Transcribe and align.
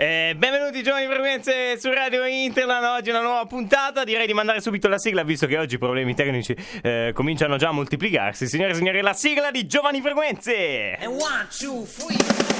Eh, 0.00 0.34
benvenuti 0.34 0.82
giovani 0.82 1.04
frequenze 1.04 1.78
su 1.78 1.92
Radio 1.92 2.24
Interland, 2.24 2.82
oggi 2.86 3.10
una 3.10 3.20
nuova 3.20 3.44
puntata, 3.44 4.02
direi 4.02 4.26
di 4.26 4.32
mandare 4.32 4.62
subito 4.62 4.88
la 4.88 4.96
sigla 4.96 5.22
visto 5.24 5.46
che 5.46 5.58
oggi 5.58 5.74
i 5.74 5.78
problemi 5.78 6.14
tecnici 6.14 6.56
eh, 6.80 7.10
cominciano 7.12 7.58
già 7.58 7.68
a 7.68 7.72
moltiplicarsi. 7.72 8.46
Signore 8.46 8.70
e 8.72 8.76
signori, 8.76 9.02
la 9.02 9.12
sigla 9.12 9.50
di 9.50 9.66
Giovani 9.66 10.00
Frequenze! 10.00 10.96
And 11.02 11.20
one, 11.20 11.46
two, 11.50 11.84
three. 11.84 12.59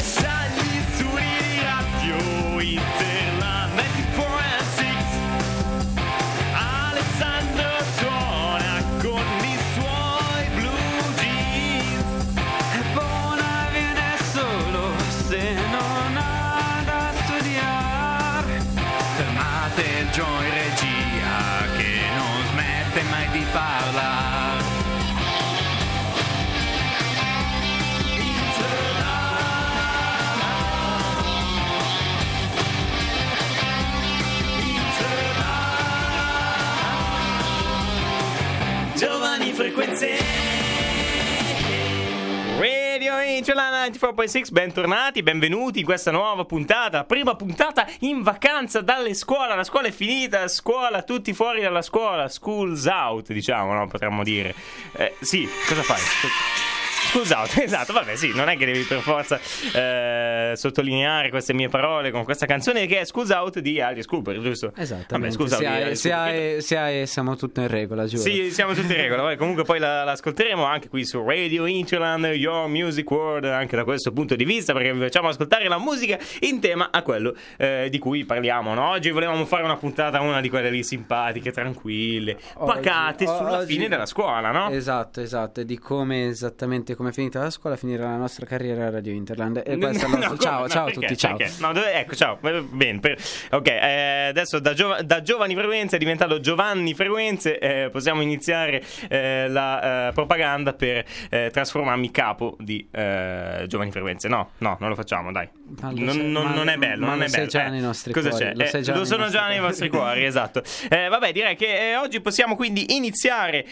Interland 43.40 43.94
94.6, 43.94 44.52
bentornati, 44.52 45.22
benvenuti 45.22 45.78
in 45.78 45.86
questa 45.86 46.10
nuova 46.10 46.44
puntata, 46.44 47.04
prima 47.04 47.36
puntata 47.36 47.86
in 48.00 48.22
vacanza 48.22 48.82
dalle 48.82 49.14
scuole, 49.14 49.56
la 49.56 49.64
scuola 49.64 49.88
è 49.88 49.92
finita, 49.92 50.46
scuola, 50.46 51.02
tutti 51.02 51.32
fuori 51.32 51.62
dalla 51.62 51.80
scuola, 51.80 52.28
school's 52.28 52.84
out, 52.84 53.32
diciamo, 53.32 53.72
no? 53.72 53.86
Potremmo 53.86 54.22
dire. 54.24 54.54
Eh, 54.92 55.14
sì, 55.20 55.48
cosa 55.66 55.82
fai? 55.82 56.69
Scusate, 57.12 57.64
esatto, 57.64 57.92
vabbè 57.92 58.14
sì, 58.16 58.32
non 58.34 58.48
è 58.48 58.56
che 58.56 58.64
devi 58.66 58.82
per 58.82 59.00
forza 59.00 59.38
eh, 59.74 60.52
sottolineare 60.54 61.30
queste 61.30 61.52
mie 61.52 61.68
parole 61.68 62.10
con 62.10 62.24
questa 62.24 62.46
canzone 62.46 62.86
che 62.86 63.00
è 63.00 63.04
School's 63.04 63.30
Out 63.30 63.58
di 63.58 63.80
Alice 63.80 64.06
Cooper, 64.06 64.38
giusto? 64.40 64.72
Esattamente. 64.76 65.14
Vabbè, 65.18 65.30
scusa, 65.30 65.56
se 65.56 65.66
hai, 65.66 65.96
se 65.96 66.12
hai- 66.12 66.62
se 66.62 66.76
hai- 66.76 67.06
siamo 67.06 67.34
tutti 67.36 67.60
in 67.60 67.68
regola, 67.68 68.04
giuro. 68.06 68.22
Sì, 68.22 68.50
siamo 68.52 68.74
tutti 68.74 68.92
in 68.92 68.96
regola. 69.00 69.22
Vabbè, 69.22 69.36
comunque 69.36 69.64
poi 69.64 69.78
la, 69.78 70.04
la 70.04 70.12
ascolteremo 70.12 70.64
anche 70.64 70.88
qui 70.88 71.04
su 71.04 71.22
Radio 71.26 71.66
Interland, 71.66 72.24
Your 72.26 72.68
Music 72.68 73.10
World, 73.10 73.44
anche 73.44 73.76
da 73.76 73.84
questo 73.84 74.12
punto 74.12 74.36
di 74.36 74.44
vista, 74.44 74.72
perché 74.72 74.92
vi 74.92 75.00
facciamo 75.00 75.28
ascoltare 75.28 75.66
la 75.68 75.78
musica 75.78 76.18
in 76.40 76.60
tema 76.60 76.90
a 76.92 77.02
quello 77.02 77.34
eh, 77.56 77.88
di 77.90 77.98
cui 77.98 78.24
parliamo. 78.24 78.72
no? 78.74 78.90
Oggi 78.90 79.10
volevamo 79.10 79.44
fare 79.46 79.64
una 79.64 79.76
puntata, 79.76 80.20
una 80.20 80.40
di 80.40 80.48
quelle 80.48 80.70
lì 80.70 80.82
simpatiche, 80.84 81.50
tranquille, 81.50 82.38
Oggi- 82.54 82.72
pacate 82.72 83.24
o- 83.26 83.36
sulla 83.36 83.58
oggi- 83.58 83.72
fine 83.74 83.88
della 83.88 84.06
scuola, 84.06 84.50
no? 84.52 84.70
Esatto, 84.70 85.20
esatto, 85.20 85.60
e 85.60 85.64
di 85.64 85.78
come 85.78 86.26
esattamente 86.28 86.94
come 87.00 87.12
è 87.12 87.14
finita 87.14 87.40
la 87.40 87.48
scuola 87.48 87.76
finirà 87.76 88.10
la 88.10 88.16
nostra 88.18 88.44
carriera 88.44 88.88
a 88.88 88.90
Radio 88.90 89.14
Interland. 89.14 89.62
E 89.64 89.72
il 89.72 89.78
No, 89.78 89.86
nostro... 89.86 90.08
come? 90.10 90.38
ciao, 90.38 90.60
No, 90.60 90.68
ciao 90.68 90.86
a 90.88 90.90
tutti, 90.90 91.16
ciao. 91.16 91.34
Perché? 91.36 91.54
No, 91.58 91.72
dove- 91.72 91.94
ecco, 91.94 92.14
ciao. 92.14 92.36
Bene, 92.42 93.00
per- 93.00 93.18
ok, 93.52 93.66
eh, 93.68 94.26
adesso 94.28 94.58
da, 94.58 94.74
giova- 94.74 95.00
da 95.00 95.22
Giovani 95.22 95.54
Frequenze 95.54 95.96
è 95.96 95.98
diventato 95.98 96.40
Giovanni 96.40 96.92
Frequenze, 96.92 97.58
eh, 97.58 97.88
possiamo 97.88 98.20
iniziare 98.20 98.82
eh, 99.08 99.48
la 99.48 100.08
eh, 100.08 100.12
propaganda 100.12 100.74
per 100.74 101.02
eh, 101.30 101.48
trasformarmi 101.50 102.10
capo 102.10 102.58
di 102.60 102.86
eh, 102.90 103.64
Giovani 103.66 103.90
Frequenze. 103.92 104.28
No, 104.28 104.50
no, 104.58 104.76
non 104.78 104.90
lo 104.90 104.94
facciamo, 104.94 105.32
dai. 105.32 105.48
Non, 105.80 106.12
sai- 106.12 106.30
non- 106.30 106.44
ma- 106.48 106.54
non 106.54 106.68
è 106.68 106.76
bello, 106.76 107.06
non 107.06 107.22
è 107.22 107.28
sei 107.28 107.38
bello. 107.46 107.50
già 107.50 107.68
nei 107.68 107.80
nostri 107.80 108.12
cosa 108.12 108.28
cuori, 108.28 108.44
c'è? 108.44 108.54
lo 108.54 108.66
sei 108.66 108.82
già 108.82 108.94
lo 108.94 109.04
sono 109.06 109.28
già 109.30 109.48
nei 109.48 109.60
vostri 109.60 109.88
cuori, 109.88 110.22
esatto. 110.26 110.62
Vabbè, 110.90 111.32
direi 111.32 111.56
che 111.56 111.96
oggi 111.96 112.20
possiamo 112.20 112.56
quindi 112.56 112.94
iniziare. 112.94 113.64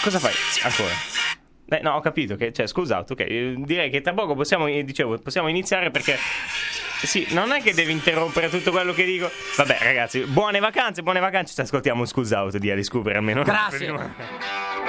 cosa 0.00 0.20
fai 0.20 0.32
ancora? 0.62 1.44
Eh, 1.68 1.80
no, 1.82 1.94
ho 1.94 2.00
capito 2.00 2.36
che, 2.36 2.52
cioè, 2.52 2.66
scusate, 2.66 3.12
ok, 3.12 3.64
direi 3.64 3.90
che 3.90 4.00
tra 4.00 4.14
poco 4.14 4.34
possiamo, 4.34 4.66
eh, 4.68 4.84
dicevo, 4.84 5.18
possiamo 5.18 5.48
iniziare 5.48 5.90
perché, 5.90 6.16
sì, 7.02 7.26
non 7.30 7.50
è 7.52 7.60
che 7.60 7.74
devi 7.74 7.92
interrompere 7.92 8.48
tutto 8.48 8.70
quello 8.70 8.92
che 8.92 9.04
dico. 9.04 9.28
Vabbè, 9.56 9.78
ragazzi, 9.82 10.20
buone 10.20 10.60
vacanze, 10.60 11.02
buone 11.02 11.20
vacanze, 11.20 11.54
ci 11.54 11.60
ascoltiamo 11.60 12.04
Scusa 12.04 12.42
Out 12.42 12.58
di 12.58 12.70
Alice 12.70 12.90
Cooper 12.90 13.16
almeno. 13.16 13.42
Grazie. 13.42 14.85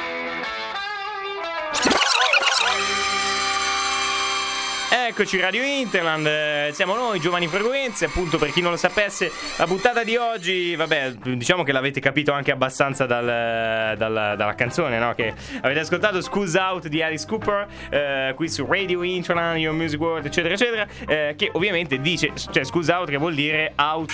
Eccoci 5.07 5.39
Radio 5.39 5.63
Interland, 5.63 6.25
eh, 6.27 6.71
siamo 6.73 6.93
noi 6.93 7.21
Giovani 7.21 7.47
Frequenze, 7.47 8.05
appunto 8.05 8.37
per 8.37 8.51
chi 8.51 8.59
non 8.59 8.71
lo 8.71 8.77
sapesse 8.77 9.31
la 9.55 9.65
puntata 9.65 10.03
di 10.03 10.17
oggi, 10.17 10.75
vabbè 10.75 11.13
diciamo 11.13 11.63
che 11.63 11.71
l'avete 11.71 12.01
capito 12.01 12.33
anche 12.33 12.51
abbastanza 12.51 13.05
dal- 13.05 13.95
dal- 13.97 14.33
dalla 14.35 14.53
canzone 14.55 14.99
no? 14.99 15.15
che 15.15 15.33
avete 15.61 15.79
ascoltato 15.79 16.19
School's 16.19 16.55
Out 16.55 16.87
di 16.87 17.01
Alice 17.01 17.25
Cooper 17.25 17.67
eh, 17.89 18.33
qui 18.35 18.49
su 18.49 18.65
Radio 18.67 19.01
Interland, 19.01 19.59
Your 19.59 19.73
Music 19.73 19.97
World 19.97 20.25
eccetera 20.25 20.53
eccetera 20.53 20.85
eh, 21.07 21.35
che 21.37 21.51
ovviamente 21.53 22.01
dice, 22.01 22.33
cioè 22.51 22.65
School's 22.65 22.89
Out 22.89 23.09
che 23.09 23.17
vuol 23.17 23.33
dire 23.33 23.71
out, 23.77 24.11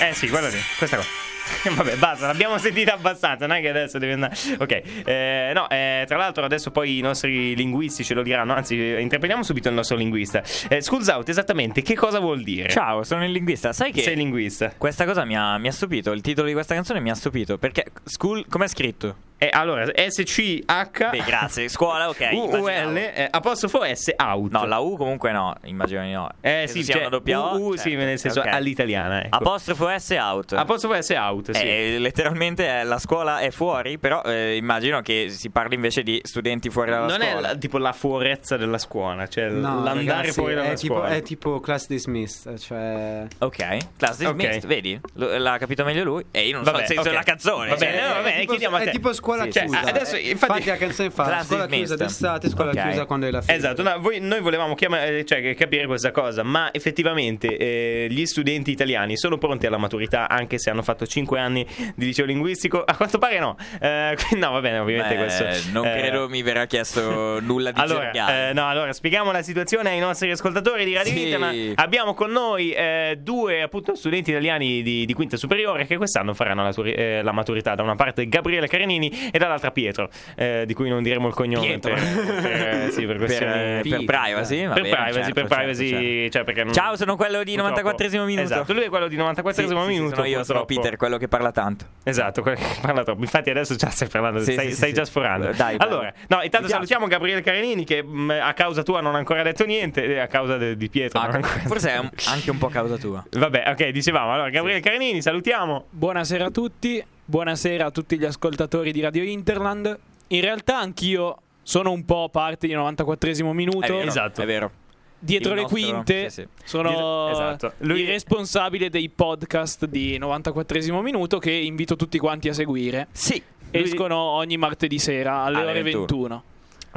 eh 0.00 0.12
sì 0.14 0.28
guarda 0.28 0.48
lì, 0.48 0.58
questa 0.76 0.96
qua 0.96 1.06
Vabbè, 1.74 1.96
basta, 1.96 2.26
l'abbiamo 2.26 2.58
sentita 2.58 2.94
abbastanza, 2.94 3.46
non 3.46 3.56
è 3.56 3.60
che 3.60 3.68
adesso 3.68 3.98
devi 3.98 4.12
andare. 4.12 4.34
Ok, 4.58 4.82
eh, 5.04 5.52
no, 5.54 5.68
eh, 5.68 6.04
tra 6.06 6.16
l'altro 6.16 6.44
adesso 6.44 6.70
poi 6.70 6.98
i 6.98 7.00
nostri 7.00 7.54
linguisti 7.54 8.04
ce 8.04 8.14
lo 8.14 8.22
diranno, 8.22 8.54
anzi, 8.54 8.76
interpelliamo 8.98 9.42
subito 9.42 9.68
il 9.68 9.74
nostro 9.74 9.96
linguista. 9.96 10.42
Eh, 10.68 10.80
schools 10.80 11.08
out, 11.08 11.28
esattamente, 11.28 11.82
che 11.82 11.94
cosa 11.94 12.18
vuol 12.20 12.42
dire? 12.42 12.68
Ciao, 12.68 13.02
sono 13.02 13.24
il 13.24 13.32
linguista. 13.32 13.72
Sai 13.72 13.92
che 13.92 14.02
Sei 14.02 14.16
linguista. 14.16 14.72
questa 14.76 15.04
cosa 15.04 15.24
mi 15.24 15.36
ha, 15.36 15.58
mi 15.58 15.68
ha 15.68 15.72
stupito. 15.72 16.12
Il 16.12 16.20
titolo 16.20 16.46
di 16.46 16.52
questa 16.52 16.74
canzone 16.74 17.00
mi 17.00 17.10
ha 17.10 17.14
stupito. 17.14 17.58
Perché 17.58 17.86
school, 18.04 18.46
com'è 18.48 18.68
scritto? 18.68 19.16
Eh, 19.40 19.48
allora, 19.52 19.86
S-C-H. 19.86 21.10
Beh, 21.10 21.22
grazie. 21.24 21.68
Scuola, 21.68 22.08
ok. 22.08 22.28
Immaginavo. 22.32 22.96
eh, 22.98 23.28
apostrofo 23.30 23.84
S, 23.84 24.12
out. 24.16 24.50
No, 24.50 24.64
la 24.66 24.78
U 24.80 24.96
comunque 24.96 25.30
no. 25.30 25.54
Immagino 25.64 26.02
di 26.02 26.10
no. 26.12 26.28
Eh 26.40 26.50
Credo 26.64 26.72
sì, 26.72 26.82
sia 26.82 26.92
cioè, 26.94 27.02
una 27.02 27.10
doppia 27.10 27.40
O. 27.40 27.56
U, 27.58 27.72
sì, 27.76 27.90
certo. 27.90 28.04
nel 28.04 28.18
senso 28.18 28.40
Ok. 28.40 28.46
all'italiana. 28.46 29.24
Ecco. 29.24 29.36
Apostrofo 29.36 29.88
S 29.96 30.10
out. 30.18 30.52
apostrofo 30.54 31.00
S, 31.00 31.10
out, 31.10 31.50
sì. 31.52 31.62
Eh, 31.62 31.96
letteralmente 31.98 32.66
eh, 32.66 32.82
la 32.84 32.98
scuola 32.98 33.38
è 33.38 33.50
fuori, 33.50 33.98
però 33.98 34.22
eh, 34.22 34.56
immagino 34.56 35.00
che 35.02 35.28
si 35.30 35.50
parli 35.50 35.76
invece 35.76 36.02
di 36.02 36.20
studenti 36.24 36.68
fuori 36.68 36.90
dalla 36.90 37.06
non 37.06 37.22
è 37.22 37.30
scuola. 37.30 37.48
la- 37.48 37.56
tipo 37.56 37.78
la 37.78 37.92
fuorezza 37.92 38.56
della 38.56 38.78
scuola, 38.78 39.28
cioè 39.28 39.48
No, 39.50 39.82
l'andare 39.84 39.98
ragazzi, 40.04 40.32
fuori 40.32 40.54
dalla 40.54 40.70
è 40.70 40.74
tipo, 40.74 40.94
scuola. 40.94 41.08
è 41.14 41.22
tipo 41.22 41.60
class 41.60 41.86
dismissed, 41.86 42.58
cioè... 42.58 43.24
Ok, 43.38 43.76
class 43.96 44.18
dismissed, 44.18 44.62
Ok. 44.64 44.66
vedi? 44.66 45.00
L- 45.14 45.36
l'ha 45.38 45.58
capito 45.58 45.84
meglio 45.84 46.02
lui. 46.02 46.24
E 46.32 46.46
io 46.48 46.54
non 46.56 46.64
so 46.64 46.70
Vabbè, 46.72 46.82
il 46.82 46.88
senso 46.88 47.02
ok. 47.02 47.08
della 47.08 47.22
canzone. 47.22 47.68
Va 47.70 47.76
bene, 47.76 47.98
cioè, 47.98 48.08
no, 48.08 48.14
va 48.14 48.20
bene, 48.22 48.34
è 48.34 48.38
tipo, 48.40 48.50
chiediamo 48.52 48.76
a 48.76 48.80
è 48.80 48.84
te. 48.84 48.90
tipo 48.90 49.12
scuola 49.12 49.26
Sì, 49.44 49.52
cioè, 49.52 49.62
chiusa. 49.64 49.80
adesso, 49.80 50.16
Eh, 50.16 50.30
infatti- 50.30 50.64
la 50.64 50.76
canzone 50.76 51.10
fa 51.10 51.42
scuola 51.44 51.66
chiusa 51.66 51.96
d'estate, 51.96 52.48
scuola 52.48 52.70
Ok. 52.70 52.82
chiusa 52.82 53.04
quando 53.06 53.26
è 53.26 53.30
la 53.30 53.40
fine. 53.42 53.56
Esatto, 53.56 53.82
no, 53.82 53.94
voi- 54.00 54.20
noi 54.20 54.40
volevamo 54.40 54.74
chiamare, 54.74 55.24
cioè, 55.24 55.54
capire 55.54 55.86
questa 55.86 56.10
cosa, 56.10 56.42
ma 56.42 56.70
effettivamente 56.72 57.56
eh, 57.56 58.06
gli 58.10 58.24
studenti 58.26 58.70
italiani 58.70 59.16
sono 59.16 59.38
pronti 59.38 59.66
alla 59.66 59.78
maturità 59.78 60.28
anche 60.28 60.58
se 60.58 60.70
hanno 60.70 60.82
fatto 60.82 61.06
5 61.06 61.38
anni 61.38 61.66
di 61.94 62.06
liceo 62.06 62.24
linguistico? 62.24 62.82
A 62.84 62.96
quanto 62.96 63.18
pare 63.18 63.38
no. 63.38 63.56
Eh, 63.80 64.16
no, 64.36 64.50
va 64.52 64.60
bene, 64.60 64.78
ovviamente 64.78 65.14
Beh, 65.14 65.20
questo. 65.22 65.44
non 65.72 65.86
eh, 65.86 65.96
credo 65.98 66.28
mi 66.28 66.42
verrà 66.42 66.66
chiesto 66.66 67.40
nulla 67.40 67.70
di 67.70 67.80
allora, 67.80 68.10
gergale. 68.10 68.50
eh, 68.50 68.52
no, 68.52 68.68
allora 68.68 68.92
spieghiamo 68.92 69.30
la 69.32 69.42
situazione 69.42 69.90
ai 69.90 69.98
nostri 69.98 70.30
ascoltatori 70.30 70.84
di 70.84 70.94
Radio 70.94 71.12
Sì. 71.12 71.22
Internet. 71.24 71.78
Abbiamo 71.78 72.14
con 72.14 72.30
noi 72.30 72.72
eh, 72.72 73.18
due 73.20 73.62
appunto 73.62 73.94
studenti 73.94 74.30
italiani 74.30 74.82
di, 74.82 75.04
di 75.06 75.12
quinta 75.14 75.36
superiore 75.36 75.86
che 75.86 75.96
quest'anno 75.96 76.34
faranno 76.34 76.62
la, 76.62 76.72
turi- 76.72 76.92
eh, 76.92 77.20
la 77.22 77.32
maturità. 77.32 77.74
Da 77.74 77.82
una 77.82 77.94
parte 77.94 78.26
Gabriele 78.28 78.66
Carenini 78.68 79.10
e 79.30 79.38
dall'altra 79.38 79.70
Pietro, 79.70 80.08
eh, 80.36 80.64
di 80.66 80.74
cui 80.74 80.88
non 80.88 81.02
diremo 81.02 81.28
il 81.28 81.34
cognome 81.34 81.78
per, 81.78 81.92
per- 81.94 82.90
sì, 82.92 83.04
per 83.04 83.16
per, 83.16 83.16
questioni 83.16 83.52
per 83.52 83.80
Peter, 83.82 84.04
privacy, 84.04 84.66
va 84.66 84.72
per 84.74 84.82
bene, 84.82 84.94
privacy, 84.96 85.14
certo, 85.18 85.32
per 85.32 85.42
certo, 85.48 85.54
privacy, 85.56 85.88
certo. 85.90 86.30
cioè 86.30 86.44
perché 86.44 86.64
non- 86.64 86.72
Ciao, 86.72 86.96
sono 86.96 87.16
quello 87.16 87.42
di 87.42 87.54
purtroppo- 87.56 87.90
94esimo 87.90 88.24
minuto. 88.24 88.42
Esatto, 88.42 88.72
lui 88.72 88.82
è 88.84 88.88
quello 88.88 89.08
di 89.08 89.16
94esimo 89.16 89.52
Sì, 89.52 89.62
sì, 89.62 89.66
sì, 89.68 89.86
minuto. 89.88 90.14
sono 90.14 90.26
io, 90.26 90.44
sono. 90.44 90.64
Peter, 90.64 90.96
quello 90.96 91.16
che 91.16 91.28
parla 91.28 91.50
tanto. 91.52 91.86
Esatto, 92.04 92.42
quello 92.42 92.56
che 92.58 92.64
parla 92.80 93.02
troppo. 93.04 93.20
Infatti 93.22 93.50
adesso 93.50 93.74
già 93.74 93.88
stai 93.90 94.08
parlando, 94.08 94.40
Sì, 94.40 94.52
stai, 94.52 94.68
sì, 94.68 94.74
stai 94.74 94.88
sì, 94.90 94.94
già 94.94 95.04
sì. 95.04 95.10
sforando. 95.10 95.50
Dai, 95.52 95.76
allora, 95.78 96.12
no, 96.28 96.42
intanto 96.42 96.68
salutiamo 96.68 97.06
Gabriele 97.06 97.40
Carenini 97.40 97.84
che 97.84 98.02
mh, 98.02 98.30
a 98.42 98.52
causa 98.54 98.82
tua 98.82 99.00
non 99.00 99.14
ha 99.14 99.18
ancora 99.18 99.42
detto 99.42 99.64
niente, 99.64 100.20
a 100.20 100.26
causa 100.26 100.56
de- 100.56 100.76
di 100.76 100.88
Pietro. 100.88 101.20
Ah, 101.20 101.40
forse 101.42 101.90
è 101.92 101.98
un- 101.98 102.10
anche 102.28 102.50
un 102.50 102.58
po' 102.58 102.68
causa 102.68 102.96
tua. 102.96 103.24
Vabbè, 103.30 103.64
ok, 103.68 103.88
dicevamo. 103.88 104.32
Allora, 104.32 104.50
Gabriele 104.50 104.80
Carenini, 104.80 105.20
salutiamo. 105.22 105.86
Buonasera 105.90 106.46
a 106.46 106.50
tutti, 106.50 107.02
buonasera 107.38 107.84
a 107.84 107.90
tutti 107.90 108.18
gli 108.18 108.24
ascoltatori 108.24 108.90
di 108.90 109.02
Radio 109.02 109.22
Interland. 109.22 109.98
In 110.28 110.40
realtà 110.40 110.78
anch'io 110.78 111.36
sono 111.62 111.90
un 111.92 112.06
po' 112.06 112.30
parte 112.30 112.66
di 112.66 112.72
94esimo 112.74 113.50
È 113.50 113.52
minuto. 113.52 113.80
vero, 113.92 114.08
Esatto. 114.08 114.40
È 114.40 114.46
vero. 114.46 114.70
Dietro 115.18 115.50
Il 115.50 115.56
le 115.56 115.62
nostro- 115.62 115.80
quinte 115.80 116.30
sì, 116.30 116.42
sì. 116.42 116.48
sono 116.64 116.88
Dietro- 116.88 117.30
esatto. 117.30 117.72
Lui- 117.78 118.00
il 118.02 118.06
responsabile 118.06 118.88
dei 118.88 119.10
podcast 119.10 119.84
di 119.86 120.16
94esimo 120.18 121.02
minuto 121.02 121.38
che 121.38 121.50
invito 121.50 121.96
tutti 121.96 122.18
quanti 122.18 122.48
a 122.48 122.54
seguire. 122.54 123.08
Sì. 123.12 123.42
Escono 123.70 124.16
ogni 124.16 124.56
martedì 124.56 124.98
sera 124.98 125.40
alle 125.42 125.58
Alle 125.58 125.70
ore 125.70 125.82
21. 125.82 126.06
21. 126.06 126.42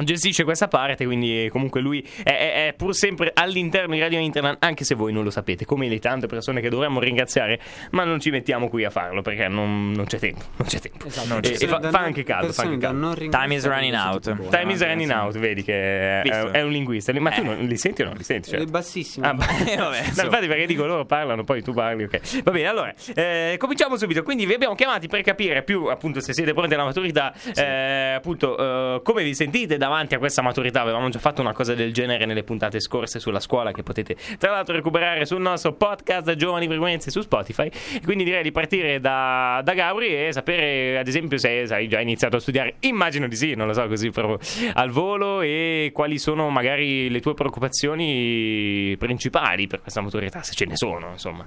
Gestisce 0.04 0.44
questa 0.44 0.68
parte, 0.68 1.04
quindi 1.04 1.48
comunque 1.50 1.80
lui 1.80 2.06
è, 2.22 2.30
è- 2.30 2.66
è 2.68 2.74
pur 2.76 2.94
sempre 2.94 3.30
all'interno 3.34 3.94
di 3.94 4.00
Radio 4.00 4.18
Internet, 4.18 4.56
anche 4.64 4.84
se 4.84 4.94
voi 4.94 5.12
non 5.12 5.24
lo 5.24 5.30
sapete, 5.30 5.64
come 5.64 5.88
le 5.88 5.98
tante 5.98 6.26
persone 6.26 6.60
che 6.60 6.68
dovremmo 6.68 7.00
ringraziare, 7.00 7.60
ma 7.90 8.04
non 8.04 8.20
ci 8.20 8.30
mettiamo 8.30 8.68
qui 8.68 8.84
a 8.84 8.90
farlo 8.90 9.22
perché 9.22 9.48
non, 9.48 9.92
non 9.92 10.04
c'è 10.06 10.18
tempo, 10.18 10.44
non 10.56 10.66
c'è 10.66 10.78
tempo. 10.80 11.06
Esatto. 11.06 11.40
E- 11.48 11.56
e 11.60 11.66
fa, 11.66 11.80
fa 11.90 11.98
anche 12.00 12.22
caldo, 12.22 12.52
fa 12.52 12.62
anche 12.62 12.78
caldo. 12.78 13.14
Time 13.28 13.54
is 13.54 13.66
running 13.66 13.94
out. 13.94 14.22
Time 14.50 14.72
is 14.72 14.80
running 14.82 15.10
out, 15.10 15.38
vedi 15.38 15.62
che 15.62 16.20
è, 16.22 16.22
è 16.50 16.62
un 16.62 16.70
linguista. 16.70 17.12
Ma 17.18 17.30
tu 17.30 17.40
Eh. 17.40 17.44
non 17.44 17.58
li 17.64 17.76
senti 17.76 18.02
o 18.02 18.06
no? 18.06 18.12
Li 18.16 18.22
senti? 18.24 18.50
È 18.50 18.52
Certo. 18.54 18.70
bassissimo. 18.70 19.26
Ah, 19.26 19.30
Eh, 19.72 19.76
vabbè, 19.76 19.98
no, 20.16 20.22
infatti 20.24 20.46
perché 20.46 20.66
dico 20.66 20.84
loro 20.86 21.04
parlano, 21.04 21.44
poi 21.44 21.62
tu 21.62 21.72
parli, 21.72 22.04
ok. 22.04 22.42
Va 22.42 22.50
bene, 22.50 22.66
allora, 22.66 22.92
eh, 23.14 23.56
cominciamo 23.58 23.96
subito. 23.96 24.22
Quindi 24.22 24.46
vi 24.46 24.54
abbiamo 24.54 24.74
chiamati 24.74 25.06
per 25.08 25.22
capire 25.22 25.62
più, 25.62 25.86
appunto, 25.86 26.20
se 26.20 26.32
siete 26.32 26.52
pronti 26.52 26.74
alla 26.74 26.84
maturità, 26.84 27.32
eh, 27.54 28.12
appunto, 28.16 28.56
eh, 28.96 29.00
come 29.02 29.22
vi 29.22 29.34
sentite 29.34 29.76
davanti 29.76 29.90
a 29.92 30.18
questa 30.18 30.42
maturità. 30.42 30.80
Avevamo 30.80 31.08
già 31.08 31.18
fatto 31.18 31.40
una 31.40 31.52
cosa 31.52 31.74
del 31.74 31.92
genere 31.92 32.24
nelle 32.24 32.42
puntate 32.42 32.80
scorse 32.80 33.20
sulla 33.20 33.40
scuola 33.40 33.72
che 33.72 33.82
potete 33.82 34.16
tra 34.38 34.50
l'altro 34.50 34.74
recuperare 34.74 35.26
sul 35.26 35.40
nostro 35.40 35.72
podcast 35.74 36.34
Giovani 36.34 36.66
Frequenze 36.66 37.10
su 37.10 37.20
Spotify. 37.20 37.70
Quindi 38.04 38.24
direi 38.24 38.42
di 38.42 38.52
partire 38.52 39.00
da, 39.00 39.60
da 39.62 39.74
Gabri 39.74 40.26
e 40.26 40.32
sapere, 40.32 40.98
ad 40.98 41.06
esempio, 41.06 41.38
se 41.38 41.66
hai 41.68 41.88
già 41.88 42.00
iniziato 42.00 42.36
a 42.36 42.40
studiare. 42.40 42.74
Immagino 42.80 43.28
di 43.28 43.36
sì, 43.36 43.54
non 43.54 43.66
lo 43.66 43.72
so, 43.72 43.86
così 43.86 44.10
proprio 44.10 44.38
al 44.74 44.90
volo 44.90 45.40
e 45.40 45.90
quali 45.92 46.18
sono 46.18 46.48
magari 46.50 47.10
le 47.10 47.20
tue 47.20 47.34
preoccupazioni 47.34 48.96
principali 48.98 49.66
per 49.66 49.80
questa 49.80 50.00
maturità, 50.00 50.42
se 50.42 50.54
ce 50.54 50.66
ne 50.66 50.76
sono, 50.76 51.10
insomma. 51.10 51.44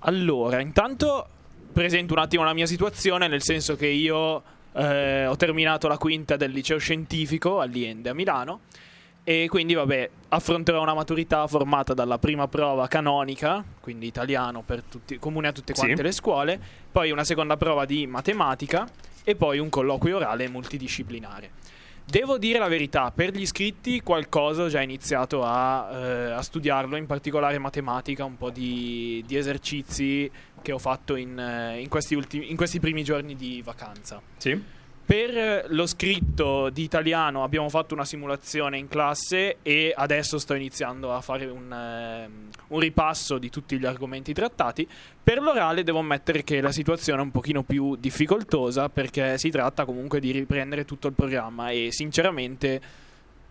Allora, 0.00 0.60
intanto 0.60 1.28
presento 1.72 2.12
un 2.12 2.20
attimo 2.20 2.44
la 2.44 2.52
mia 2.52 2.66
situazione, 2.66 3.28
nel 3.28 3.42
senso 3.42 3.76
che 3.76 3.86
io 3.86 4.42
eh, 4.74 5.26
ho 5.26 5.36
terminato 5.36 5.88
la 5.88 5.98
quinta 5.98 6.36
del 6.36 6.50
liceo 6.50 6.78
scientifico 6.78 7.60
all'Iende 7.60 8.10
a 8.10 8.14
Milano 8.14 8.60
e 9.24 9.46
quindi 9.48 9.74
vabbè 9.74 10.10
affronterò 10.30 10.82
una 10.82 10.94
maturità 10.94 11.46
formata 11.46 11.94
dalla 11.94 12.18
prima 12.18 12.48
prova 12.48 12.88
canonica, 12.88 13.62
quindi 13.80 14.06
italiano 14.06 14.62
per 14.62 14.82
tutti, 14.82 15.18
comune 15.18 15.48
a 15.48 15.52
tutte 15.52 15.74
quante 15.74 15.96
Sì. 15.96 16.02
le 16.02 16.12
scuole, 16.12 16.60
poi 16.90 17.10
una 17.10 17.24
seconda 17.24 17.56
prova 17.56 17.84
di 17.84 18.06
matematica 18.06 18.88
e 19.22 19.36
poi 19.36 19.58
un 19.58 19.68
colloquio 19.68 20.16
orale 20.16 20.48
multidisciplinare. 20.48 21.50
Devo 22.04 22.36
dire 22.36 22.58
la 22.58 22.66
verità, 22.66 23.12
per 23.12 23.30
gli 23.30 23.42
iscritti 23.42 24.00
qualcosa 24.00 24.64
ho 24.64 24.68
già 24.68 24.80
iniziato 24.82 25.44
a, 25.44 25.88
eh, 25.92 26.30
a 26.32 26.42
studiarlo, 26.42 26.96
in 26.96 27.06
particolare 27.06 27.58
matematica, 27.58 28.24
un 28.24 28.36
po' 28.36 28.50
di, 28.50 29.22
di 29.24 29.36
esercizi 29.36 30.28
che 30.62 30.72
ho 30.72 30.78
fatto 30.78 31.16
in, 31.16 31.38
eh, 31.38 31.80
in 31.80 31.88
questi 31.88 32.14
ultimi- 32.14 32.50
in 32.50 32.56
questi 32.56 32.80
primi 32.80 33.04
giorni 33.04 33.36
di 33.36 33.60
vacanza. 33.62 34.20
Sì. 34.38 34.80
Per 35.04 35.36
eh, 35.36 35.64
lo 35.68 35.86
scritto 35.86 36.70
di 36.70 36.84
italiano 36.84 37.42
abbiamo 37.42 37.68
fatto 37.68 37.92
una 37.92 38.04
simulazione 38.04 38.78
in 38.78 38.88
classe 38.88 39.56
e 39.60 39.92
adesso 39.94 40.38
sto 40.38 40.54
iniziando 40.54 41.12
a 41.12 41.20
fare 41.20 41.46
un, 41.46 41.72
ehm, 41.72 42.48
un 42.68 42.78
ripasso 42.78 43.36
di 43.36 43.50
tutti 43.50 43.78
gli 43.78 43.84
argomenti 43.84 44.32
trattati. 44.32 44.88
Per 45.22 45.42
l'orale 45.42 45.82
devo 45.82 45.98
ammettere 45.98 46.44
che 46.44 46.60
la 46.60 46.72
situazione 46.72 47.20
è 47.20 47.24
un 47.24 47.32
pochino 47.32 47.62
più 47.62 47.96
difficoltosa 47.96 48.88
perché 48.88 49.36
si 49.38 49.50
tratta 49.50 49.84
comunque 49.84 50.20
di 50.20 50.30
riprendere 50.30 50.84
tutto 50.84 51.08
il 51.08 51.14
programma 51.14 51.70
e 51.70 51.88
sinceramente 51.90 52.80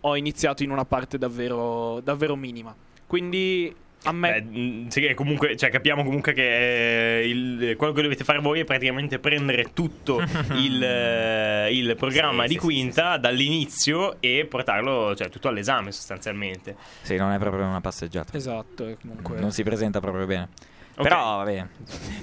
ho 0.00 0.16
iniziato 0.16 0.62
in 0.62 0.70
una 0.70 0.84
parte 0.84 1.18
davvero, 1.18 2.00
davvero 2.00 2.34
minima. 2.34 2.74
Quindi 3.06 3.72
a 4.04 4.12
me... 4.12 4.42
Beh, 4.42 4.90
sì, 4.90 5.00
che 5.00 5.14
comunque, 5.14 5.56
cioè, 5.56 5.70
capiamo 5.70 6.02
comunque 6.04 6.32
che 6.32 7.20
eh, 7.20 7.28
il- 7.28 7.74
quello 7.76 7.92
che 7.92 8.02
dovete 8.02 8.24
fare 8.24 8.38
voi 8.40 8.60
è 8.60 8.64
praticamente 8.64 9.18
prendere 9.18 9.72
tutto 9.72 10.20
il, 10.56 10.82
eh, 10.82 11.68
il 11.76 11.94
programma 11.96 12.42
Sì, 12.42 12.48
di 12.48 12.54
sì, 12.54 12.60
quinta 12.60 13.16
dall'inizio 13.16 14.16
e 14.20 14.46
portarlo 14.48 15.14
cioè, 15.14 15.28
tutto 15.28 15.48
all'esame 15.48 15.92
sostanzialmente. 15.92 16.76
Sì, 17.02 17.16
non 17.16 17.30
è 17.32 17.38
proprio 17.38 17.64
una 17.66 17.80
passeggiata. 17.80 18.36
Esatto, 18.36 18.96
comunque... 19.00 19.38
Non 19.38 19.52
si 19.52 19.62
presenta 19.62 20.00
proprio 20.00 20.26
bene. 20.26 20.48
Ok. 20.94 21.02
Però, 21.02 21.36
vabbè. 21.38 21.64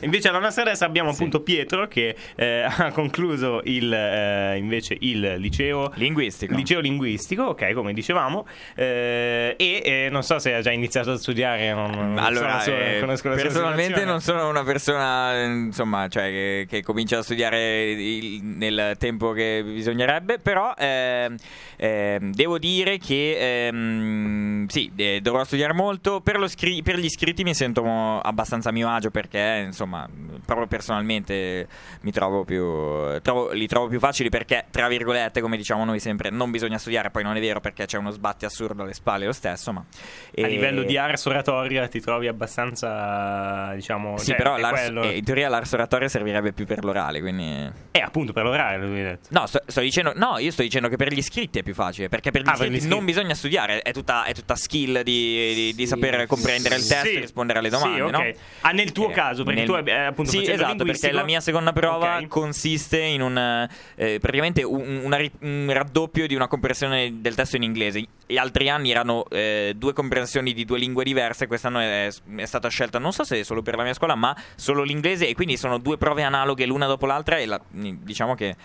Invece 0.01 0.29
alla 0.29 0.39
nostra 0.39 0.63
destra 0.63 0.85
abbiamo 0.87 1.09
Sì. 1.09 1.15
appunto 1.15 1.41
Pietro 1.41 1.87
che 1.87 2.15
eh, 2.35 2.61
ha 2.61 2.91
concluso 2.91 3.61
il, 3.63 3.91
eh, 3.91 4.57
invece 4.57 4.95
il 4.99 5.35
liceo 5.37 5.91
Linguistico. 5.95 6.53
Liceo 6.55 6.79
linguistico, 6.79 7.43
ok, 7.43 7.73
come 7.73 7.93
dicevamo, 7.93 8.45
eh, 8.75 9.55
e 9.57 9.81
eh, 9.83 10.09
non 10.11 10.21
so 10.23 10.37
se 10.39 10.53
ha 10.53 10.61
già 10.61 10.71
iniziato 10.71 11.11
a 11.11 11.17
studiare. 11.17 11.73
Non, 11.73 11.89
non 11.89 12.17
so 12.17 12.23
Allora, 12.23 12.59
sua- 12.59 12.73
eh, 12.77 12.99
conosco 12.99 13.29
la 13.29 13.35
personalmente 13.35 14.05
non 14.05 14.21
sono 14.21 14.47
una 14.49 14.63
persona, 14.63 15.43
insomma, 15.45 16.07
cioè, 16.07 16.23
che, 16.29 16.65
che 16.69 16.83
comincia 16.83 17.17
a 17.17 17.21
studiare 17.23 17.91
il- 17.91 18.41
nel 18.43 18.95
tempo 18.99 19.31
che 19.31 19.61
bisognerebbe, 19.65 20.37
però 20.39 20.73
ehm, 20.77 21.35
ehm, 21.77 22.33
devo 22.33 22.57
dire 22.59 22.97
che 22.99 23.67
ehm, 23.67 24.67
sì, 24.67 24.91
eh, 24.95 25.19
dovrò 25.21 25.43
studiare 25.43 25.73
molto. 25.73 26.21
Per, 26.21 26.37
lo 26.37 26.47
scri- 26.47 26.83
per 26.83 26.97
gli 26.99 27.05
iscritti 27.05 27.43
mi 27.43 27.53
sento 27.55 27.83
mo- 27.83 28.19
abbastanza 28.59 28.69
a 28.69 28.71
mio 28.71 28.89
agio 28.89 29.09
perché, 29.09 29.63
insomma, 29.65 30.07
proprio 30.45 30.67
personalmente 30.67 31.67
mi 32.01 32.11
trovo 32.11 32.43
più, 32.43 33.19
trovo- 33.21 33.51
li 33.51 33.67
trovo 33.67 33.87
più 33.87 33.99
facili 33.99 34.29
perché, 34.29 34.65
tra 34.69 34.87
virgolette, 34.87 35.41
come 35.41 35.57
diciamo 35.57 35.85
noi 35.85 35.99
sempre, 35.99 36.29
non 36.29 36.51
bisogna 36.51 36.77
studiare, 36.77 37.09
poi 37.09 37.23
non 37.23 37.35
è 37.35 37.39
vero 37.39 37.59
perché 37.59 37.85
c'è 37.85 37.97
uno 37.97 38.11
sbatti 38.11 38.45
assurdo 38.45 38.83
alle 38.83 38.93
spalle 38.93 39.25
lo 39.25 39.31
stesso, 39.31 39.71
ma... 39.71 39.79
A 39.81 39.85
e- 40.31 40.47
livello 40.47 40.83
di 40.83 40.97
ars 40.97 41.25
oratoria 41.25 41.87
ti 41.87 41.99
trovi 42.01 42.27
abbastanza, 42.27 43.71
diciamo... 43.75 44.17
Sì, 44.17 44.27
cioè, 44.27 44.35
però 44.35 44.57
eh, 44.57 45.17
in 45.17 45.23
teoria 45.23 45.49
l'ars 45.49 45.71
oratoria 45.73 46.07
servirebbe 46.07 46.51
più 46.53 46.65
per 46.65 46.83
l'orale, 46.83 47.19
quindi... 47.21 47.69
Eh, 47.91 47.99
appunto, 47.99 48.33
per 48.33 48.43
l'orale, 48.43 48.85
lui 48.85 48.99
ha 49.01 49.03
detto. 49.09 49.29
No, 49.31 49.45
sto, 49.45 49.61
sto 49.65 49.81
dicendo, 49.81 50.13
no, 50.15 50.37
io 50.37 50.51
sto 50.51 50.61
dicendo 50.61 50.87
che 50.89 50.95
per 50.97 51.11
gli 51.13 51.17
iscritti 51.17 51.59
è 51.59 51.63
più 51.63 51.73
facile, 51.73 52.09
perché 52.09 52.31
per 52.31 52.41
gli 52.41 52.47
Ah, 52.49 52.51
per 52.51 52.61
iscritti 52.61 52.73
gli 52.73 52.77
iscritti. 52.77 52.95
non 52.95 53.05
bisogna 53.05 53.33
studiare, 53.35 53.81
è 53.81 53.91
tutta, 53.91 54.25
è 54.25 54.33
tutta 54.33 54.55
skill 54.55 55.01
di, 55.01 55.53
di- 55.53 55.73
di 55.75 55.83
Sì. 55.83 55.87
saper 55.87 56.25
comprendere 56.27 56.75
il 56.75 56.85
testo 56.85 57.07
Sì. 57.07 57.15
e 57.15 57.19
rispondere 57.19 57.59
alle 57.59 57.69
domande, 57.69 57.95
Sì, 57.97 58.01
ok. 58.01 58.11
no? 58.11 58.23
Ah, 58.61 58.71
nel 58.71 58.91
tuo 58.91 59.09
Eh, 59.09 59.13
caso, 59.13 59.43
perché 59.43 59.59
nel- 59.61 59.69
tu 59.69 59.73
hai, 59.75 59.83
eh, 59.85 60.05
appunto 60.05 60.31
Sì, 60.31 60.49
esatto, 60.49 60.83
perché 60.83 61.11
la 61.11 61.23
mia 61.23 61.39
seconda 61.39 61.71
prova 61.73 62.17
Ok. 62.17 62.27
consiste 62.27 62.99
in 62.99 63.21
un 63.21 63.67
eh, 63.95 64.17
praticamente 64.19 64.63
un, 64.63 65.01
una 65.03 65.17
un 65.41 65.69
raddoppio 65.71 66.27
di 66.27 66.35
una 66.35 66.47
comprensione 66.47 67.21
del 67.21 67.35
testo 67.35 67.55
in 67.55 67.63
inglese. 67.63 68.05
Gli 68.27 68.37
altri 68.37 68.69
anni 68.69 68.91
erano 68.91 69.25
eh, 69.29 69.73
due 69.75 69.93
comprensioni 69.93 70.53
di 70.53 70.65
due 70.65 70.77
lingue 70.77 71.03
diverse, 71.03 71.47
quest'anno 71.47 71.79
è, 71.79 72.09
è 72.35 72.45
stata 72.45 72.67
scelta 72.69 72.99
non 72.99 73.11
so 73.13 73.23
se 73.23 73.43
solo 73.43 73.61
per 73.61 73.75
la 73.75 73.83
mia 73.83 73.93
scuola, 73.93 74.15
ma 74.15 74.35
solo 74.55 74.83
l'inglese 74.83 75.27
e 75.27 75.33
quindi 75.33 75.55
sono 75.57 75.77
due 75.77 75.97
prove 75.97 76.23
analoghe 76.23 76.65
l'una 76.65 76.85
dopo 76.85 77.05
l'altra 77.05 77.37
e 77.37 77.45
la- 77.45 77.61
diciamo 77.69 78.35
che 78.35 78.47
eh, 78.49 78.55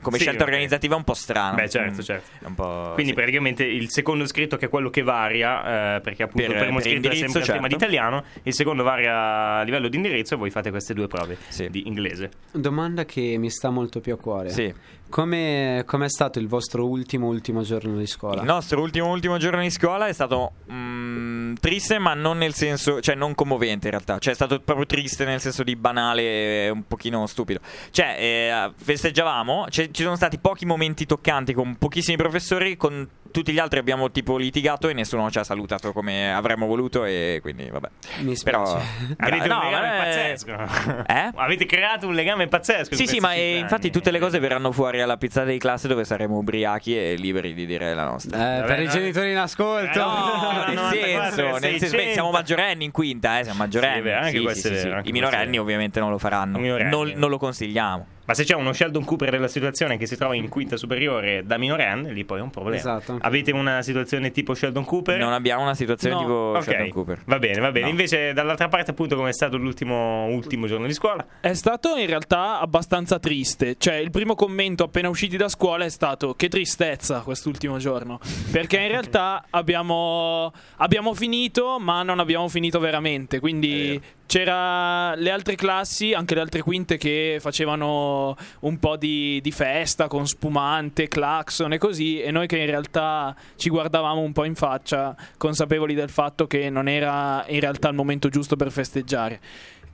come 0.00 0.16
Sì, 0.18 0.24
scelta 0.24 0.44
organizzativa 0.44 0.94
è 0.94 0.96
un 0.98 1.04
po' 1.04 1.14
strano. 1.14 1.56
Beh, 1.56 1.68
certo, 1.68 2.00
Mm, 2.00 2.04
certo. 2.04 2.50
po', 2.54 2.90
Quindi 2.94 3.12
sì. 3.12 3.16
praticamente 3.16 3.64
il 3.64 3.90
secondo 3.90 4.26
scritto 4.26 4.56
che 4.56 4.66
è 4.66 4.68
quello 4.68 4.90
che 4.90 5.02
varia, 5.02 5.96
eh, 5.96 6.00
perché 6.00 6.22
appunto 6.24 6.46
Per- 6.46 6.56
il 6.56 6.62
primo 6.62 6.78
per 6.78 6.86
scritto 6.90 7.08
è 7.08 7.14
sempre 7.14 7.40
il 7.40 7.46
tema 7.46 7.66
di 7.66 7.70
certo. 7.70 7.84
italiano, 7.84 8.24
il 8.42 8.54
secondo 8.54 8.82
varia 8.82 9.58
a 9.58 9.62
livello 9.62 9.88
di 9.88 9.96
indirizzo 9.96 10.34
e 10.34 10.36
voi 10.36 10.50
fate 10.50 10.70
queste 10.70 10.94
due 10.94 11.06
prove 11.06 11.36
Sì. 11.48 11.68
di 11.70 11.86
inglese. 11.86 12.30
Domanda 12.52 13.04
che 13.04 13.36
mi 13.38 13.50
sta 13.50 13.70
molto 13.70 14.00
più 14.00 14.12
a 14.14 14.16
cuore. 14.16 14.50
Sì. 14.50 14.72
Come 15.10 15.84
com'è 15.86 16.08
stato 16.08 16.38
il 16.38 16.48
vostro 16.48 16.86
ultimo 16.86 17.28
ultimo 17.28 17.62
giorno 17.62 17.96
di 17.96 18.06
scuola? 18.06 18.40
Il 18.40 18.46
nostro 18.46 18.80
ultimo, 18.80 19.10
ultimo 19.10 19.38
giorno 19.38 19.62
di 19.62 19.70
scuola 19.70 20.06
è 20.06 20.12
stato 20.12 20.52
mm, 20.70 21.54
triste, 21.60 21.98
ma 21.98 22.14
non 22.14 22.38
nel 22.38 22.54
senso, 22.54 23.00
cioè 23.00 23.14
non 23.14 23.34
commovente 23.34 23.86
in 23.86 23.92
realtà. 23.92 24.18
Cioè 24.18 24.32
è 24.32 24.36
stato 24.36 24.60
proprio 24.60 24.86
triste 24.86 25.24
nel 25.24 25.40
senso 25.40 25.62
di 25.62 25.76
banale 25.76 26.66
e 26.66 26.68
un 26.70 26.86
pochino 26.86 27.26
stupido. 27.26 27.60
Cioè, 27.90 28.16
eh, 28.18 28.72
festeggiavamo, 28.76 29.66
cioè, 29.70 29.90
ci 29.90 30.02
sono 30.02 30.16
stati 30.16 30.38
pochi 30.38 30.66
momenti 30.66 31.06
toccanti 31.06 31.54
con 31.54 31.76
pochissimi 31.76 32.16
professori, 32.16 32.76
con 32.76 33.08
tutti 33.30 33.52
gli 33.52 33.58
altri 33.58 33.78
abbiamo 33.78 34.10
tipo 34.10 34.36
litigato 34.36 34.88
e 34.88 34.92
nessuno 34.92 35.30
ci 35.30 35.38
ha 35.38 35.44
salutato 35.44 35.92
come 35.92 36.32
avremmo 36.32 36.66
voluto 36.66 37.04
e 37.04 37.38
quindi 37.42 37.68
vabbè. 37.70 37.88
Mi 38.20 38.34
spiace. 38.36 38.72
Però 38.74 38.80
Avete 39.18 39.48
no, 39.48 39.58
un 39.58 39.64
legame 39.64 39.88
vabbè. 39.88 39.98
pazzesco. 40.04 41.04
Eh? 41.06 41.30
Avete 41.34 41.66
creato 41.66 42.06
un 42.06 42.14
legame 42.14 42.46
pazzesco. 42.48 42.94
Sì, 42.94 43.06
sì, 43.06 43.20
ma 43.20 43.34
eh, 43.34 43.56
infatti 43.58 43.90
tutte 43.90 44.10
le 44.10 44.18
cose 44.18 44.38
verranno 44.38 44.72
fuori 44.72 45.00
alla 45.00 45.16
pizzata 45.16 45.48
di 45.50 45.58
classe 45.58 45.88
dove 45.88 46.04
saremo 46.04 46.36
ubriachi 46.38 46.96
e 46.96 47.14
liberi 47.16 47.54
di 47.54 47.66
dire 47.66 47.94
la 47.94 48.04
nostra. 48.04 48.36
Eh, 48.36 48.60
Vabbè, 48.60 48.66
per 48.66 48.80
i 48.80 48.84
no, 48.86 48.90
genitori 48.90 49.30
in 49.30 49.38
ascolto. 49.38 49.98
Eh, 49.98 50.02
No, 50.02 50.64
nel 50.66 50.74
94, 50.74 51.30
senso, 51.34 51.42
nel 51.58 51.60
senso, 51.60 51.78
beh, 51.78 51.78
600. 51.78 52.12
siamo 52.12 52.30
maggiorenni 52.30 52.84
in 52.84 52.90
quinta, 52.90 53.38
eh, 53.38 53.44
siamo 53.44 53.58
maggiorenni. 53.58 53.96
Sì, 53.96 54.02
beh, 54.02 54.14
anche 54.14 54.38
Sì, 54.38 54.48
sì, 54.48 54.68
sì, 54.68 54.78
sì. 54.78 54.88
anche 54.88 55.08
I 55.08 55.12
minorenni 55.12 55.58
ovviamente 55.58 56.00
non 56.00 56.10
lo 56.10 56.18
faranno. 56.18 56.58
I. 56.58 56.84
Non, 56.84 57.12
non 57.16 57.30
lo 57.30 57.38
consigliamo. 57.38 58.06
Ma 58.28 58.34
se 58.34 58.44
c'è 58.44 58.54
uno 58.54 58.74
Sheldon 58.74 59.04
Cooper 59.06 59.30
della 59.30 59.48
situazione 59.48 59.96
che 59.96 60.04
si 60.04 60.14
trova 60.14 60.34
in 60.34 60.50
quinta 60.50 60.76
superiore 60.76 61.44
da 61.46 61.56
minorenne, 61.56 62.12
lì 62.12 62.26
poi 62.26 62.40
è 62.40 62.42
un 62.42 62.50
problema. 62.50 62.76
Esatto. 62.76 63.16
Avete 63.22 63.52
una 63.52 63.80
situazione 63.80 64.30
tipo 64.32 64.52
Sheldon 64.52 64.84
Cooper? 64.84 65.18
Non 65.18 65.32
abbiamo 65.32 65.62
una 65.62 65.74
situazione 65.74 66.14
No. 66.14 66.20
tipo 66.20 66.34
Ok, 66.56 66.62
Sheldon 66.64 66.88
Cooper. 66.90 67.22
va 67.24 67.38
bene, 67.38 67.60
va 67.60 67.70
bene. 67.70 67.86
No. 67.86 67.90
Invece, 67.90 68.34
dall'altra 68.34 68.68
parte, 68.68 68.90
appunto, 68.90 69.16
come 69.16 69.30
è 69.30 69.32
stato 69.32 69.56
l'ultimo 69.56 70.26
ultimo 70.26 70.66
giorno 70.66 70.86
di 70.86 70.92
scuola? 70.92 71.24
È 71.40 71.54
stato 71.54 71.96
in 71.96 72.06
realtà 72.06 72.60
abbastanza 72.60 73.18
triste. 73.18 73.76
Cioè, 73.78 73.94
il 73.94 74.10
primo 74.10 74.34
commento 74.34 74.84
appena 74.84 75.08
usciti 75.08 75.38
da 75.38 75.48
scuola 75.48 75.86
è 75.86 75.88
stato: 75.88 76.34
Che 76.34 76.48
tristezza 76.50 77.20
quest'ultimo 77.20 77.78
giorno. 77.78 78.20
Perché 78.52 78.78
in 78.78 78.88
realtà 78.92 79.46
abbiamo, 79.48 80.52
abbiamo 80.76 81.14
finito, 81.14 81.78
ma 81.80 82.02
non 82.02 82.18
abbiamo 82.18 82.48
finito 82.48 82.78
veramente. 82.78 83.40
Quindi 83.40 83.98
c'era 84.28 85.14
le 85.14 85.30
altre 85.30 85.54
classi, 85.54 86.12
anche 86.12 86.34
le 86.34 86.42
altre 86.42 86.60
quinte 86.60 86.98
che 86.98 87.38
facevano 87.40 88.36
un 88.60 88.78
po' 88.78 88.98
di, 88.98 89.40
di 89.40 89.50
festa 89.50 90.06
con 90.06 90.26
spumante, 90.26 91.08
clacson 91.08 91.72
e 91.72 91.78
così, 91.78 92.20
e 92.20 92.30
noi 92.30 92.46
che 92.46 92.58
in 92.58 92.66
realtà 92.66 93.34
ci 93.56 93.70
guardavamo 93.70 94.20
un 94.20 94.32
po' 94.32 94.44
in 94.44 94.54
faccia, 94.54 95.16
consapevoli 95.38 95.94
del 95.94 96.10
fatto 96.10 96.46
che 96.46 96.68
non 96.68 96.88
era 96.88 97.42
in 97.48 97.60
realtà 97.60 97.88
il 97.88 97.94
momento 97.94 98.28
giusto 98.28 98.54
per 98.54 98.70
festeggiare. 98.70 99.40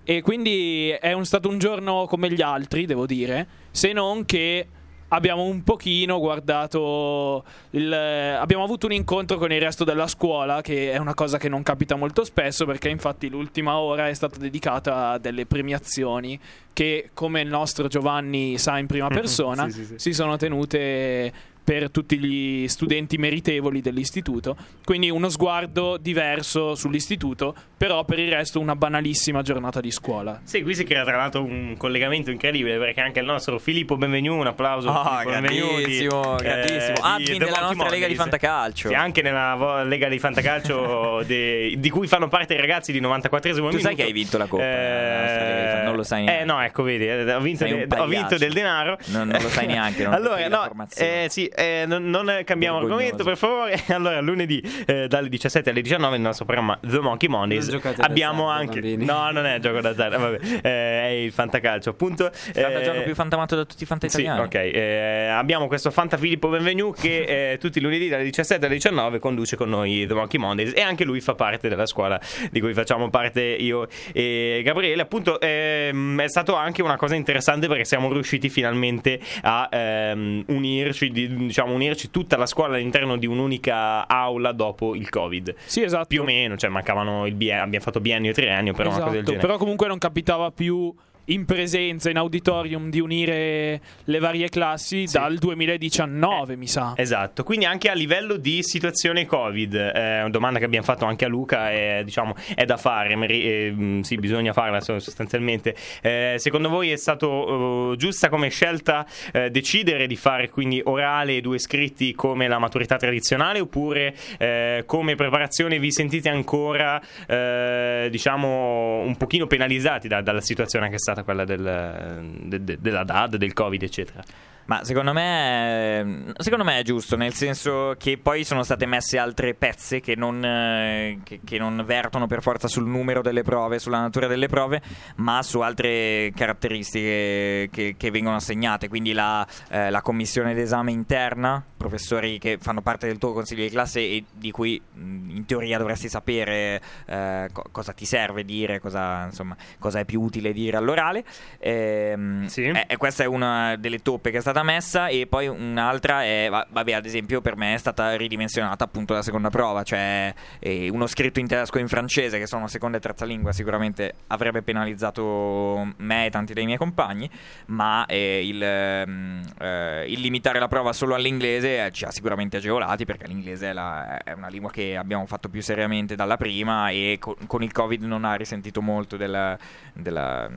E 0.02 0.20
quindi 0.20 0.88
è 0.90 1.12
un- 1.12 1.24
stato 1.24 1.48
un 1.48 1.58
giorno 1.58 2.06
come 2.06 2.28
gli 2.28 2.42
altri, 2.42 2.86
devo 2.86 3.06
dire, 3.06 3.46
se 3.70 3.92
non 3.92 4.24
che 4.24 4.66
abbiamo 5.08 5.42
un 5.44 5.62
pochino 5.62 6.18
guardato 6.18 7.44
il, 7.70 7.92
abbiamo 7.92 8.64
avuto 8.64 8.86
un 8.86 8.92
incontro 8.92 9.38
con 9.38 9.52
il 9.52 9.60
resto 9.60 9.84
della 9.84 10.06
scuola 10.06 10.60
che 10.60 10.92
è 10.92 10.96
una 10.96 11.14
cosa 11.14 11.38
che 11.38 11.48
non 11.48 11.62
capita 11.62 11.94
molto 11.94 12.24
spesso 12.24 12.64
perché 12.66 12.88
infatti 12.88 13.28
l'ultima 13.28 13.78
ora 13.78 14.08
è 14.08 14.14
stata 14.14 14.38
dedicata 14.38 15.10
a 15.10 15.18
delle 15.18 15.46
premiazioni 15.46 16.38
che 16.72 17.10
come 17.14 17.40
il 17.40 17.48
nostro 17.48 17.86
Giovanni 17.86 18.58
sa 18.58 18.78
in 18.78 18.86
prima 18.86 19.08
persona 19.14 19.68
Sì, 19.68 19.72
sì, 19.72 19.84
sì. 19.84 19.94
si 19.98 20.12
sono 20.12 20.36
tenute 20.36 21.32
per 21.64 21.90
tutti 21.90 22.18
gli 22.18 22.68
studenti 22.68 23.16
meritevoli 23.16 23.80
dell'istituto 23.80 24.54
quindi 24.84 25.08
uno 25.10 25.30
sguardo 25.30 25.96
diverso 25.96 26.74
sull'istituto 26.74 27.54
però 27.76 28.04
per 28.04 28.18
il 28.18 28.30
resto 28.30 28.60
una 28.60 28.76
banalissima 28.76 29.40
giornata 29.42 29.80
di 29.80 29.90
scuola 29.90 30.40
Sì, 30.44 30.62
qui 30.62 30.74
si 30.74 30.84
crea 30.84 31.04
tra 31.04 31.16
l'altro 31.16 31.42
un 31.42 31.74
collegamento 31.78 32.30
incredibile 32.30 32.76
perché 32.78 33.00
anche 33.00 33.20
il 33.20 33.26
nostro 33.26 33.58
Filippo 33.58 33.96
Benvenu, 33.96 34.36
un 34.38 34.46
applauso 34.46 34.90
Ah, 34.90 35.18
a 35.18 35.20
Filippo 35.22 35.30
Benvenu 35.40 35.66
grandissimo, 35.68 36.36
di- 36.36 36.42
grandissimo. 36.44 36.92
di 36.92 37.00
Admin 37.02 37.38
della 37.38 37.60
nostra 37.60 37.88
Lega 37.88 38.06
di 38.06 38.14
Mondays. 38.14 38.16
Fantacalcio. 38.16 38.88
Sì, 38.88 38.94
anche 38.94 39.22
nella 39.22 39.54
vo- 39.56 39.82
Lega 39.84 40.08
di 40.08 40.18
Fantacalcio 40.18 41.22
de- 41.26 41.74
di 41.78 41.90
cui 41.90 42.06
fanno 42.06 42.28
parte 42.28 42.54
i 42.54 42.58
ragazzi 42.58 42.92
di 42.92 43.00
94esimo 43.00 43.54
minuto. 43.66 43.78
sai 43.78 43.94
che 43.94 44.02
hai 44.02 44.12
vinto 44.12 44.36
la 44.38 44.46
Coppa, 44.46 44.62
Fan- 44.64 45.84
non 45.84 45.96
lo 45.96 46.02
sai 46.02 46.22
Eh 46.22 46.24
neanche. 46.26 46.44
no, 46.44 46.60
ecco, 46.62 46.82
vedi, 46.82 47.06
eh, 47.06 47.32
ho 47.32 47.40
vinto, 47.40 47.64
de- 47.64 47.86
ho 47.96 48.06
vinto 48.06 48.36
del 48.36 48.52
denaro. 48.52 48.98
Non- 49.06 49.28
non 49.28 49.40
lo 49.42 49.48
sai 49.48 49.66
neanche, 49.66 50.04
non 50.04 50.12
allora, 50.14 50.48
no, 50.48 50.86
eh, 50.96 51.26
sì, 51.30 51.46
eh, 51.54 51.84
non, 51.86 52.08
non 52.10 52.40
cambiamo 52.44 52.78
argomento 52.78 53.24
per 53.24 53.36
favore. 53.36 53.82
Allora, 53.94 54.20
lunedì 54.20 54.60
eh, 54.86 55.06
dalle 55.08 55.28
17 55.28 55.70
alle 55.70 55.80
19 55.80 56.14
nel 56.14 56.26
nostro 56.26 56.44
programma 56.44 56.76
The 56.80 56.98
Monkey 56.98 57.28
Mondays 57.28 57.68
abbiamo 57.98 58.48
anche 58.48 58.80
bambini. 58.80 59.04
No, 59.04 59.30
non 59.30 59.46
è 59.46 59.58
gioco 59.60 59.80
d'azzardo, 59.80 60.18
vabbè. 60.18 60.38
Eh, 60.64 61.02
è 61.02 61.06
il 61.24 61.32
fantacalcio, 61.32 61.90
appunto. 61.90 62.30
Fanta 62.32 62.80
Eh, 62.80 62.82
gioco 62.82 63.02
più 63.02 63.14
fantamato 63.14 63.54
da 63.56 63.64
tutti 63.64 63.82
i 63.82 63.86
fanta 63.86 64.08
sì, 64.08 64.20
italiani. 64.20 64.44
ok. 64.46 64.54
Eh, 64.54 65.26
abbiamo 65.30 65.66
questo 65.66 65.90
Fanta 65.90 66.16
Filippo 66.16 66.48
Benvenu 66.48 66.92
che 66.92 67.52
eh, 67.52 67.58
tutti 67.58 67.78
i 67.78 67.80
lunedì 67.80 68.08
dalle 68.08 68.24
17 68.24 68.64
alle 68.64 68.74
19 68.74 69.18
conduce 69.18 69.56
con 69.56 69.68
noi 69.68 70.06
The 70.06 70.14
Monkey 70.14 70.40
Mondays 70.40 70.72
e 70.74 70.80
anche 70.80 71.04
lui 71.04 71.20
fa 71.20 71.34
parte 71.34 71.68
della 71.68 71.86
scuola 71.86 72.20
di 72.50 72.60
cui 72.60 72.72
facciamo 72.74 73.10
parte 73.10 73.42
io 73.42 73.86
e 74.12 74.62
Gabriele. 74.64 75.02
Appunto, 75.02 75.40
ehm, 75.40 76.20
è 76.20 76.28
stato 76.28 76.54
anche 76.54 76.82
una 76.82 76.96
cosa 76.96 77.14
interessante 77.14 77.68
perché 77.68 77.84
siamo 77.84 78.12
riusciti 78.12 78.48
finalmente 78.48 79.20
a 79.42 79.68
ehm, 79.70 80.44
unirci, 80.48 81.10
di- 81.10 81.43
diciamo, 81.46 81.72
unirci 81.72 82.10
tutta 82.10 82.36
la 82.36 82.46
scuola 82.46 82.76
all'interno 82.76 83.16
di 83.16 83.26
un'unica 83.26 84.06
aula 84.08 84.52
dopo 84.52 84.94
il 84.94 85.08
Covid. 85.08 85.54
sì 85.64 85.82
esatto 85.82 86.06
Più 86.08 86.22
o 86.22 86.24
meno, 86.24 86.56
cioè 86.56 86.70
mancavano 86.70 87.26
il 87.26 87.34
biennio, 87.34 87.62
abbiamo 87.64 87.84
fatto 87.84 88.00
biennio 88.00 88.30
e 88.30 88.34
triennio, 88.34 88.72
però 88.72 88.88
una 88.90 88.98
cosa 88.98 89.10
del 89.10 89.14
Esatto, 89.18 89.30
genere. 89.32 89.46
però 89.46 89.58
comunque 89.58 89.86
non 89.88 89.98
capitava 89.98 90.50
più 90.50 90.92
in 91.26 91.44
presenza, 91.44 92.10
in 92.10 92.16
auditorium, 92.18 92.90
di 92.90 93.00
unire 93.00 93.80
le 94.04 94.18
varie 94.18 94.48
classi 94.48 95.06
Sì. 95.06 95.16
dal 95.18 95.36
2019, 95.38 96.56
mi 96.56 96.66
sa. 96.66 96.92
Esatto, 96.96 97.42
quindi 97.44 97.64
anche 97.64 97.88
a 97.88 97.94
livello 97.94 98.36
di 98.36 98.62
situazione 98.62 99.26
Covid, 99.26 99.74
eh, 99.74 100.20
una 100.20 100.30
domanda 100.30 100.58
che 100.58 100.64
abbiamo 100.64 100.84
fatto 100.84 101.04
anche 101.04 101.24
a 101.24 101.28
Luca, 101.28 101.70
è, 101.70 102.02
diciamo, 102.04 102.34
è 102.54 102.64
da 102.64 102.76
fare, 102.76 103.14
eh, 103.14 103.70
mh, 103.70 104.00
sì, 104.00 104.16
bisogna 104.16 104.52
farla 104.52 104.80
so- 104.80 104.98
sostanzialmente. 104.98 105.74
Eh, 106.02 106.34
secondo 106.38 106.68
voi 106.68 106.90
è 106.90 106.96
stato 106.96 107.92
eh, 107.92 107.96
giusta 107.96 108.28
come 108.28 108.48
scelta 108.50 109.06
eh, 109.32 109.50
decidere 109.50 110.06
di 110.06 110.16
fare 110.16 110.48
quindi 110.48 110.80
orale 110.84 111.36
e 111.36 111.40
due 111.40 111.58
scritti 111.58 112.14
come 112.14 112.48
la 112.48 112.58
maturità 112.58 112.96
tradizionale 112.96 113.60
oppure 113.60 114.14
eh, 114.38 114.82
come 114.86 115.14
preparazione 115.14 115.78
vi 115.78 115.90
sentite 115.92 116.28
ancora, 116.28 117.00
eh, 117.26 118.08
diciamo, 118.10 119.00
un 119.00 119.16
pochino 119.16 119.46
penalizzati 119.46 120.08
da- 120.08 120.20
dalla 120.20 120.40
situazione 120.40 120.88
che 120.88 120.96
è 120.96 120.98
stata 121.14 121.22
quella 121.24 121.44
del- 121.44 122.48
de- 122.48 122.64
de- 122.64 122.78
della 122.80 123.04
DAD, 123.04 123.36
del 123.36 123.52
Covid, 123.52 123.82
eccetera? 123.82 124.22
Ma 124.66 124.82
secondo 124.82 125.12
me, 125.12 126.32
secondo 126.38 126.64
me 126.64 126.78
è 126.78 126.82
giusto, 126.82 127.16
nel 127.16 127.34
senso 127.34 127.94
che 127.98 128.16
poi 128.16 128.44
sono 128.44 128.62
state 128.62 128.86
messe 128.86 129.18
altre 129.18 129.52
pezze 129.54 130.00
che 130.00 130.14
non, 130.16 130.42
eh, 130.42 131.18
che, 131.22 131.40
che 131.44 131.58
non 131.58 131.82
vertono 131.86 132.26
per 132.26 132.40
forza 132.40 132.66
sul 132.66 132.86
numero 132.86 133.20
delle 133.20 133.42
prove, 133.42 133.78
sulla 133.78 134.00
natura 134.00 134.26
delle 134.26 134.48
prove, 134.48 134.80
ma 135.16 135.42
su 135.42 135.60
altre 135.60 136.32
caratteristiche 136.34 137.68
che, 137.70 137.94
che 137.98 138.10
vengono 138.10 138.36
assegnate. 138.36 138.88
Quindi 138.88 139.12
la, 139.12 139.46
eh, 139.68 139.90
la 139.90 140.00
commissione 140.00 140.54
d'esame 140.54 140.92
interna, 140.92 141.62
professori 141.76 142.38
che 142.38 142.56
fanno 142.58 142.80
parte 142.80 143.06
del 143.06 143.18
tuo 143.18 143.32
consiglio 143.34 143.62
di 143.64 143.70
classe 143.70 144.00
e 144.00 144.24
di 144.32 144.50
cui 144.50 144.80
mh, 144.80 145.30
in 145.36 145.44
teoria 145.46 145.76
dovresti 145.76 146.08
sapere 146.08 146.80
eh, 147.06 147.48
co- 147.52 147.64
cosa 147.70 147.92
ti 147.92 148.06
serve 148.06 148.44
dire, 148.44 148.80
cosa, 148.80 149.24
insomma, 149.26 149.56
cosa 149.78 149.98
è 150.00 150.04
più 150.06 150.22
utile 150.22 150.52
dire 150.54 150.78
all'orale. 150.78 151.22
Ehm, 151.58 152.46
Sì. 152.46 152.64
è- 152.64 152.86
e 152.88 152.96
questa 152.96 153.24
è 153.24 153.26
una 153.26 153.76
delle 153.76 154.00
toppe 154.00 154.30
che 154.30 154.38
è 154.38 154.40
stata 154.40 154.53
messa 154.62 155.08
e 155.08 155.26
poi 155.26 155.46
un'altra 155.48 156.22
è, 156.24 156.48
va- 156.50 156.66
vabbè 156.70 156.92
ad 156.92 157.04
esempio 157.06 157.40
per 157.40 157.56
me 157.56 157.74
è 157.74 157.78
stata 157.78 158.16
ridimensionata 158.16 158.84
appunto 158.84 159.12
la 159.14 159.22
seconda 159.22 159.50
prova, 159.50 159.82
cioè 159.82 160.32
eh, 160.58 160.88
uno 160.90 161.06
scritto 161.06 161.40
in 161.40 161.46
tedesco 161.46 161.78
e 161.78 161.80
in 161.80 161.88
francese 161.88 162.38
che 162.38 162.46
sono 162.46 162.66
seconda 162.68 162.98
e 162.98 163.00
terza 163.00 163.24
lingua 163.24 163.52
sicuramente 163.52 164.14
avrebbe 164.28 164.62
penalizzato 164.62 165.94
me 165.98 166.26
e 166.26 166.30
tanti 166.30 166.52
dei 166.54 166.64
miei 166.64 166.78
compagni, 166.78 167.28
ma 167.66 168.06
eh, 168.06 168.46
il, 168.46 168.62
ehm, 168.62 169.42
eh, 169.60 170.04
il 170.08 170.20
limitare 170.20 170.58
la 170.58 170.68
prova 170.68 170.92
solo 170.92 171.14
all'inglese 171.14 171.84
eh, 171.86 171.90
ci 171.90 172.04
ha 172.04 172.10
sicuramente 172.10 172.56
agevolati 172.58 173.04
perché 173.04 173.26
l'inglese 173.26 173.70
è, 173.70 173.72
la- 173.72 174.18
è 174.18 174.32
una 174.32 174.48
lingua 174.48 174.70
che 174.70 174.96
abbiamo 174.96 175.26
fatto 175.26 175.48
più 175.48 175.62
seriamente 175.62 176.14
dalla 176.14 176.36
prima 176.36 176.88
e 176.90 177.16
co- 177.18 177.36
con 177.46 177.62
il 177.62 177.72
covid 177.72 178.02
non 178.02 178.24
ha 178.24 178.34
risentito 178.34 178.80
molto 178.82 179.16
della, 179.16 179.56
della, 179.92 180.48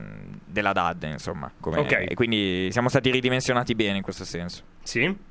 della 0.44 0.72
DAD 0.72 1.02
insomma 1.12 1.50
come- 1.60 1.78
Ok. 1.78 2.04
e 2.08 2.14
quindi 2.14 2.68
siamo 2.70 2.88
stati 2.88 3.10
ridimensionati 3.10 3.74
bene 3.74 3.87
in 3.96 4.02
questo 4.02 4.24
senso 4.24 4.62
Sì. 4.82 5.26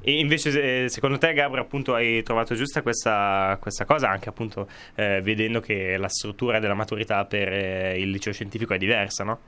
E 0.00 0.18
invece, 0.18 0.50
se- 0.50 0.88
secondo 0.88 1.18
te, 1.18 1.32
Gabri, 1.32 1.58
appunto, 1.58 1.94
hai 1.94 2.22
trovato 2.22 2.54
giusta 2.54 2.82
questa, 2.82 3.58
questa 3.60 3.84
cosa, 3.84 4.08
anche 4.08 4.28
appunto 4.28 4.68
eh, 4.94 5.20
vedendo 5.20 5.60
che 5.60 5.96
la 5.96 6.08
struttura 6.08 6.60
della 6.60 6.74
maturità 6.74 7.24
per 7.24 7.52
eh, 7.52 7.98
il 7.98 8.10
liceo 8.10 8.32
scientifico 8.32 8.74
è 8.74 8.78
diversa, 8.78 9.24
no? 9.24 9.40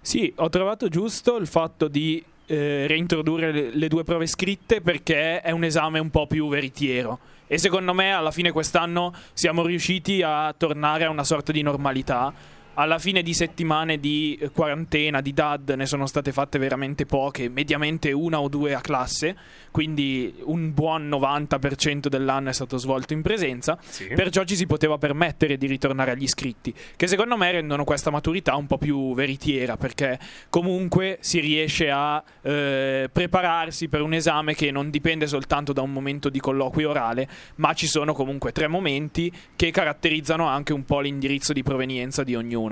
Sì, 0.00 0.32
ho 0.36 0.48
trovato 0.50 0.88
giusto 0.88 1.36
il 1.36 1.46
fatto 1.46 1.88
di 1.88 2.22
eh, 2.46 2.86
reintrodurre 2.86 3.52
le, 3.52 3.70
le 3.74 3.88
due 3.88 4.04
prove 4.04 4.26
scritte 4.26 4.80
perché 4.80 5.40
è 5.40 5.50
un 5.50 5.64
esame 5.64 5.98
un 5.98 6.10
po' 6.10 6.26
più 6.26 6.48
veritiero. 6.48 7.18
E 7.46 7.58
secondo 7.58 7.94
me 7.94 8.12
alla 8.12 8.32
fine 8.32 8.50
quest'anno 8.50 9.14
siamo 9.32 9.64
riusciti 9.64 10.20
a 10.22 10.52
tornare 10.56 11.04
a 11.04 11.10
una 11.10 11.24
sorta 11.24 11.52
di 11.52 11.62
normalità. 11.62 12.32
Alla 12.78 12.98
fine 12.98 13.22
di 13.22 13.32
settimane 13.32 13.98
di 13.98 14.36
eh, 14.38 14.50
quarantena, 14.50 15.22
di 15.22 15.32
DAD, 15.32 15.70
ne 15.70 15.86
sono 15.86 16.06
state 16.06 16.30
fatte 16.30 16.58
veramente 16.58 17.06
poche, 17.06 17.48
mediamente 17.48 18.12
una 18.12 18.38
o 18.38 18.48
due 18.48 18.74
a 18.74 18.82
classe, 18.82 19.34
quindi 19.70 20.34
un 20.42 20.74
buon 20.74 21.08
90% 21.08 22.08
dell'anno 22.08 22.50
è 22.50 22.52
stato 22.52 22.76
svolto 22.76 23.14
in 23.14 23.22
presenza. 23.22 23.78
Sì. 23.80 24.08
Perciò 24.08 24.44
ci 24.44 24.56
si 24.56 24.66
poteva 24.66 24.98
permettere 24.98 25.56
di 25.56 25.66
ritornare 25.66 26.10
agli 26.10 26.24
iscritti, 26.24 26.74
che 26.96 27.06
secondo 27.06 27.38
me 27.38 27.50
rendono 27.50 27.84
questa 27.84 28.10
maturità 28.10 28.54
un 28.56 28.66
po' 28.66 28.76
più 28.76 29.14
veritiera, 29.14 29.78
perché 29.78 30.18
comunque 30.50 31.16
si 31.20 31.40
riesce 31.40 31.88
a 31.90 32.22
eh, 32.42 33.08
prepararsi 33.10 33.88
per 33.88 34.02
un 34.02 34.12
esame 34.12 34.54
che 34.54 34.70
non 34.70 34.90
dipende 34.90 35.26
soltanto 35.26 35.72
da 35.72 35.80
un 35.80 35.92
momento 35.92 36.28
di 36.28 36.40
colloquio 36.40 36.90
orale, 36.90 37.26
ma 37.54 37.72
ci 37.72 37.86
sono 37.86 38.12
comunque 38.12 38.52
tre 38.52 38.68
momenti 38.68 39.32
che 39.56 39.70
caratterizzano 39.70 40.46
anche 40.46 40.74
un 40.74 40.84
po' 40.84 41.00
l'indirizzo 41.00 41.54
di 41.54 41.62
provenienza 41.62 42.22
di 42.22 42.34
ognuno. 42.34 42.64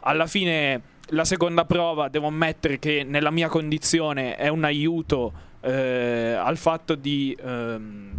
Alla 0.00 0.26
fine 0.26 0.82
la 1.10 1.24
seconda 1.24 1.64
prova 1.64 2.08
devo 2.08 2.26
ammettere 2.26 2.78
che 2.78 3.04
nella 3.04 3.30
mia 3.30 3.48
condizione 3.48 4.36
è 4.36 4.48
un 4.48 4.64
aiuto 4.64 5.32
eh, 5.60 6.32
al 6.38 6.56
fatto 6.56 6.94
di 6.94 7.36
ehm, 7.40 8.12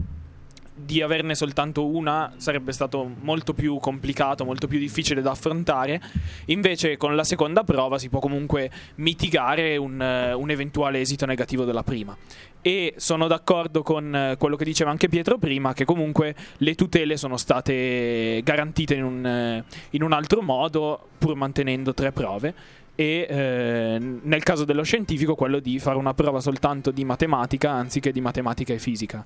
di 0.77 1.01
averne 1.01 1.35
soltanto 1.35 1.87
una 1.87 2.33
sarebbe 2.37 2.71
stato 2.71 3.09
molto 3.21 3.53
più 3.53 3.79
complicato, 3.79 4.45
molto 4.45 4.67
più 4.67 4.79
difficile 4.79 5.21
da 5.21 5.31
affrontare. 5.31 6.01
Invece, 6.45 6.97
con 6.97 7.15
la 7.15 7.23
seconda 7.23 7.63
prova 7.63 7.97
si 7.97 8.09
può 8.09 8.19
comunque 8.19 8.69
mitigare 8.95 9.77
un, 9.77 10.01
eh, 10.01 10.33
un 10.33 10.49
eventuale 10.49 10.99
esito 10.99 11.25
negativo 11.25 11.65
della 11.65 11.83
prima. 11.83 12.15
E 12.61 12.93
sono 12.97 13.27
d'accordo 13.27 13.81
con 13.81 14.13
eh, 14.15 14.35
quello 14.37 14.55
che 14.55 14.65
diceva 14.65 14.91
anche 14.91 15.09
Pietro 15.09 15.37
prima, 15.37 15.73
che 15.73 15.85
comunque 15.85 16.35
le 16.57 16.75
tutele 16.75 17.17
sono 17.17 17.37
state 17.37 18.41
garantite 18.43 18.93
in 18.93 19.03
un, 19.03 19.25
eh, 19.25 19.63
in 19.91 20.03
un 20.03 20.11
altro 20.11 20.41
modo, 20.41 21.07
pur 21.17 21.35
mantenendo 21.35 21.93
tre 21.93 22.11
prove 22.11 22.53
e 22.99 23.27
eh, 23.29 23.99
nel 23.99 24.41
caso 24.41 24.65
dello 24.65 24.81
scientifico 24.81 25.35
quello 25.35 25.59
di 25.59 25.77
fare 25.77 25.97
una 25.97 26.15
prova 26.15 26.39
soltanto 26.39 26.89
di 26.89 27.05
matematica 27.05 27.69
anziché 27.69 28.11
di 28.11 28.21
matematica 28.21 28.73
e 28.73 28.79
fisica 28.79 29.23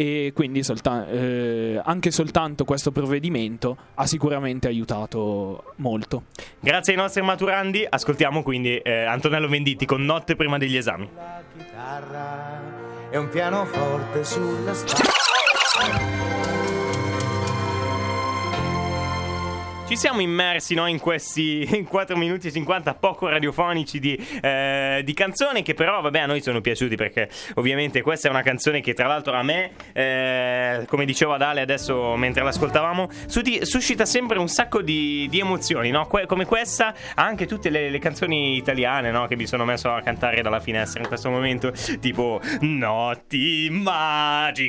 e 0.00 0.32
quindi 0.34 0.62
solta- 0.62 1.06
eh, 1.08 1.78
anche 1.84 2.10
soltanto 2.10 2.64
questo 2.64 2.90
provvedimento 2.90 3.76
ha 3.96 4.06
sicuramente 4.06 4.66
aiutato 4.66 5.74
molto. 5.76 6.22
Grazie 6.58 6.94
ai 6.94 6.98
nostri 6.98 7.20
maturandi, 7.20 7.86
ascoltiamo 7.86 8.42
quindi 8.42 8.78
eh, 8.78 9.04
Antonello 9.04 9.46
Venditti 9.46 9.84
con 9.84 10.02
Notte 10.02 10.36
prima 10.36 10.56
degli 10.56 10.76
esami. 10.78 11.06
La 11.14 11.42
chitarra 11.54 12.62
e 13.10 13.18
un 13.18 13.28
pianoforte 13.28 14.24
sulla 14.24 14.72
spalla. 14.72 16.39
Ci 19.90 19.96
siamo 19.96 20.20
immersi 20.20 20.74
no, 20.74 20.86
in 20.86 21.00
questi 21.00 21.66
4 21.88 22.16
minuti 22.16 22.46
e 22.46 22.52
50 22.52 22.94
poco 22.94 23.26
radiofonici 23.26 23.98
di, 23.98 24.14
eh, 24.40 25.02
di 25.04 25.12
canzoni 25.14 25.62
che 25.62 25.74
però 25.74 26.00
vabbè 26.00 26.20
a 26.20 26.26
noi 26.26 26.40
sono 26.42 26.60
piaciuti 26.60 26.94
perché 26.94 27.28
ovviamente 27.54 28.00
questa 28.00 28.28
è 28.28 28.30
una 28.30 28.42
canzone 28.42 28.82
che 28.82 28.94
tra 28.94 29.08
l'altro 29.08 29.34
a 29.34 29.42
me, 29.42 29.72
eh, 29.92 30.84
come 30.86 31.04
dicevo 31.04 31.32
ad 31.32 31.42
Ale 31.42 31.60
adesso 31.60 32.14
mentre 32.14 32.44
l'ascoltavamo, 32.44 33.08
suscita 33.26 34.04
sempre 34.04 34.38
un 34.38 34.46
sacco 34.46 34.80
di, 34.80 35.26
di 35.28 35.40
emozioni, 35.40 35.90
no? 35.90 36.06
Que- 36.06 36.26
come 36.26 36.46
questa, 36.46 36.94
anche 37.16 37.46
tutte 37.46 37.68
le, 37.68 37.90
le 37.90 37.98
canzoni 37.98 38.54
italiane 38.54 39.10
no, 39.10 39.26
che 39.26 39.34
mi 39.34 39.48
sono 39.48 39.64
messo 39.64 39.90
a 39.90 40.00
cantare 40.02 40.40
dalla 40.40 40.60
finestra 40.60 41.00
in 41.00 41.08
questo 41.08 41.30
momento, 41.30 41.72
tipo 41.98 42.40
Notti 42.60 43.66
magiche 43.72 44.62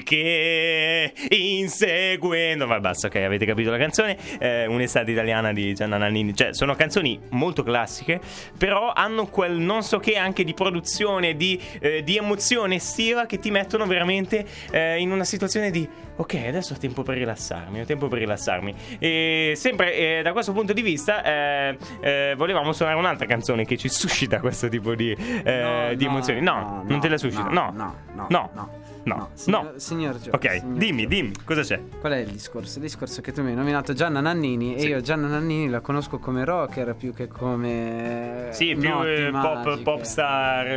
inseguendo, 1.29 2.65
ma 2.65 2.79
basta 2.79 3.05
ok 3.05 3.17
avete 3.17 3.45
capito 3.45 3.69
la 3.69 3.77
canzone, 3.77 4.17
eh, 4.39 4.65
un'estate 4.65 5.09
italiana 5.11 5.53
di 5.53 5.73
Gianna 5.73 5.97
Nannini. 5.97 6.35
Cioè, 6.35 6.53
sono 6.53 6.75
canzoni 6.75 7.19
molto 7.29 7.63
classiche, 7.63 8.19
però 8.57 8.91
hanno 8.93 9.27
quel 9.27 9.53
non 9.57 9.83
so 9.83 9.99
che 9.99 10.15
anche 10.17 10.43
di 10.43 10.53
produzione, 10.53 11.35
di, 11.35 11.59
eh, 11.79 12.03
di 12.03 12.17
emozione 12.17 12.75
estiva 12.75 13.25
che 13.25 13.39
ti 13.39 13.51
mettono 13.51 13.85
veramente 13.85 14.45
eh, 14.71 14.99
in 14.99 15.11
una 15.11 15.23
situazione 15.23 15.71
di 15.71 15.87
ok, 16.15 16.35
adesso 16.47 16.73
ho 16.73 16.77
tempo 16.77 17.03
per 17.03 17.17
rilassarmi, 17.17 17.81
ho 17.81 17.85
tempo 17.85 18.07
per 18.07 18.19
rilassarmi. 18.19 18.75
E 18.99 19.53
sempre 19.55 19.95
eh, 19.95 20.21
da 20.21 20.31
questo 20.33 20.51
punto 20.51 20.73
di 20.73 20.81
vista 20.81 21.23
eh, 21.23 21.77
eh, 22.01 22.33
volevamo 22.37 22.73
suonare 22.73 22.97
un'altra 22.97 23.25
canzone 23.25 23.65
che 23.65 23.77
ci 23.77 23.89
suscita 23.89 24.39
questo 24.39 24.69
tipo 24.69 24.95
di, 24.95 25.11
eh, 25.11 25.59
No, 25.61 25.95
di 25.95 26.05
no, 26.05 26.11
emozioni. 26.11 26.41
No, 26.41 26.83
non 26.85 26.99
te 26.99 27.07
la 27.07 27.17
suscita. 27.17 27.49
No, 27.49 27.71
no, 27.73 27.95
no, 28.13 28.89
no, 29.03 29.15
no. 29.15 29.15
no, 29.15 29.17
No, 29.17 29.21
no. 29.23 29.29
signor, 29.35 29.73
signor 29.77 30.19
Gio, 30.19 30.29
Ok, 30.33 30.49
signor 30.59 30.77
dimmi, 30.77 31.01
Gio. 31.03 31.07
dimmi, 31.07 31.31
cosa 31.45 31.61
c'è? 31.61 31.79
Qual 31.99 32.13
è 32.13 32.17
il 32.17 32.29
discorso? 32.31 32.77
Il 32.77 32.83
discorso 32.85 33.19
è 33.19 33.23
che 33.23 33.31
tu 33.31 33.41
mi 33.41 33.49
hai 33.49 33.55
nominato 33.55 33.93
Gianna 33.93 34.19
Nannini 34.21 34.79
Sì. 34.79 34.85
e 34.85 34.89
io 34.89 35.01
Gianna 35.01 35.27
Nannini 35.27 35.69
la 35.69 35.79
conosco 35.81 36.19
come 36.19 36.43
rocker 36.45 36.95
più 36.95 37.13
che 37.13 37.27
come 37.27 38.47
Sì, 38.51 38.75
più 38.75 38.89
eh, 39.03 39.29
pop, 39.31 39.81
pop 39.81 40.01
star 40.03 40.67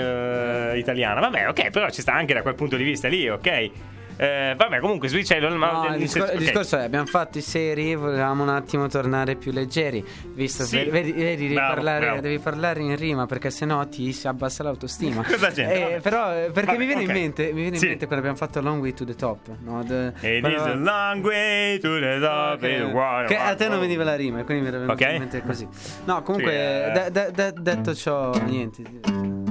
eh, 0.74 0.78
italiana. 0.78 1.20
Vabbè, 1.20 1.48
ok, 1.48 1.70
però 1.70 1.88
ci 1.90 2.00
sta 2.00 2.12
anche 2.14 2.34
da 2.34 2.42
quel 2.42 2.54
punto 2.54 2.76
di 2.76 2.84
vista 2.84 3.08
lì, 3.08 3.28
ok. 3.28 3.70
Eh, 4.16 4.54
vabbè, 4.56 4.78
comunque, 4.78 5.08
è 5.08 5.10
il, 5.10 5.54
No, 5.54 5.86
il, 5.94 5.98
discor- 5.98 6.28
ok. 6.28 6.32
il 6.34 6.38
discorso 6.38 6.76
è 6.78 6.82
abbiamo 6.84 7.06
fatto 7.06 7.38
i 7.38 7.40
seri, 7.40 7.94
volevamo 7.96 8.42
un 8.44 8.48
attimo 8.48 8.86
tornare 8.86 9.34
più 9.34 9.50
leggeri. 9.50 10.04
Visto 10.34 10.62
Sì. 10.64 10.76
vedi, 10.84 11.10
vedi, 11.12 11.42
devi, 11.42 11.54
Bravo, 11.54 11.74
parlare, 11.74 12.04
bravo. 12.06 12.20
devi 12.20 12.38
parlare 12.38 12.80
in 12.80 12.96
rima 12.96 13.26
perché 13.26 13.50
sennò 13.50 13.84
ti 13.88 14.12
si 14.12 14.28
abbassa 14.28 14.62
l'autostima. 14.62 15.22
Cosa 15.26 15.50
c'entra? 15.50 15.96
Eh, 15.96 16.00
però 16.00 16.32
eh, 16.32 16.50
perché 16.52 16.72
Vabbè, 16.72 16.78
mi 16.78 16.86
viene 16.86 17.02
ok. 17.02 17.08
in 17.08 17.12
mente, 17.14 17.46
mi 17.52 17.60
viene 17.62 17.76
Sì. 17.76 17.84
in 17.84 17.90
mente 17.90 18.06
quando 18.06 18.26
abbiamo 18.28 18.36
fatto 18.46 18.60
Long 18.60 18.80
Way 18.80 18.92
to 18.94 19.04
the 19.04 19.14
Top, 19.16 19.38
no? 19.64 19.82
The- 19.84 20.12
It 20.20 20.40
quello- 20.40 20.56
is 20.56 20.62
a 20.62 20.74
long 20.74 21.24
way 21.24 21.78
to 21.78 21.98
the 21.98 22.18
top. 22.20 22.62
Ok, 22.62 22.92
Wow, 22.94 23.26
che 23.26 23.36
a 23.36 23.54
te 23.56 23.68
non 23.68 23.80
veniva 23.80 24.04
la 24.04 24.14
rima, 24.14 24.40
e 24.40 24.44
quindi 24.44 24.62
mi 24.62 24.68
era 24.68 24.78
venuto 24.78 25.02
Ok. 25.02 25.10
in 25.12 25.18
mente 25.18 25.42
così. 25.44 25.66
No, 26.04 26.22
comunque, 26.22 26.52
Sì, 26.52 26.98
eh. 27.00 27.10
de- 27.10 27.10
de- 27.10 27.30
de- 27.32 27.52
detto 27.60 27.94
ciò, 27.94 28.30
niente. 28.44 29.43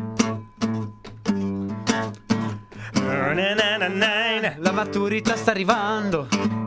La 4.57 4.71
maturità 4.71 5.35
sta 5.35 5.51
arrivando. 5.51 6.62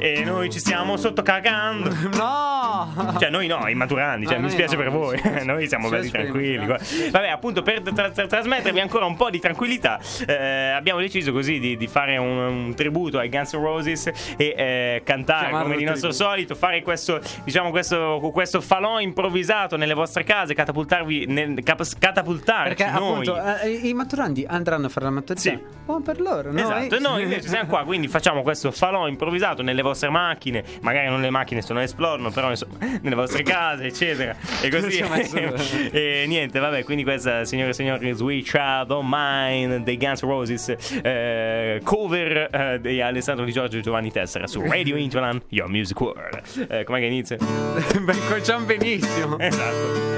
E 0.00 0.22
noi 0.24 0.50
ci 0.50 0.58
stiamo 0.58 0.96
sotto 0.96 1.22
cagando. 1.22 1.90
No! 2.18 3.16
Cioè, 3.18 3.30
noi 3.30 3.46
no, 3.46 3.66
i 3.68 3.74
maturandi, 3.74 4.26
cioè, 4.26 4.36
Ah, 4.36 4.40
mi 4.40 4.50
spiace 4.50 4.76
no, 4.76 4.82
per 4.82 4.90
voi. 4.90 5.18
spiace. 5.18 5.44
noi 5.46 5.66
siamo 5.68 5.88
belli 5.88 6.10
tranquilli. 6.10 6.64
qua. 6.66 6.78
Vabbè, 7.10 7.28
appunto, 7.28 7.62
per 7.62 7.80
tra- 7.82 8.10
tra- 8.10 8.26
trasmettervi 8.26 8.80
ancora 8.80 9.04
un 9.06 9.16
po' 9.16 9.30
di 9.30 9.38
tranquillità, 9.40 9.98
eh, 10.26 10.70
abbiamo 10.70 11.00
deciso 11.00 11.32
così 11.32 11.58
di, 11.58 11.76
di 11.76 11.86
fare 11.86 12.16
un, 12.16 12.36
un 12.38 12.74
tributo 12.74 13.18
ai 13.18 13.28
Guns 13.28 13.52
N' 13.54 13.60
Roses 13.62 14.06
e 14.06 14.54
eh, 14.56 15.02
cantare 15.04 15.46
Chiamarlo 15.46 15.62
come 15.68 15.76
di 15.78 15.84
nostro 15.84 16.08
tributo. 16.10 16.30
solito, 16.30 16.54
fare 16.54 16.82
questo, 16.82 17.20
diciamo, 17.44 17.70
questo, 17.70 18.20
questo 18.32 18.60
falò 18.60 19.00
improvvisato 19.00 19.76
nelle 19.76 19.94
vostre 19.94 20.24
case, 20.24 20.54
catapultarvi, 20.54 21.26
nel, 21.26 21.62
cap- 21.62 21.86
catapultarci 21.98 22.74
Perché 22.74 22.98
noi. 22.98 23.10
appunto 23.10 23.36
eh, 23.62 23.70
i 23.70 23.94
maturandi 23.94 24.44
andranno 24.48 24.86
a 24.86 24.88
fare 24.88 25.06
la 25.06 25.12
maturità. 25.12 25.40
Sì. 25.50 25.58
Buon 25.84 26.02
per 26.02 26.20
loro, 26.20 26.52
no? 26.52 26.58
Esatto, 26.60 26.96
e 26.96 26.98
noi 26.98 27.22
invece 27.22 27.48
siamo 27.48 27.68
qua, 27.68 27.84
quindi 27.84 28.08
facciamo 28.08 28.42
questo 28.42 28.70
falò 28.70 29.08
improvvisato 29.08 29.62
nelle 29.62 29.80
vostre 29.80 29.87
macchine, 30.10 30.64
magari 30.80 31.08
non 31.08 31.20
le 31.20 31.30
macchine 31.30 31.62
se 31.62 31.72
non 31.72 31.82
esplodono, 31.82 32.30
però 32.30 32.50
insomma, 32.50 32.78
nelle 33.02 33.14
vostre 33.14 33.42
case, 33.42 33.84
eccetera. 33.84 34.34
E 34.60 34.68
così. 34.70 34.96
E 35.90 36.24
niente, 36.26 36.58
vabbè, 36.58 36.84
quindi 36.84 37.02
questa, 37.02 37.44
signore 37.44 37.70
e 37.70 37.72
signori, 37.74 38.12
Sweet 38.12 38.44
Child 38.44 38.90
of 38.90 39.04
Mine 39.06 39.82
dei 39.82 39.96
Guns 39.96 40.22
Roses, 40.22 40.74
eh, 41.02 41.80
cover 41.82 42.48
eh, 42.52 42.80
di 42.80 43.00
Alessandro 43.00 43.44
Di 43.44 43.52
Giorgio 43.52 43.78
e 43.78 43.80
Giovanni 43.80 44.10
Tessera 44.10 44.46
su 44.46 44.60
Radio 44.60 44.96
Interland, 44.98 45.42
Your 45.48 45.68
Music 45.68 46.00
World. 46.00 46.40
Eh, 46.68 46.84
com'è 46.84 46.98
che 46.98 47.06
inizia? 47.06 47.36
Beh, 47.36 48.18
conciamo 48.28 48.64
benissimo. 48.64 49.38
Esatto. 49.38 50.16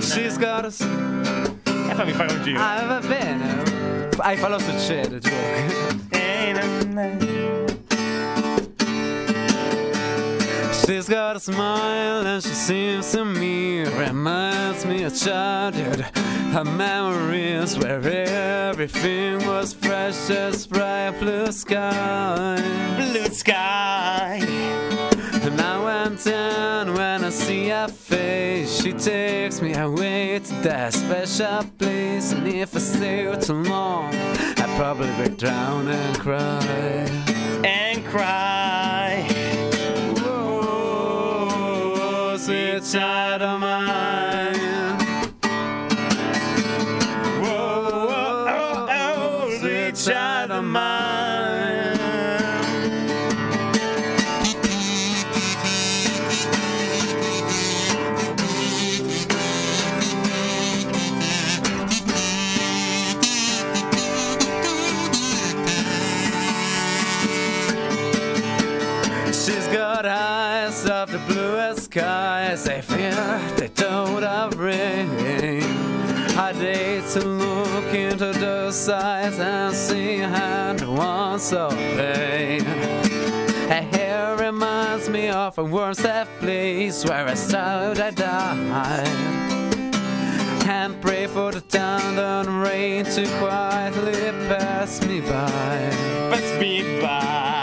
She's 0.00 0.38
got 0.38 0.64
us. 0.64 0.80
E 0.80 1.94
fammi 1.94 2.12
fare 2.12 2.32
un 2.32 2.42
giro. 2.42 2.60
Ah, 2.60 2.84
va 2.86 3.00
bene. 3.06 3.62
Hai 4.18 4.36
fallo 4.36 4.58
succede, 4.58 5.18
giù. 5.18 5.30
She's 10.86 11.08
got 11.08 11.36
a 11.36 11.40
smile 11.40 12.26
and 12.26 12.42
she 12.42 12.48
seems 12.48 13.12
to 13.12 13.24
me 13.24 13.84
reminds 13.84 14.84
me 14.84 15.04
of 15.04 15.16
childhood. 15.16 16.00
Her 16.52 16.64
memories 16.64 17.78
where 17.78 18.00
everything 18.04 19.46
was 19.46 19.74
fresh 19.74 20.28
as 20.28 20.66
bright 20.66 21.16
blue 21.20 21.52
sky. 21.52 22.56
Blue 22.96 23.26
sky. 23.26 24.40
And 25.44 25.56
now 25.56 25.86
and 25.86 26.18
then 26.18 26.94
when 26.94 27.24
I 27.24 27.30
see 27.30 27.68
her 27.68 27.86
face, 27.86 28.82
she 28.82 28.92
takes 28.92 29.62
me 29.62 29.74
away 29.74 30.40
to 30.40 30.54
that 30.62 30.94
special 30.94 31.62
place. 31.78 32.32
And 32.32 32.48
if 32.48 32.74
I 32.74 32.80
stay 32.80 33.34
too 33.40 33.54
long, 33.54 34.12
I'd 34.14 34.76
probably 34.76 35.12
break 35.14 35.38
down 35.38 35.86
and 35.86 36.18
cry. 36.18 37.08
And 37.64 38.04
cry. 38.04 38.71
Child 42.92 43.40
of 43.40 43.58
mine. 43.58 44.98
Whoa, 47.40 47.84
whoa, 47.88 48.46
oh, 48.50 48.86
oh, 48.90 49.58
sweet 49.60 49.94
child 49.94 50.50
of 50.50 50.62
mine. 50.62 51.96
She's 69.28 69.66
got 69.68 70.04
eyes 70.04 70.84
of 70.84 71.10
the 71.10 71.18
bluest 71.26 71.84
skies. 71.84 72.21
To 77.12 77.20
look 77.20 77.92
into 77.92 78.32
those 78.32 78.88
eyes 78.88 79.38
and 79.38 79.74
see 79.74 80.16
hand 80.16 80.80
once 80.96 81.52
of 81.52 81.70
pain. 81.72 82.64
Her 83.68 83.86
hair 83.92 84.36
reminds 84.38 85.10
me 85.10 85.28
of 85.28 85.58
a 85.58 85.64
worn 85.64 85.94
safe 85.94 86.28
place 86.40 87.04
where 87.04 87.28
I 87.28 87.34
thought 87.34 88.00
I 88.00 88.10
died. 88.12 89.06
And 90.66 91.02
pray 91.02 91.26
for 91.26 91.52
the 91.52 91.60
thunder 91.60 92.22
and 92.22 92.62
rain 92.62 93.04
to 93.04 93.26
quietly 93.38 94.30
pass 94.48 95.06
me 95.06 95.20
by. 95.20 95.90
Pass 96.30 96.60
me 96.60 96.98
by. 97.02 97.61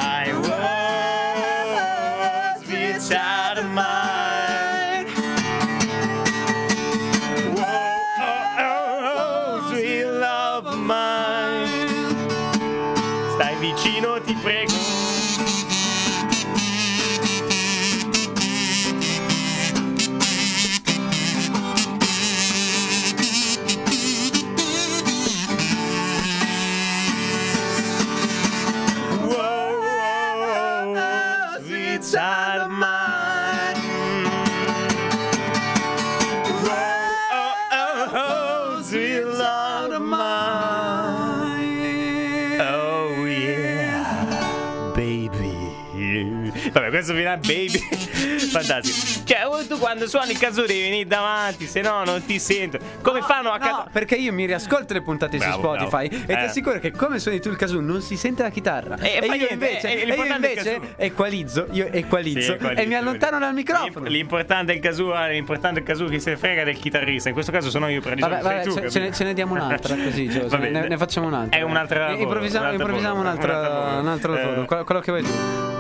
Questo 47.00 47.16
finale 47.16 47.38
baby. 47.38 47.80
Fantastico. 48.52 49.24
Cioè, 49.26 49.46
oh, 49.48 49.66
tu 49.66 49.78
quando 49.78 50.06
suoni 50.08 50.32
il 50.32 50.38
kazoo 50.38 50.66
devi 50.66 50.82
venire 50.82 51.08
davanti, 51.08 51.66
se 51.66 51.80
no 51.82 52.04
non 52.04 52.26
ti 52.26 52.40
sento. 52.40 52.78
Come 53.02 53.22
fanno 53.22 53.52
a 53.52 53.58
No, 53.58 53.64
casa? 53.64 53.86
perché 53.92 54.16
io 54.16 54.34
mi 54.34 54.46
riascolto 54.46 54.94
le 54.94 55.02
puntate 55.02 55.38
Bravo, 55.38 55.54
su 55.54 55.60
Spotify 55.60 56.10
bravo. 56.10 56.24
e 56.24 56.26
ti 56.26 56.32
Eh. 56.42 56.46
assicuro 56.46 56.80
che 56.80 56.92
come 56.92 57.20
suoni 57.20 57.40
tu 57.40 57.50
il 57.50 57.56
kazoo 57.56 57.80
non 57.80 58.02
si 58.02 58.18
sente 58.18 58.42
la 58.44 58.50
chitarra. 58.50 58.98
Eh, 58.98 59.20
e 59.22 59.26
io 59.26 59.32
niente, 59.34 59.54
invece, 59.54 59.88
eh, 59.94 60.10
e 60.12 60.14
io 60.16 60.26
invece 60.36 60.80
equalizzo, 60.98 61.68
io 61.72 61.88
equalizzo, 61.92 62.42
Sì, 62.42 62.52
equalizzo, 62.54 62.82
e 62.82 62.86
mi 62.86 62.96
allontano 62.96 63.40
dal 63.40 63.54
microfono. 63.54 64.06
L'im- 64.06 64.18
L'importante 64.20 64.74
è 64.74 64.76
il 64.76 64.82
kazoo, 64.82 65.14
l'importante 65.28 65.80
è 65.80 65.82
il 65.82 65.88
kazoo 65.88 66.08
che 66.08 66.20
se 66.20 66.36
frega 66.36 66.64
del 66.66 66.78
chitarrista. 66.78 67.30
In 67.30 67.34
questo 67.34 67.52
caso 67.54 67.70
sono 67.70 67.88
io 67.88 68.02
per 68.02 68.18
Vabbè, 68.20 68.42
vabbè, 68.42 68.64
tu, 68.64 68.90
ce, 68.90 69.00
ne, 69.00 69.14
ce 69.14 69.24
ne 69.24 69.34
diamo 69.34 69.54
un'altra 69.54 69.96
così, 70.04 70.28
Gio, 70.28 70.48
ne, 70.58 70.70
ne 70.88 70.98
facciamo 70.98 71.28
un'altra. 71.28 71.58
È 71.58 71.62
un'altra 71.62 72.10
Eh, 72.10 72.22
Improvvisiamo, 72.22 72.72
improvvisiamo 72.74 73.20
un 73.20 73.26
altro 73.26 73.52
Eh. 73.52 74.42
lavoro, 74.42 74.66
quello, 74.66 74.84
quello 74.84 75.00
che 75.02 75.12
vuoi 75.12 75.24
tu. 75.24 75.79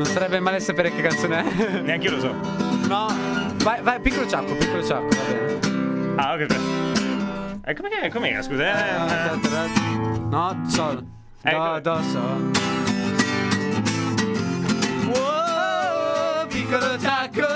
Non 0.00 0.08
sarebbe 0.08 0.40
male 0.40 0.60
sapere 0.60 0.90
che 0.94 1.02
canzone 1.02 1.44
è. 1.44 1.80
Neanche 1.84 2.06
io 2.06 2.12
lo 2.14 2.20
so. 2.20 2.32
no, 2.88 3.14
vai, 3.62 3.82
vai, 3.82 4.00
piccolo 4.00 4.26
ciacco, 4.26 4.54
piccolo 4.54 4.82
ciacco, 4.82 5.08
va 5.08 5.22
bene. 5.28 6.14
Ah, 6.16 6.32
ok. 6.32 6.56
Eh, 7.66 7.74
com'è- 7.74 8.08
com'era, 8.10 8.40
scusa? 8.40 8.64
Eh, 8.64 9.38
No, 10.30 10.58
sol. 10.68 11.04
Eh, 11.42 11.50
Do, 11.50 11.80
do, 11.82 12.02
sol. 12.04 12.50
Wow, 15.06 16.46
piccolo 16.48 16.98
ciacco, 16.98 17.46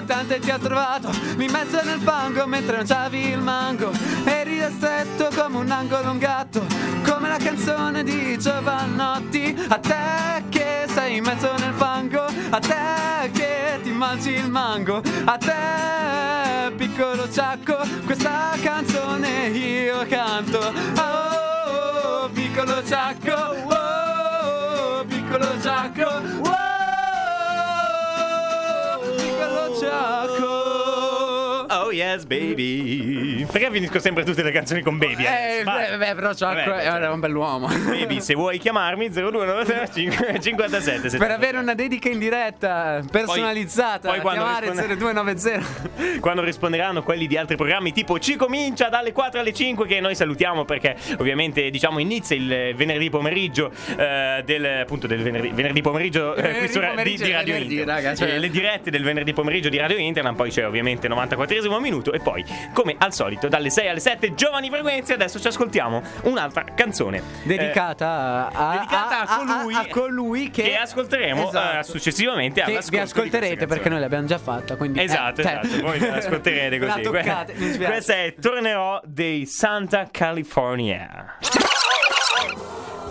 ciacco, 0.00 0.04
tante 0.04 0.38
ti 0.38 0.50
ho 0.50 0.58
trovato 0.58 1.10
in 1.38 1.50
mezzo 1.50 1.82
nel 1.82 2.00
fango 2.00 2.46
mentre 2.46 2.82
c'avevi 2.84 3.30
il 3.30 3.38
mango, 3.38 3.90
eri 4.24 4.64
ristretto 4.64 5.28
come 5.34 5.58
un 5.58 5.70
angolo 5.70 6.10
un 6.10 6.18
gatto, 6.18 6.64
come 7.06 7.28
la 7.28 7.36
canzone 7.36 8.02
di 8.02 8.38
Giovannotti, 8.38 9.66
a 9.68 9.78
te 9.78 10.44
che 10.48 10.86
sei 10.92 11.16
in 11.16 11.24
mezzo 11.24 11.52
nel 11.58 11.74
fango, 11.74 12.24
a 12.24 12.58
te 12.58 13.30
che 13.32 13.80
ti 13.82 13.90
mangi 13.90 14.30
il 14.30 14.48
mango, 14.48 15.02
a 15.24 15.36
te 15.36 16.72
piccolo 16.76 17.30
ciacco, 17.30 17.78
questa 18.04 18.52
canzone 18.60 19.48
io 19.48 20.06
canto. 20.08 20.58
Oh, 20.58 22.28
piccolo 22.32 22.82
ciacco, 22.84 23.34
oh, 23.34 25.04
piccolo 25.04 25.60
ciacco, 25.60 26.49
piccolo 29.80 29.88
ciacco. 29.88 30.69
Oh 31.90 31.92
yes, 31.92 32.24
baby. 32.24 33.44
Perché 33.50 33.68
finisco 33.72 33.98
sempre 33.98 34.22
tutte 34.22 34.44
le 34.44 34.52
canzoni 34.52 34.80
con 34.80 34.96
baby? 34.96 35.24
Eh, 35.24 35.62
Vai. 35.64 35.90
beh, 35.90 35.96
beh, 35.96 36.14
però 36.14 36.32
Ciacco 36.32 36.70
Vabbè, 36.70 36.84
cioè, 36.84 36.94
era 36.94 37.12
un 37.12 37.18
bell'uomo. 37.18 37.66
Baby, 37.66 38.20
se 38.20 38.34
vuoi 38.34 38.58
chiamarmi 38.58 39.08
0293 39.10 40.40
57 40.40 41.18
Per 41.18 41.30
avere 41.32 41.58
una 41.58 41.74
dedica 41.74 42.08
in 42.08 42.20
diretta 42.20 43.02
personalizzata, 43.10 44.08
poi 44.10 44.20
quando 44.20 44.42
chiamare 44.44 44.70
risponde- 44.70 44.94
0290. 44.96 46.18
quando 46.20 46.42
risponderanno 46.44 47.02
quelli 47.02 47.26
di 47.26 47.36
altri 47.36 47.56
programmi 47.56 47.92
tipo 47.92 48.18
ci 48.20 48.36
comincia 48.36 48.88
dalle 48.88 49.10
4 49.12 49.40
alle 49.40 49.52
5 49.52 49.86
che 49.86 49.98
noi 50.00 50.14
salutiamo 50.14 50.64
perché 50.64 50.94
ovviamente 51.18 51.70
diciamo 51.70 51.98
inizia 51.98 52.36
il 52.36 52.74
venerdì 52.76 53.10
pomeriggio 53.10 53.72
eh, 53.96 54.42
del 54.44 54.64
appunto 54.82 55.06
del 55.08 55.22
venerdì, 55.22 55.50
venerdì 55.52 55.80
pomeriggio 55.80 56.34
eh, 56.36 56.58
qui 56.58 56.68
su 56.68 56.78
Ra- 56.78 56.94
di, 57.02 57.16
di 57.16 57.30
Radio 57.32 57.52
venerdì, 57.54 57.74
Internet 57.78 57.86
raga, 57.88 58.14
cioè- 58.14 58.34
Eh, 58.34 58.38
le 58.38 58.48
dirette 58.50 58.90
del 58.90 59.02
venerdì 59.02 59.32
pomeriggio 59.32 59.68
di 59.68 59.78
Radio 59.78 59.96
Internet 59.96 60.34
poi 60.36 60.50
c'è 60.50 60.64
ovviamente 60.66 61.08
94esimo 61.08 61.79
minuto 61.80 62.12
e 62.12 62.18
poi 62.20 62.44
come 62.72 62.94
al 62.98 63.12
solito 63.12 63.48
dalle 63.48 63.70
6 63.70 63.88
alle 63.88 64.00
7 64.00 64.34
giovani 64.34 64.68
frequenze 64.70 65.14
adesso 65.14 65.38
ci 65.40 65.46
ascoltiamo 65.48 66.02
un'altra 66.22 66.64
canzone 66.74 67.22
Dedicata 67.44 68.50
a, 68.52 68.70
a- 68.70 68.72
dedicata 68.76 69.20
a 69.20 69.22
a- 69.22 69.36
colui- 69.36 69.74
a- 69.74 69.86
colui 69.90 70.50
che, 70.50 70.62
che 70.62 70.76
ascolteremo 70.76 71.48
Esatto. 71.48 71.78
eh, 71.78 71.82
successivamente 71.84 72.62
Che 72.62 72.78
vi 72.90 72.98
ascolterete 72.98 73.66
perché 73.66 73.88
noi 73.88 74.00
l'abbiamo 74.00 74.26
già 74.26 74.38
fatta. 74.38 74.76
Quindi, 74.76 75.00
Esatto, 75.02 75.40
eh, 75.40 75.44
cioè- 75.44 75.60
esatto, 75.62 75.82
voi 75.82 75.98
me 75.98 76.10
l'ascolterete 76.10 76.78
La 76.78 76.92
così. 76.92 77.02
toccate. 77.02 77.52
Questa 77.78 78.14
è 78.14 78.34
Tornerò 78.40 79.00
dei 79.04 79.46
Santa 79.46 80.08
California. 80.10 81.36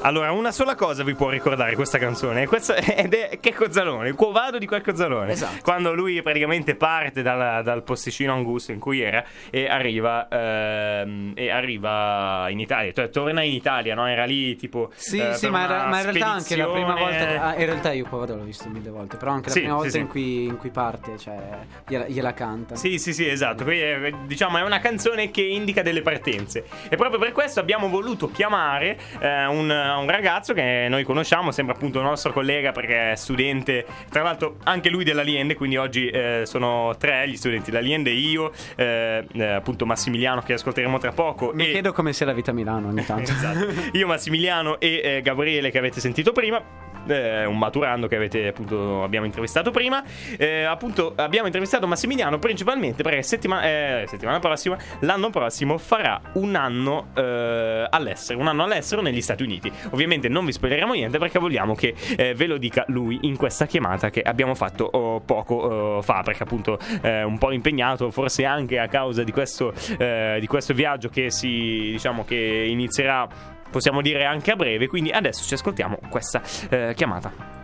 Allora, 0.02 0.32
una 0.32 0.52
sola 0.54 0.76
cosa 0.76 1.04
vi 1.04 1.14
può 1.14 1.30
ricordare 1.30 1.76
questa 1.76 1.98
canzone, 1.98 2.48
questa- 2.48 2.76
ed 2.96 3.14
è 3.14 3.38
Checco 3.42 3.70
Zalone, 3.70 4.08
il 4.08 4.16
Quo 4.16 4.32
Vado 4.32 4.58
di 4.58 4.66
Checco 4.66 4.96
Zalone. 4.96 5.34
Esatto. 5.34 5.58
Quando 5.62 5.94
lui 5.94 6.22
praticamente 6.22 6.76
parte 6.76 7.22
dal, 7.22 7.62
dal 7.64 7.84
posticino 7.84 8.32
angusto 8.34 8.72
in 8.72 8.80
cui 8.80 9.02
era 9.02 9.24
e 9.50 9.68
arriva, 9.68 10.28
ehm, 10.30 11.34
e 11.36 11.50
arriva 11.50 12.48
in 12.50 12.60
Italia, 12.62 12.94
cioè 12.94 13.10
torna 13.10 13.42
in 13.44 13.52
Italia, 13.54 13.94
no? 13.94 14.08
Era 14.08 14.24
lì 14.24 14.56
tipo. 14.56 14.90
Sì, 14.96 15.20
eh, 15.20 15.34
sì, 15.34 15.50
ma, 15.50 15.62
in 15.64 15.68
ra- 15.68 15.76
una 15.82 15.88
ma 15.88 15.98
in 15.98 16.04
realtà 16.04 16.32
anche 16.32 16.56
la 16.56 16.68
prima 16.68 16.96
volta. 16.96 17.42
ah, 17.42 17.54
in 17.60 17.66
realtà 17.66 17.92
io 17.92 18.06
qua 18.08 18.20
vado 18.20 18.36
l'ho 18.38 18.44
visto 18.44 18.70
mille 18.70 18.90
volte. 18.90 19.18
Però 19.18 19.32
anche 19.32 19.48
la 19.50 19.54
Sì, 19.54 19.60
prima 19.60 19.76
volta 19.76 19.90
sì. 19.90 20.00
In, 20.00 20.08
cui, 20.08 20.44
in 20.46 20.58
cui 20.58 20.70
parte, 20.70 21.18
cioè, 21.18 21.38
gliela, 21.86 22.08
gliela 22.08 22.34
canta. 22.34 22.76
Sì, 22.76 22.98
sì, 23.00 23.12
sì, 23.14 23.28
esatto. 23.28 23.66
Qui 23.66 23.78
è, 23.80 24.12
diciamo 24.26 24.58
è 24.58 24.62
una 24.64 24.80
canzone 24.80 25.30
che 25.30 25.42
indica 25.42 25.82
delle 25.82 26.02
partenze. 26.02 26.64
E 26.88 26.96
proprio 26.96 27.20
per 27.20 27.34
questo 27.34 27.60
abbiamo 27.60 27.90
voluto 27.90 28.32
chiamare 28.32 28.98
eh, 29.20 29.46
un, 29.46 29.70
un 29.98 30.10
ragazzo 30.10 30.54
che 30.54 30.88
noi 30.90 31.04
conosciamo, 31.04 31.52
sembra 31.52 31.76
appunto 31.76 32.00
un 32.00 32.06
nostro 32.06 32.32
collega 32.32 32.72
perché 32.72 33.12
è 33.12 33.16
studente, 33.16 33.86
tra 34.10 34.24
l'altro 34.24 34.58
anche 34.64 34.90
lui 34.90 35.04
dell'Aliende, 35.04 35.56
quindi 35.56 35.78
oggi 35.78 36.08
eh, 36.08 36.44
sono 36.46 36.96
tre 36.98 37.28
gli 37.28 37.36
studenti 37.36 37.72
dell'Aliende, 37.72 38.10
io, 38.12 38.52
eh, 38.76 39.26
eh, 39.32 39.44
appunto 39.44 39.86
Massimiliano 39.86 40.42
che 40.42 40.54
ascolteremo 40.54 40.98
tra 40.98 41.12
poco. 41.12 41.52
Mi 41.54 41.68
e- 41.68 41.72
chiedo 41.72 41.94
come 41.94 42.14
sia 42.14 42.26
la 42.26 42.34
vita 42.34 42.52
a 42.52 42.54
Milano 42.54 42.88
ogni 42.90 43.06
tanto. 43.06 43.32
Esatto. 43.40 43.68
Io, 43.94 44.06
Massimiliano 44.08 44.80
e 44.80 45.02
eh, 45.04 45.22
Gabriele 45.22 45.72
che 45.72 45.78
avete 45.78 46.00
sentito 46.00 46.32
prima. 46.32 46.62
Eh, 47.10 47.46
un 47.46 47.58
maturando 47.58 48.08
che 48.08 48.16
avete 48.16 48.48
appunto 48.48 49.04
abbiamo 49.04 49.26
intervistato 49.26 49.72
prima. 49.72 50.04
Eh, 50.38 50.64
appunto 50.64 51.14
abbiamo 51.16 51.48
intervistato 51.48 51.88
Massimiliano 51.88 52.40
principalmente 52.40 53.04
perché 53.04 53.24
settima- 53.24 53.64
eh, 53.64 54.06
settimana 54.08 54.40
prossima, 54.40 54.78
l'anno 55.02 55.30
prossimo, 55.30 55.78
farà 55.78 56.20
un 56.34 56.56
anno 56.56 57.08
eh, 57.16 57.88
all'estero, 57.90 58.40
un 58.40 58.48
anno 58.48 58.64
all'estero 58.64 59.02
negli 59.02 59.22
Stati 59.22 59.44
Uniti. 59.44 59.72
Ovviamente 59.92 60.28
non 60.30 60.46
vi 60.46 60.52
spoileremo 60.52 60.94
niente 60.94 61.18
perché 61.18 61.40
vogliamo 61.40 61.76
che 61.76 61.94
eh, 62.18 62.34
ve 62.34 62.48
lo 62.48 62.58
dica 62.58 62.84
lui 62.88 63.20
in 63.24 63.38
questa 63.38 63.66
chiamata 63.66 64.10
che 64.10 64.22
abbiamo 64.22 64.56
fatto 64.56 64.86
oh, 64.86 65.20
poco 65.22 65.56
oh, 65.56 66.02
fa, 66.02 66.22
perché 66.24 66.44
appunto 66.44 66.78
è 67.02 67.24
un 67.24 67.38
po' 67.38 67.52
impegnato, 67.52 68.12
forse 68.12 68.46
anche 68.46 68.80
a 68.80 68.88
causa 68.88 69.24
di 69.24 69.32
questo, 69.32 69.74
eh, 69.98 70.38
di 70.40 70.48
questo 70.48 70.74
viaggio 70.74 71.10
che 71.10 71.30
si 71.30 71.92
diciamo 71.92 72.24
che 72.26 72.66
inizierà 72.68 73.28
possiamo 73.70 74.02
dire 74.02 74.26
anche 74.26 74.52
a 74.52 74.56
breve. 74.56 74.88
Quindi 74.88 75.12
adesso 75.12 75.46
ci 75.46 75.54
ascoltiamo 75.54 76.00
questa 76.10 76.42
eh, 76.70 76.94
chiamata. 76.96 77.58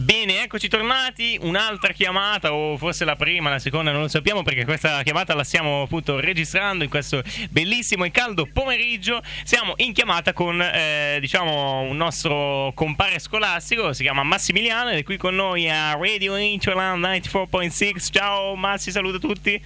Bene, 0.00 0.44
eccoci 0.44 0.68
tornati. 0.68 1.36
Un'altra 1.42 1.92
chiamata, 1.92 2.54
o 2.54 2.76
forse 2.76 3.04
la 3.04 3.16
prima, 3.16 3.50
la 3.50 3.58
seconda, 3.58 3.90
non 3.90 4.02
lo 4.02 4.08
sappiamo 4.08 4.44
perché 4.44 4.64
questa 4.64 5.02
chiamata 5.02 5.34
la 5.34 5.42
stiamo 5.42 5.82
appunto 5.82 6.20
registrando 6.20 6.84
in 6.84 6.90
questo 6.90 7.20
bellissimo 7.50 8.04
e 8.04 8.12
caldo 8.12 8.46
pomeriggio. 8.46 9.20
Siamo 9.42 9.72
in 9.78 9.92
chiamata 9.92 10.32
con, 10.32 10.62
eh, 10.62 11.18
diciamo, 11.20 11.80
un 11.80 11.96
nostro 11.96 12.70
compare 12.76 13.18
scolastico, 13.18 13.92
si 13.92 14.04
chiama 14.04 14.22
Massimiliano, 14.22 14.90
ed 14.90 14.98
è 14.98 15.02
qui 15.02 15.16
con 15.16 15.34
noi 15.34 15.68
a 15.68 15.94
Radio 15.94 16.36
Interland 16.36 17.02
94.6. 17.02 18.12
Ciao 18.12 18.54
Massi, 18.54 18.92
saluto 18.92 19.18
tutti. 19.18 19.60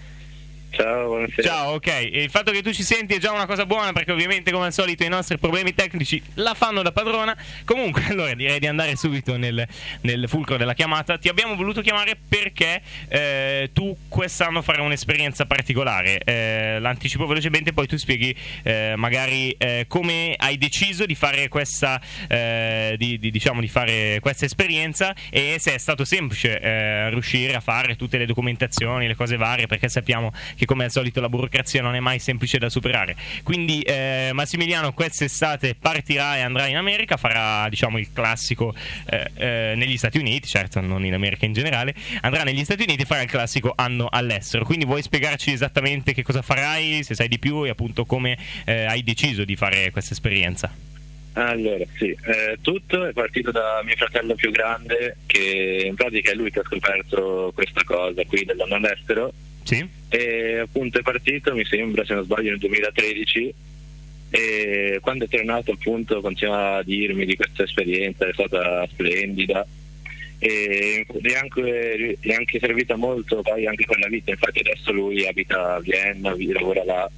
Ciao, 0.72 1.06
buonasera. 1.06 1.42
Ciao, 1.46 1.72
ok. 1.74 2.08
Il 2.12 2.30
fatto 2.30 2.50
che 2.50 2.62
tu 2.62 2.72
ci 2.72 2.82
senti 2.82 3.14
è 3.14 3.18
già 3.18 3.30
una 3.30 3.44
cosa 3.44 3.66
buona 3.66 3.92
perché 3.92 4.10
ovviamente 4.10 4.50
come 4.50 4.64
al 4.66 4.72
solito 4.72 5.04
i 5.04 5.08
nostri 5.08 5.36
problemi 5.36 5.74
tecnici 5.74 6.20
la 6.34 6.54
fanno 6.54 6.80
da 6.80 6.92
padrona. 6.92 7.36
Comunque, 7.66 8.04
allora 8.08 8.32
direi 8.32 8.58
di 8.58 8.66
andare 8.66 8.96
subito 8.96 9.36
nel, 9.36 9.68
nel 10.00 10.28
fulcro 10.28 10.56
della 10.56 10.72
chiamata. 10.72 11.18
Ti 11.18 11.28
abbiamo 11.28 11.56
voluto 11.56 11.82
chiamare 11.82 12.16
perché 12.26 12.80
eh, 13.08 13.68
tu 13.74 13.94
quest'anno 14.08 14.62
farai 14.62 14.82
un'esperienza 14.84 15.44
particolare. 15.44 16.18
Eh, 16.24 16.78
l'anticipo 16.80 17.26
velocemente, 17.26 17.74
poi 17.74 17.86
tu 17.86 17.98
spieghi 17.98 18.34
eh, 18.62 18.94
magari 18.96 19.50
eh, 19.58 19.84
come 19.88 20.34
hai 20.38 20.56
deciso 20.56 21.04
di 21.04 21.14
fare 21.14 21.48
questa, 21.48 22.00
eh, 22.28 22.94
di, 22.96 23.18
di- 23.18 23.30
diciamo, 23.30 23.60
di 23.60 23.68
fare 23.68 24.20
questa 24.20 24.46
esperienza 24.46 25.14
e 25.28 25.56
se 25.58 25.74
è 25.74 25.78
stato 25.78 26.06
semplice 26.06 26.58
eh, 26.58 27.10
riuscire 27.10 27.54
a 27.54 27.60
fare 27.60 27.94
tutte 27.94 28.16
le 28.16 28.24
documentazioni, 28.24 29.06
le 29.06 29.14
cose 29.14 29.36
varie, 29.36 29.66
perché 29.66 29.90
sappiamo 29.90 30.32
che 30.56 30.61
come 30.66 30.84
al 30.84 30.90
solito 30.90 31.20
la 31.20 31.28
burocrazia 31.28 31.82
non 31.82 31.94
è 31.94 32.00
mai 32.00 32.18
semplice 32.18 32.58
da 32.58 32.68
superare. 32.68 33.16
Quindi 33.42 33.80
eh, 33.80 34.30
Massimiliano 34.32 34.92
quest'estate 34.92 35.74
partirà 35.74 36.36
e 36.36 36.40
andrà 36.40 36.66
in 36.66 36.76
America, 36.76 37.16
farà 37.16 37.68
diciamo 37.68 37.98
il 37.98 38.12
classico 38.12 38.74
eh, 39.06 39.30
eh, 39.34 39.72
negli 39.76 39.96
Stati 39.96 40.18
Uniti, 40.18 40.48
certo 40.48 40.80
non 40.80 41.04
in 41.04 41.14
America 41.14 41.44
in 41.44 41.52
generale, 41.52 41.94
andrà 42.20 42.42
negli 42.42 42.64
Stati 42.64 42.82
Uniti 42.82 43.02
e 43.02 43.04
farà 43.06 43.22
il 43.22 43.30
classico 43.30 43.72
anno 43.76 44.08
all'estero. 44.10 44.64
Quindi 44.64 44.84
vuoi 44.84 45.02
spiegarci 45.02 45.52
esattamente 45.52 46.12
che 46.12 46.22
cosa 46.22 46.42
farai, 46.42 47.02
se 47.02 47.14
sai 47.14 47.28
di 47.28 47.38
più 47.38 47.64
e 47.64 47.70
appunto 47.70 48.04
come 48.04 48.36
eh, 48.64 48.84
hai 48.84 49.02
deciso 49.02 49.44
di 49.44 49.56
fare 49.56 49.90
questa 49.90 50.12
esperienza? 50.12 50.90
Allora, 51.34 51.84
sì, 51.96 52.08
eh, 52.08 52.58
tutto 52.60 53.06
è 53.06 53.12
partito 53.12 53.50
da 53.50 53.80
mio 53.82 53.96
fratello 53.96 54.34
più 54.34 54.50
grande, 54.50 55.16
che 55.24 55.84
in 55.86 55.94
pratica 55.94 56.30
è 56.30 56.34
lui 56.34 56.50
che 56.50 56.60
ha 56.60 56.64
scoperto 56.64 57.52
questa 57.54 57.82
cosa 57.84 58.22
qui 58.24 58.44
dell'anno 58.44 58.74
all'estero 58.74 59.32
Sì? 59.64 59.86
e 60.08 60.58
appunto 60.58 60.98
è 60.98 61.02
partito, 61.02 61.54
mi 61.54 61.64
sembra, 61.64 62.04
se 62.04 62.12
non 62.14 62.24
sbaglio, 62.24 62.50
nel 62.50 62.58
2013 62.58 63.54
e 64.30 64.98
quando 65.00 65.24
è 65.24 65.28
tornato 65.28 65.72
appunto 65.72 66.20
continua 66.20 66.76
a 66.76 66.82
dirmi 66.82 67.24
di 67.26 67.34
questa 67.36 67.62
esperienza, 67.64 68.26
è 68.26 68.32
stata 68.32 68.86
splendida 68.90 69.66
e 70.38 71.06
è 71.22 71.34
anche, 71.34 72.16
è 72.20 72.32
anche 72.34 72.58
servita 72.58 72.96
molto 72.96 73.42
poi 73.42 73.66
anche 73.66 73.84
con 73.84 73.98
la 74.00 74.08
vita, 74.08 74.30
infatti 74.32 74.58
adesso 74.60 74.90
lui 74.92 75.26
abita 75.26 75.74
a 75.76 75.80
Vienna, 75.80 76.34
vi- 76.34 76.50
lavora 76.52 76.84
là 76.84 77.10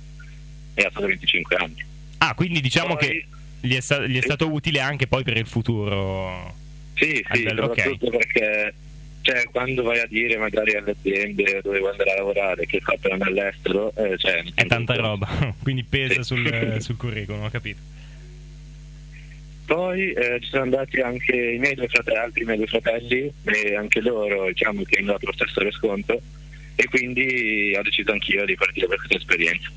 e 0.75 0.83
ha 0.83 0.91
stato 0.91 1.07
25 1.07 1.57
anni. 1.57 1.85
Ah, 2.19 2.35
quindi 2.35 2.61
diciamo 2.61 2.97
Poi- 2.97 3.09
che 3.09 3.25
gli 3.61 3.75
è, 3.77 3.81
sta- 3.81 4.07
gli 4.07 4.17
è 4.17 4.21
Sì. 4.21 4.27
stato 4.27 4.51
utile 4.53 4.81
anche 4.81 5.07
poi 5.07 5.23
per 5.23 5.37
il 5.37 5.47
futuro. 5.47 6.55
Sì, 6.95 7.25
sì, 7.33 7.45
ok. 7.47 7.81
soprattutto 7.81 8.11
perché 8.11 8.75
cioè, 9.25 9.49
quando 9.51 9.83
vai 9.83 10.01
a 10.01 10.07
dire 10.07 10.37
magari 10.37 10.75
alle 10.75 10.91
aziende 10.91 11.61
dove 11.63 11.79
vuoi 11.79 11.93
andare 11.93 12.13
a 12.13 12.17
lavorare 12.17 12.67
che 12.67 12.83
andare 13.11 13.31
all'estero, 13.31 13.91
eh, 13.97 14.19
cioè, 14.19 14.45
È 14.55 14.67
tanta 14.67 14.95
roba, 14.97 15.27
quindi 15.63 15.83
pesa 15.83 16.23
sul, 16.23 16.77
sul 16.81 16.99
curriculum, 16.99 17.43
ho 17.43 17.51
capito. 17.51 17.81
Poi 19.65 20.13
eh, 20.13 20.41
ci 20.43 20.49
sono 20.51 20.65
andati 20.65 21.01
anche 21.01 21.35
i 21.35 21.59
miei 21.59 21.75
due 21.75 21.89
fratelli, 21.89 22.19
altri 22.19 22.45
miei 22.45 22.59
due 22.59 22.67
fratelli 22.67 23.33
e 23.45 23.75
anche 23.75 24.03
loro 24.03 24.49
diciamo 24.49 24.83
che 24.83 24.99
hanno 24.99 25.13
dato 25.13 25.25
lo 25.25 25.33
stesso 25.33 25.63
riscontro 25.63 26.21
e 26.75 26.85
quindi 26.85 27.75
ho 27.75 27.83
deciso 27.83 28.13
anch'io 28.13 28.45
di 28.45 28.57
partire 28.57 28.87
per 28.89 28.99
questa 28.99 29.17
esperienza. 29.17 29.71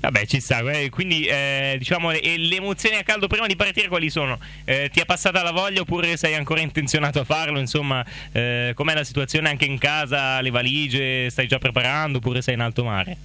Vabbè, 0.00 0.26
ci 0.26 0.40
sta. 0.40 0.60
eh, 0.70 0.90
Quindi, 0.90 1.26
eh, 1.26 1.74
diciamo, 1.78 2.12
e 2.12 2.36
le 2.38 2.56
emozioni 2.56 2.96
a 2.96 3.02
caldo 3.02 3.26
prima 3.26 3.46
di 3.46 3.56
partire 3.56 3.88
quali 3.88 4.10
sono? 4.10 4.38
Eh, 4.64 4.90
ti 4.92 5.00
è 5.00 5.04
passata 5.04 5.42
la 5.42 5.50
voglia 5.50 5.80
oppure 5.80 6.16
sei 6.16 6.34
ancora 6.34 6.60
intenzionato 6.60 7.18
a 7.20 7.24
farlo? 7.24 7.58
Insomma, 7.58 8.04
eh, 8.32 8.72
com'è 8.74 8.94
la 8.94 9.02
situazione 9.04 9.48
anche 9.48 9.64
in 9.64 9.76
casa? 9.78 10.40
Le 10.40 10.50
valigie 10.50 11.28
stai 11.30 11.48
già 11.48 11.58
preparando 11.58 12.18
oppure 12.18 12.42
sei 12.42 12.54
in 12.54 12.60
alto 12.60 12.84
mare? 12.84 13.16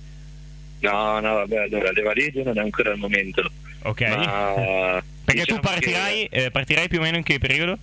No, 0.79 1.19
no, 1.19 1.33
vabbè, 1.35 1.57
allora 1.57 1.91
le 1.91 2.01
valigie 2.01 2.43
non 2.43 2.57
è 2.57 2.61
ancora 2.61 2.91
il 2.91 2.97
momento. 2.97 3.49
Ok. 3.83 4.01
Ma, 4.01 5.03
Perché 5.25 5.41
diciamo 5.41 5.59
tu 5.59 5.67
partirai, 5.67 6.25
eh, 6.25 6.51
partirai 6.51 6.87
più 6.87 6.99
o 6.99 7.01
meno 7.03 7.17
in 7.17 7.23
che 7.23 7.37
periodo? 7.39 7.77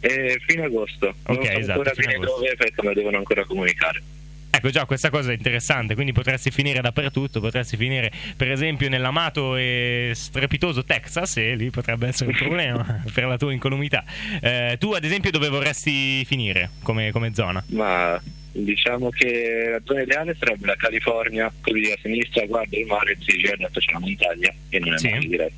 che, 0.00 0.08
eh, 0.32 0.38
fino 0.46 0.64
agosto. 0.64 1.14
non 1.26 1.36
Ok, 1.36 1.44
so 1.44 1.58
esatto, 1.58 1.78
ancora 1.80 1.90
agosto. 2.14 2.36
dove 2.36 2.54
perché 2.56 2.82
me 2.82 2.88
lo 2.88 2.94
devono 2.94 3.16
ancora 3.18 3.44
comunicare. 3.44 4.02
Ecco 4.50 4.70
già, 4.70 4.86
questa 4.86 5.10
cosa 5.10 5.30
è 5.30 5.34
interessante, 5.34 5.94
quindi 5.94 6.12
potresti 6.12 6.50
finire 6.50 6.80
dappertutto, 6.80 7.38
potresti 7.40 7.76
finire 7.76 8.10
per 8.36 8.50
esempio 8.50 8.88
nell'amato 8.88 9.56
e 9.56 10.12
strepitoso 10.14 10.84
Texas 10.84 11.36
e 11.36 11.54
lì 11.54 11.70
potrebbe 11.70 12.08
essere 12.08 12.30
un 12.30 12.36
problema 12.38 13.02
per 13.12 13.26
la 13.26 13.36
tua 13.36 13.52
incolumità. 13.52 14.02
Eh, 14.40 14.76
tu 14.80 14.92
ad 14.92 15.04
esempio 15.04 15.30
dove 15.30 15.48
vorresti 15.48 16.24
finire 16.24 16.70
come, 16.82 17.12
come 17.12 17.34
zona? 17.34 17.62
Ma 17.68 18.20
diciamo 18.50 19.10
che 19.10 19.68
la 19.70 19.80
zona 19.84 20.02
ideale 20.02 20.34
sarebbe 20.38 20.66
la 20.66 20.76
California, 20.76 21.52
così 21.60 21.92
a 21.92 21.98
sinistra 22.02 22.44
guarda 22.46 22.76
il 22.76 22.86
mare, 22.86 23.16
si 23.20 23.38
gira 23.38 23.54
c'è 23.70 23.92
la 23.92 23.98
montagna 24.00 24.52
e 24.70 24.78
non 24.80 24.94
è 24.94 24.98
Sì. 24.98 25.08
male 25.10 25.26
direi. 25.26 25.52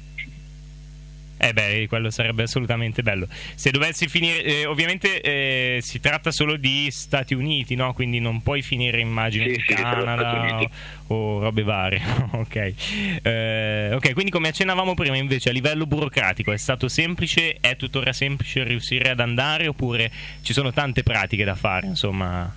Eh 1.42 1.54
beh, 1.54 1.86
quello 1.88 2.10
sarebbe 2.10 2.42
assolutamente 2.42 3.02
bello. 3.02 3.26
Se 3.54 3.70
dovessi 3.70 4.08
finire, 4.08 4.42
eh, 4.44 4.66
ovviamente 4.66 5.22
eh, 5.22 5.78
si 5.80 5.98
tratta 5.98 6.30
solo 6.30 6.56
di 6.56 6.88
Stati 6.90 7.32
Uniti, 7.32 7.74
no? 7.76 7.94
Quindi 7.94 8.20
non 8.20 8.42
puoi 8.42 8.60
finire 8.60 9.00
immagino 9.00 9.44
Sì, 9.44 9.50
in 9.54 9.60
sì, 9.66 9.72
Canada 9.72 10.60
o, 10.60 10.70
o 11.06 11.40
robe 11.40 11.62
varie. 11.62 12.02
ok. 12.32 12.74
Eh, 13.22 13.90
ok, 13.94 14.12
quindi 14.12 14.30
come 14.30 14.48
accennavamo 14.48 14.92
prima 14.92 15.16
invece 15.16 15.48
a 15.48 15.52
livello 15.52 15.86
burocratico 15.86 16.52
è 16.52 16.58
stato 16.58 16.88
semplice, 16.88 17.56
è 17.58 17.74
tuttora 17.76 18.12
semplice 18.12 18.62
riuscire 18.62 19.08
ad 19.08 19.20
andare 19.20 19.66
oppure 19.66 20.10
ci 20.42 20.52
sono 20.52 20.72
tante 20.74 21.02
pratiche 21.02 21.44
da 21.44 21.54
fare, 21.54 21.86
insomma, 21.86 22.54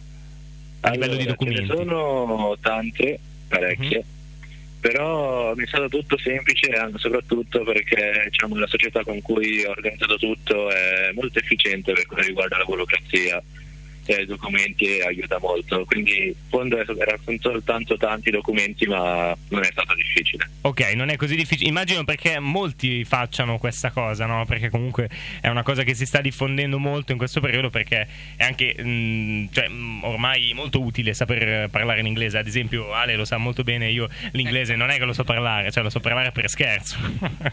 a 0.82 0.90
livello 0.90 1.16
di 1.16 1.24
Allora, 1.24 1.38
ce 1.40 1.50
ne 1.50 1.62
documenti? 1.62 1.66
sono 1.66 2.58
tante, 2.60 3.20
parecchie, 3.48 3.98
Mhm. 4.00 4.12
Però 4.84 5.56
mi 5.56 5.64
è 5.64 5.68
stato 5.68 5.88
tutto 5.88 6.18
semplice 6.18 6.70
soprattutto 6.98 7.64
perché 7.64 8.28
diciamo, 8.30 8.58
la 8.58 8.68
società 8.68 9.02
con 9.02 9.22
cui 9.22 9.64
ho 9.64 9.70
organizzato 9.70 10.18
tutto 10.18 10.70
è 10.70 11.10
molto 11.14 11.40
efficiente 11.40 11.94
per 11.94 12.06
quanto 12.06 12.28
riguarda 12.28 12.58
la 12.58 12.66
burocrazia 12.66 13.42
e 14.06 14.22
i 14.22 14.26
documenti 14.26 15.00
aiuta 15.02 15.40
molto. 15.40 15.86
Quindi 15.86 16.28
in 16.28 16.34
fondo 16.50 16.78
erano 16.78 17.20
soltanto 17.40 17.98
tanti 17.98 18.32
documenti 18.32 18.86
ma 18.86 19.36
non 19.50 19.64
è 19.64 19.70
stato 19.72 19.94
difficile. 19.96 20.50
Ok, 20.62 20.94
non 20.96 21.10
è 21.10 21.16
così 21.16 21.36
difficile. 21.36 21.70
Immagino 21.70 22.04
perché 22.04 22.40
molti 22.40 23.04
facciano 23.06 23.58
questa 23.58 23.92
cosa, 23.92 24.26
no? 24.26 24.46
Perché 24.46 24.70
comunque 24.70 25.10
è 25.42 25.48
una 25.48 25.64
cosa 25.64 25.84
che 25.84 25.94
si 25.94 26.06
sta 26.06 26.22
diffondendo 26.22 26.80
molto 26.80 27.12
in 27.12 27.18
questo 27.18 27.40
periodo 27.40 27.70
perché 27.70 28.08
è 28.36 28.44
anche 28.44 28.76
mh, 28.82 29.50
cioè, 29.52 29.68
mh, 29.68 30.04
ormai 30.04 30.54
molto 30.54 30.82
utile 30.82 31.14
saper 31.14 31.70
parlare 31.70 32.00
in 32.02 32.08
inglese. 32.08 32.38
Ad 32.38 32.48
esempio, 32.48 32.94
Ale 32.94 33.16
lo 33.16 33.26
sa 33.26 33.38
molto 33.38 33.64
bene, 33.64 33.90
io 33.90 34.10
l'inglese 34.32 34.76
non 34.76 34.90
è 34.90 34.98
che 34.98 35.06
lo 35.06 35.14
so 35.14 35.24
parlare, 35.24 35.72
cioè 35.72 35.84
lo 35.84 35.90
so 35.90 36.00
parlare 36.00 36.32
per 36.32 36.50
scherzo. 36.50 36.98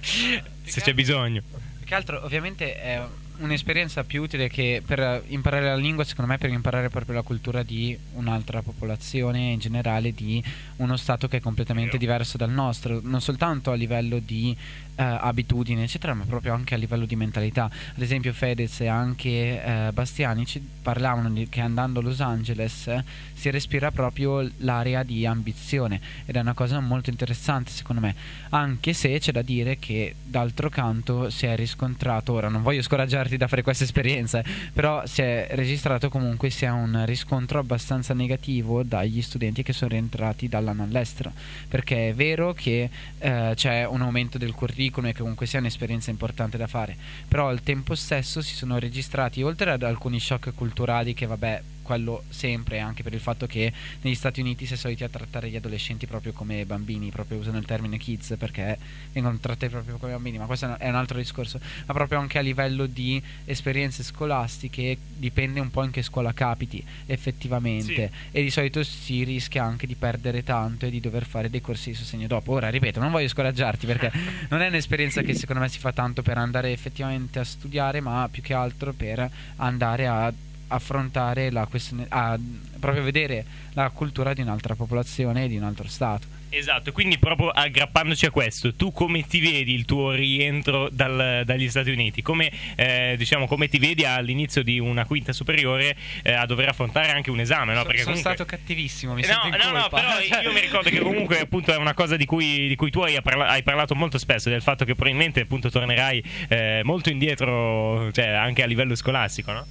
Se 0.65 0.81
c'è 0.81 0.95
bisogno. 0.95 1.43
Più 1.79 1.87
che 1.87 1.95
altro, 1.95 2.25
ovviamente, 2.25 2.81
è 2.81 3.01
un'esperienza 3.41 4.05
più 4.05 4.23
utile 4.23 4.49
che 4.49 4.83
per 4.85 5.25
imparare 5.29 5.67
la 5.67 5.77
lingua, 5.77 6.05
secondo 6.05 6.31
me, 6.31 6.39
per 6.39 6.51
imparare 6.51 6.89
proprio 6.89 7.15
la 7.15 7.23
cultura 7.23 7.63
di 7.63 7.97
un'altra 8.15 8.63
popolazione 8.63 9.51
in 9.51 9.59
generale, 9.59 10.13
di 10.13 10.43
uno 10.77 10.97
stato 10.97 11.29
che 11.29 11.39
è 11.39 11.41
completamente 11.41 11.99
diverso 11.99 12.37
dal 12.37 12.51
nostro, 12.51 13.01
non 13.03 13.21
soltanto 13.21 13.71
a 13.71 13.75
livello 13.75 14.19
di 14.19 14.57
abitudini, 15.03 15.83
eccetera, 15.83 16.15
ma 16.15 16.25
proprio 16.25 16.55
anche 16.55 16.75
a 16.75 16.79
livello 16.79 17.07
di 17.07 17.17
mentalità. 17.17 17.65
Ad 17.65 18.01
esempio, 18.01 18.33
Fedez 18.33 18.81
e 18.81 18.89
anche 18.89 19.63
eh, 19.63 19.91
Bastiani 19.93 20.47
ci 20.47 20.63
parlavano 20.83 21.31
di, 21.31 21.49
che 21.49 21.61
andando 21.61 22.01
a 22.01 22.03
Los 22.03 22.21
Angeles 22.21 22.87
eh, 22.89 23.05
si 23.35 23.51
respira 23.51 23.91
proprio 23.91 24.49
l'area 24.59 25.03
di 25.03 25.25
ambizione 25.27 26.01
ed 26.27 26.37
è 26.37 26.41
una 26.41 26.55
cosa 26.55 26.81
molto 26.81 27.11
interessante 27.11 27.71
secondo 27.71 28.01
me 28.01 28.15
anche 28.51 28.93
se 28.93 29.19
c'è 29.19 29.33
da 29.33 29.43
dire 29.43 29.79
che 29.79 30.15
d'altro 30.23 30.69
canto 30.69 31.31
si 31.31 31.47
è 31.47 31.57
riscontrato 31.57 32.33
ora 32.33 32.49
non 32.49 32.63
voglio 32.63 32.83
scoraggiarti 32.83 33.37
da 33.37 33.47
fare 33.47 33.63
questa 33.63 33.85
esperienza 33.85 34.41
eh, 34.41 34.45
però 34.73 35.07
si 35.07 35.23
è 35.23 35.49
registrato 35.53 36.09
comunque 36.09 36.51
sia 36.51 36.73
un 36.73 37.03
riscontro 37.07 37.59
abbastanza 37.59 38.15
negativo 38.15 38.83
dagli 38.83 39.23
studenti 39.23 39.63
che 39.63 39.73
sono 39.73 39.91
rientrati 39.91 40.49
dall'anno 40.49 40.83
all'estero 40.83 41.33
perché 41.69 42.11
è 42.11 42.15
vero 42.15 42.53
che 42.53 42.91
eh, 43.19 43.53
c'è 43.55 43.87
un 43.87 44.03
aumento 44.03 44.39
del 44.39 44.53
curriculum 44.53 44.90
e 44.91 45.13
che 45.13 45.21
comunque 45.21 45.47
sia 45.47 45.59
un'esperienza 45.61 46.11
importante 46.11 46.59
da 46.59 46.67
fare. 46.67 46.97
Però 47.27 47.49
al 47.49 47.63
tempo 47.63 47.95
stesso 47.95 48.43
si 48.43 48.55
sono 48.55 48.79
registrati 48.79 49.43
oltre 49.43 49.71
ad 49.71 49.83
alcuni 49.83 50.21
shock 50.21 50.55
culturali 50.55 51.15
che 51.15 51.27
vabbè 51.27 51.63
quello 51.91 52.23
sempre 52.29 52.79
anche 52.79 53.03
per 53.03 53.13
il 53.15 53.19
fatto 53.19 53.49
che 53.49 53.73
negli 54.03 54.15
Stati 54.15 54.39
Uniti 54.39 54.65
si 54.65 54.75
è 54.75 54.77
soliti 54.77 55.03
a 55.03 55.09
trattare 55.09 55.51
gli 55.51 55.57
adolescenti 55.57 56.07
proprio 56.07 56.33
come 56.33 56.65
bambini, 56.65 57.11
proprio 57.11 57.39
usano 57.39 57.59
il 57.59 57.65
termine 57.65 57.99
kids 57.99 58.37
perché 58.39 58.79
vengono 59.13 59.37
trattati 59.39 59.73
proprio 59.73 59.97
come 59.97 60.13
bambini, 60.13 60.39
ma 60.39 60.47
questo 60.47 60.79
è 60.79 60.89
un 60.89 60.95
altro 60.95 61.19
discorso, 61.19 61.59
ma 61.87 61.93
proprio 61.93 62.21
anche 62.21 62.39
a 62.39 62.43
livello 62.43 62.87
di 62.87 63.21
esperienze 63.45 64.05
scolastiche 64.05 64.97
dipende 65.17 65.59
un 65.59 65.73
po' 65.73 65.83
in 65.83 65.91
che 65.91 66.03
scuola 66.03 66.33
capiti 66.33 66.81
effettivamente. 67.07 68.09
E 68.31 68.41
di 68.41 68.51
solito 68.51 68.85
si 68.85 69.25
rischia 69.25 69.65
anche 69.65 69.89
di 69.89 69.97
perdere 69.97 70.45
tanto 70.45 70.87
e 70.87 70.91
di 70.91 71.01
dover 71.01 71.25
fare 71.25 71.51
dei 71.51 71.61
corsi 71.61 71.91
di 71.91 71.97
sostegno 71.97 72.29
dopo. 72.29 72.53
Ora 72.53 72.69
ripeto, 72.69 73.01
non 73.01 73.11
voglio 73.11 73.27
scoraggiarti 73.27 73.85
perché 73.87 74.13
non 74.49 74.61
è 74.61 74.69
un'esperienza 74.69 75.23
che 75.23 75.35
secondo 75.35 75.61
me 75.61 75.69
si 75.69 75.81
fa 75.81 75.91
tanto 75.91 76.23
per 76.23 76.39
andare 76.39 76.71
effettivamente 76.71 77.41
a 77.41 77.45
studiare, 77.45 78.01
ma 78.01 78.29
più 78.31 78.45
che 78.45 78.55
altro 78.55 78.93
per 78.93 79.29
andare 79.57 80.07
a 80.07 80.33
affrontare 80.71 81.51
la 81.51 81.67
questione, 81.67 82.07
a 82.09 82.39
proprio 82.79 83.03
vedere 83.03 83.45
la 83.75 83.91
cultura 83.91 84.33
di 84.33 84.41
un'altra 84.41 84.75
popolazione 84.75 85.45
e 85.45 85.49
di 85.49 85.57
un 85.57 85.65
altro 85.65 85.87
stato. 85.89 86.39
Esatto, 86.53 86.91
quindi 86.91 87.17
proprio 87.17 87.49
aggrappandoci 87.51 88.27
a 88.27 88.31
questo, 88.31 88.75
tu 88.75 88.91
come 88.91 89.25
ti 89.25 89.39
vedi 89.39 89.73
il 89.73 89.85
tuo 89.85 90.11
rientro 90.11 90.89
dal- 90.91 91.43
dagli 91.45 91.69
Stati 91.69 91.91
Uniti? 91.91 92.23
Come, 92.23 92.51
eh, 92.75 93.15
diciamo, 93.17 93.47
come 93.47 93.69
ti 93.69 93.79
vedi 93.79 94.05
all'inizio 94.05 94.65
di 94.65 94.81
una 94.81 95.05
quinta 95.05 95.33
superiore 95.33 95.95
eh, 96.25 96.33
a 96.33 96.47
dover 96.47 96.69
affrontare 96.71 97.13
anche 97.13 97.31
un 97.31 97.39
esame? 97.39 97.73
No? 97.73 97.83
Perché 97.85 98.03
sono 98.03 98.17
comunque... 98.17 98.35
stato 98.35 98.51
cattivissimo, 98.51 99.15
mi 99.15 99.21
Eh, 99.21 99.27
sento 99.27 99.49
No, 99.49 99.71
no, 99.71 99.79
no, 99.79 99.89
però 99.91 100.09
io 100.43 100.53
mi 100.53 100.61
ricordo 100.61 100.91
che 100.91 100.99
comunque 100.99 101.39
appunto 101.39 101.73
è 101.73 101.77
una 101.77 101.95
cosa 101.95 102.17
di 102.17 102.25
cui, 102.25 102.67
di 102.67 102.75
cui 102.75 102.91
tu 102.91 102.99
hai, 103.01 103.21
parla- 103.23 103.47
hai 103.47 103.63
parlato 103.63 103.95
molto 103.95 104.19
spesso, 104.19 104.49
del 104.51 104.61
fatto 104.63 104.85
che 104.85 104.97
probabilmente 104.97 105.43
appunto 105.43 105.71
tornerai 105.71 106.25
eh, 106.49 106.81
molto 106.83 107.11
indietro, 107.11 108.11
cioè 108.11 108.27
anche 108.27 108.65
a 108.65 108.67
livello 108.67 108.97
scolastico, 108.97 109.53
no? 109.53 109.67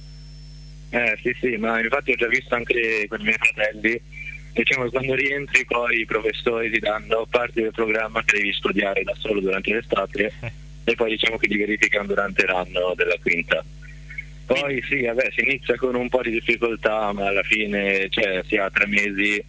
Eh 0.90 1.18
sì 1.22 1.34
sì, 1.40 1.56
ma 1.56 1.80
infatti 1.80 2.12
ho 2.12 2.16
già 2.16 2.26
visto 2.26 2.54
anche 2.54 3.06
con 3.08 3.20
i 3.20 3.24
miei 3.24 3.36
fratelli, 3.38 4.00
diciamo 4.52 4.90
quando 4.90 5.14
rientri 5.14 5.64
poi 5.64 6.00
i 6.00 6.04
professori 6.04 6.70
ti 6.70 6.80
danno 6.80 7.26
parte 7.30 7.62
del 7.62 7.70
programma 7.70 8.24
che 8.24 8.38
devi 8.38 8.52
studiare 8.52 9.04
da 9.04 9.14
solo 9.16 9.40
durante 9.40 9.72
l'estate 9.72 10.32
e 10.82 10.94
poi 10.96 11.10
diciamo 11.10 11.36
che 11.36 11.46
ti 11.46 11.56
verificano 11.56 12.08
durante 12.08 12.44
l'anno 12.44 12.94
della 12.96 13.16
quinta. 13.22 13.64
Poi 14.46 14.82
sì, 14.82 15.02
vabbè, 15.02 15.30
si 15.32 15.42
inizia 15.42 15.76
con 15.76 15.94
un 15.94 16.08
po' 16.08 16.22
di 16.22 16.32
difficoltà, 16.32 17.12
ma 17.12 17.28
alla 17.28 17.44
fine 17.44 18.08
cioè, 18.08 18.42
si 18.44 18.56
ha 18.56 18.68
tre 18.68 18.88
mesi 18.88 19.40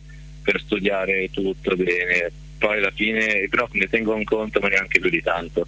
per 0.43 0.59
studiare 0.59 1.31
tutto 1.31 1.75
bene. 1.75 2.31
Poi 2.59 2.77
alla 2.77 2.91
fine 2.91 3.47
prof 3.49 3.71
ne 3.71 3.87
tengono 3.89 4.23
conto, 4.23 4.59
ma 4.59 4.67
neanche 4.67 4.99
più 4.99 5.09
di 5.09 5.23
tanto. 5.23 5.65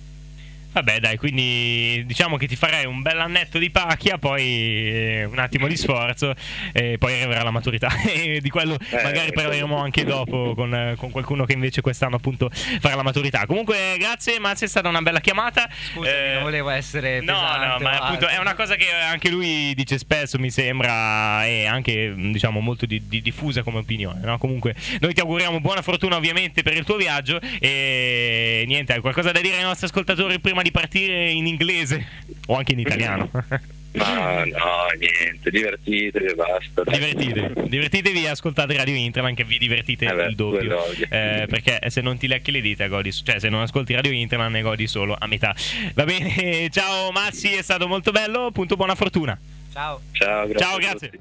Vabbè, 0.73 0.99
dai, 0.99 1.17
quindi 1.17 2.03
diciamo 2.05 2.37
che 2.37 2.47
ti 2.47 2.55
farei 2.55 2.85
un 2.85 3.01
bel 3.01 3.19
annetto 3.19 3.59
di 3.59 3.69
pacchia, 3.69 4.17
poi 4.17 4.41
eh, 4.43 5.23
un 5.25 5.37
attimo 5.39 5.67
di 5.67 5.77
sforzo, 5.77 6.33
e 6.71 6.97
poi 6.97 7.13
arriverà 7.13 7.43
la 7.43 7.51
maturità. 7.51 7.89
e 8.11 8.39
di 8.41 8.49
quello 8.49 8.77
magari 8.91 9.31
parleremo 9.31 9.77
anche 9.77 10.03
dopo 10.03 10.53
con, 10.55 10.73
eh, 10.73 10.95
con 10.97 11.11
qualcuno 11.11 11.45
che 11.45 11.53
invece 11.53 11.81
quest'anno 11.81 12.15
appunto 12.15 12.49
farà 12.79 12.95
la 12.95 13.03
maturità. 13.03 13.45
Comunque, 13.45 13.95
grazie, 13.99 14.39
Mazzi, 14.39 14.65
è 14.65 14.67
stata 14.67 14.89
una 14.89 15.01
bella 15.01 15.19
chiamata. 15.19 15.69
Scusami, 15.93 16.15
Eh, 16.15 16.33
non 16.33 16.43
volevo 16.43 16.69
essere 16.69 17.19
No, 17.21 17.33
pesante 17.33 17.67
no, 17.67 17.73
o 17.75 17.79
ma 17.79 17.91
appunto 17.91 18.25
altro. 18.25 18.27
è 18.29 18.37
una 18.39 18.55
cosa 18.55 18.75
che 18.75 18.91
anche 18.91 19.29
lui 19.29 19.73
dice 19.75 19.99
spesso, 19.99 20.39
mi 20.39 20.49
sembra, 20.49 21.45
e 21.45 21.67
anche 21.67 22.13
diciamo 22.15 22.59
molto 22.61 22.87
di- 22.87 23.07
di- 23.07 23.21
diffusa 23.21 23.61
come 23.61 23.77
opinione. 23.79 24.21
No? 24.23 24.39
Comunque, 24.39 24.73
noi 25.01 25.13
ti 25.13 25.19
auguriamo 25.19 25.59
buona 25.59 25.83
fortuna 25.83 26.15
ovviamente 26.15 26.63
per 26.63 26.75
il 26.75 26.83
tuo 26.83 26.95
viaggio. 26.95 27.39
E 27.59 28.63
niente, 28.65 28.93
hai 28.93 29.01
qualcosa 29.01 29.31
da 29.31 29.39
dire 29.39 29.57
ai 29.57 29.63
nostri 29.63 29.85
ascoltatori 29.85 30.39
prima 30.39 30.61
di 30.63 30.71
partire 30.71 31.29
in 31.29 31.45
inglese 31.45 32.05
o 32.47 32.55
anche 32.55 32.71
in 32.71 32.79
italiano? 32.79 33.29
Ma 33.93 34.43
no, 34.45 34.87
niente, 34.97 35.51
divertitevi 35.51 36.25
e 36.25 36.33
basta. 36.33 36.81
Divertitevi, 36.83 37.69
divertitevi 37.69 38.23
e 38.23 38.27
ascoltate 38.29 38.75
Radio 38.75 38.95
Interland 38.95 39.35
che 39.35 39.43
vi 39.43 39.59
divertite 39.59 40.05
Eh 40.05 40.13
beh, 40.13 40.25
il 40.25 40.35
doppio. 40.35 40.83
Eh, 41.09 41.45
perché 41.47 41.79
se 41.89 42.01
non 42.01 42.17
ti 42.17 42.27
lecchi 42.27 42.49
le 42.49 42.61
dita 42.61 42.87
godi, 42.87 43.11
cioè 43.11 43.39
se 43.39 43.49
non 43.49 43.61
ascolti 43.61 43.93
Radio 43.93 44.11
Interland 44.11 44.55
ne 44.55 44.61
godi 44.63 44.87
solo 44.87 45.15
a 45.17 45.27
metà. 45.27 45.55
Va 45.93 46.05
bene, 46.05 46.69
ciao 46.73 47.11
Mazzi, 47.11 47.53
è 47.53 47.61
stato 47.61 47.87
molto 47.87 48.11
bello, 48.11 48.49
punto 48.51 48.75
buona 48.75 48.95
fortuna. 48.95 49.37
Ciao. 49.71 50.01
Ciao, 50.11 50.47
grazie. 50.47 50.65
Ciao, 50.65 50.75
a 50.75 50.79
grazie. 50.79 51.11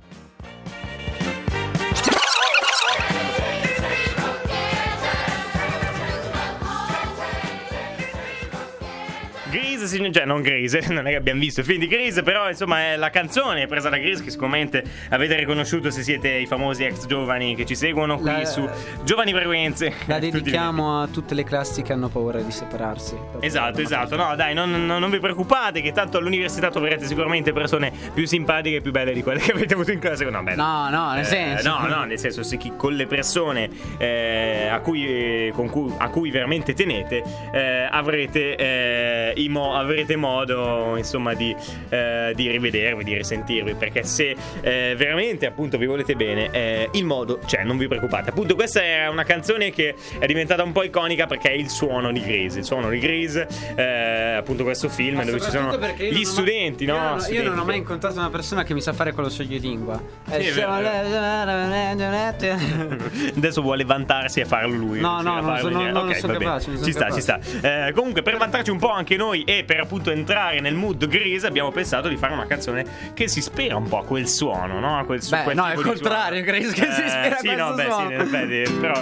Grease, 9.52 10.10
cioè 10.12 10.24
non 10.24 10.40
Grease, 10.40 10.80
non 10.88 11.06
è 11.06 11.10
che 11.10 11.16
abbiamo 11.16 11.38
visto 11.40 11.60
il 11.60 11.66
film 11.66 11.78
di 11.78 11.86
Grease, 11.86 12.22
però 12.22 12.48
insomma 12.48 12.80
è 12.92 12.96
la 12.96 13.10
canzone 13.10 13.66
presa 13.66 13.88
da 13.90 13.98
Grease 13.98 14.22
che 14.24 14.30
sicuramente 14.30 14.82
avete 15.10 15.36
riconosciuto 15.36 15.90
se 15.90 16.02
siete 16.02 16.28
i 16.30 16.46
famosi 16.46 16.84
ex 16.84 17.06
giovani 17.06 17.54
che 17.54 17.66
ci 17.66 17.74
seguono 17.74 18.16
qui 18.18 18.30
La- 18.30 18.44
su 18.46 18.66
Giovani 19.04 19.32
Frequenze. 19.32 19.92
La 20.06 20.18
dedichiamo 20.18 21.02
a 21.02 21.06
tutte 21.08 21.34
le 21.34 21.44
classi 21.44 21.82
che 21.82 21.92
hanno 21.92 22.08
paura 22.08 22.40
di 22.40 22.50
separarsi. 22.50 23.14
Esatto, 23.40 23.80
esatto. 23.82 24.16
No, 24.16 24.34
dai, 24.36 24.54
non, 24.54 24.70
non- 24.86 24.98
non 25.00 25.10
vi 25.10 25.18
preoccupate, 25.18 25.82
che 25.82 25.92
tanto 25.92 26.16
all'università 26.18 26.70
troverete 26.70 27.04
sicuramente 27.04 27.52
persone 27.52 27.92
più 28.14 28.26
simpatiche 28.26 28.76
e 28.76 28.80
più 28.80 28.90
belle 28.90 29.12
di 29.12 29.22
quelle 29.22 29.40
che 29.44 29.52
avete 29.52 29.74
avuto 29.74 29.92
in 29.92 29.98
classe. 29.98 30.24
No, 30.24 30.42
beh, 30.42 30.54
No, 30.54 30.88
no, 30.88 31.10
nel 31.12 31.20
Eh, 31.20 31.24
senso. 31.24 31.68
no, 31.68 31.86
no, 31.86 32.04
nel 32.04 32.18
senso, 32.18 32.42
se 32.42 32.56
chi- 32.56 32.72
con 32.76 32.94
le 32.94 33.06
persone 33.06 33.68
eh, 33.98 34.68
a, 34.70 34.80
cui, 34.80 35.06
eh, 35.06 35.52
con 35.54 35.68
cui, 35.68 35.92
a 35.98 36.08
cui 36.08 36.30
veramente 36.30 36.72
tenete, 36.74 37.22
eh, 37.52 37.86
avrete, 37.90 38.56
eh, 38.56 39.32
mo- 39.48 39.74
avrete 39.74 40.16
modo, 40.16 40.96
insomma, 40.96 41.34
di, 41.34 41.54
eh, 41.88 42.32
di 42.34 42.50
rivedervi, 42.50 43.04
di 43.04 43.14
risentirvi. 43.14 43.74
Perché 43.74 44.04
se 44.04 44.36
eh, 44.60 44.94
veramente, 44.96 45.46
appunto, 45.46 45.78
vi 45.78 45.86
volete 45.86 46.14
bene, 46.14 46.50
eh, 46.50 46.88
il 46.92 47.04
modo 47.04 47.38
c'è, 47.44 47.62
non 47.64 47.76
vi 47.78 47.88
preoccupate. 47.88 48.30
Appunto, 48.30 48.54
questa 48.54 48.82
è 48.82 49.08
una 49.08 49.24
canzone 49.24 49.70
che 49.70 49.94
è 50.18 50.26
diventata 50.26 50.62
un 50.62 50.72
po' 50.72 50.82
iconica 50.82 51.26
perché 51.26 51.50
è 51.50 51.54
il 51.54 51.68
suono 51.68 52.12
di 52.12 52.20
Grease. 52.20 52.60
Il 52.60 52.64
suono 52.64 52.88
di 52.88 52.98
Grease, 52.98 53.46
eh, 53.76 54.34
appunto, 54.36 54.64
questo 54.64 54.88
film 54.88 55.16
Ma 55.16 55.24
dove 55.24 55.40
ci 55.40 55.50
sono 55.50 55.70
io 55.72 55.78
gli 56.10 56.14
non 56.14 56.24
studenti, 56.24 56.84
io 56.84 56.92
no? 56.94 56.98
non 56.98 57.08
ho- 57.08 57.12
Io, 57.14 57.20
Studenti 57.20 57.48
non 57.48 57.58
ho 57.58 57.64
mai 57.64 57.72
che- 57.74 57.78
incontrato 57.80 58.18
una 58.18 58.30
persona 58.30 58.62
che 58.64 58.74
mi 58.74 58.80
sa 58.80 58.92
fare 58.92 59.12
quello 59.12 59.28
scioglilingua. 59.30 60.00
Sì, 60.30 60.50
Adesso 63.36 63.62
vuole 63.62 63.84
vantarsi 63.84 64.40
a 64.40 64.46
farlo 64.46 64.76
lui. 64.76 65.00
No, 65.00 65.20
no, 65.20 65.34
non 65.34 65.42
farlo 65.44 65.58
sono- 65.58 65.78
vedere. 65.78 65.92
non 65.92 66.14
sono 66.14 66.32
capace, 66.38 66.70
non 66.70 66.82
Ci 66.84 66.92
sta, 66.92 67.10
ci 67.10 67.20
sta. 67.20 67.38
Eh, 67.60 67.92
comunque, 67.92 68.22
per 68.22 68.36
vantarci 68.36 68.70
un 68.70 68.78
po' 68.78 68.90
anche 68.90 69.16
noi 69.16 69.31
e 69.40 69.64
per 69.64 69.80
appunto 69.80 70.10
entrare 70.10 70.60
nel 70.60 70.74
mood 70.74 71.06
grease, 71.08 71.46
abbiamo 71.46 71.70
pensato 71.70 72.08
di 72.08 72.16
fare 72.16 72.32
una 72.32 72.46
canzone 72.46 72.84
che 73.14 73.28
si 73.28 73.38
ispira 73.38 73.76
un 73.76 73.88
po' 73.88 73.98
a 73.98 74.04
quel 74.04 74.28
suono, 74.28 74.78
no? 74.78 74.98
A 74.98 75.04
quel 75.04 75.22
su- 75.22 75.34
Beh, 75.34 75.42
quel 75.42 75.56
no, 75.56 75.66
è 75.66 75.74
il 75.74 75.82
contrario. 75.82 76.42
Grace, 76.42 76.72
che 76.72 76.92
si 76.92 77.02
ispira 77.02 77.36
a 77.36 77.38
sì, 77.38 77.46
questo 77.46 77.64
no, 77.64 77.74
beh, 77.74 77.84
suono. 77.84 78.08
sì, 78.08 78.14
in 78.14 78.20
effetti, 78.20 78.72
però. 78.72 79.00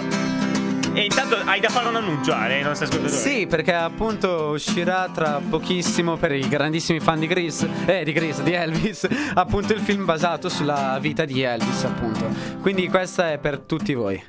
E 0.93 1.03
intanto 1.05 1.37
hai 1.45 1.61
da 1.61 1.69
fare 1.69 1.87
un 1.87 1.95
annuncio, 1.95 2.33
ai 2.33 2.61
nostri 2.63 2.85
ascoltatori. 2.85 3.17
Sì, 3.21 3.47
perché 3.47 3.73
appunto 3.73 4.49
uscirà 4.53 5.09
tra 5.13 5.39
pochissimo 5.47 6.17
per 6.17 6.33
i 6.33 6.45
grandissimi 6.47 6.99
fan 6.99 7.19
di 7.19 7.27
Grease, 7.27 7.69
eh, 7.85 8.03
di 8.03 8.11
Grease, 8.11 8.43
di 8.43 8.51
Elvis, 8.51 9.07
appunto 9.33 9.71
il 9.71 9.79
film 9.79 10.03
basato 10.03 10.49
sulla 10.49 10.97
vita 10.99 11.23
di 11.23 11.41
Elvis, 11.41 11.85
appunto. 11.85 12.27
Quindi 12.59 12.89
questa 12.89 13.31
è 13.31 13.37
per 13.37 13.59
tutti 13.59 13.93
voi. 13.93 14.21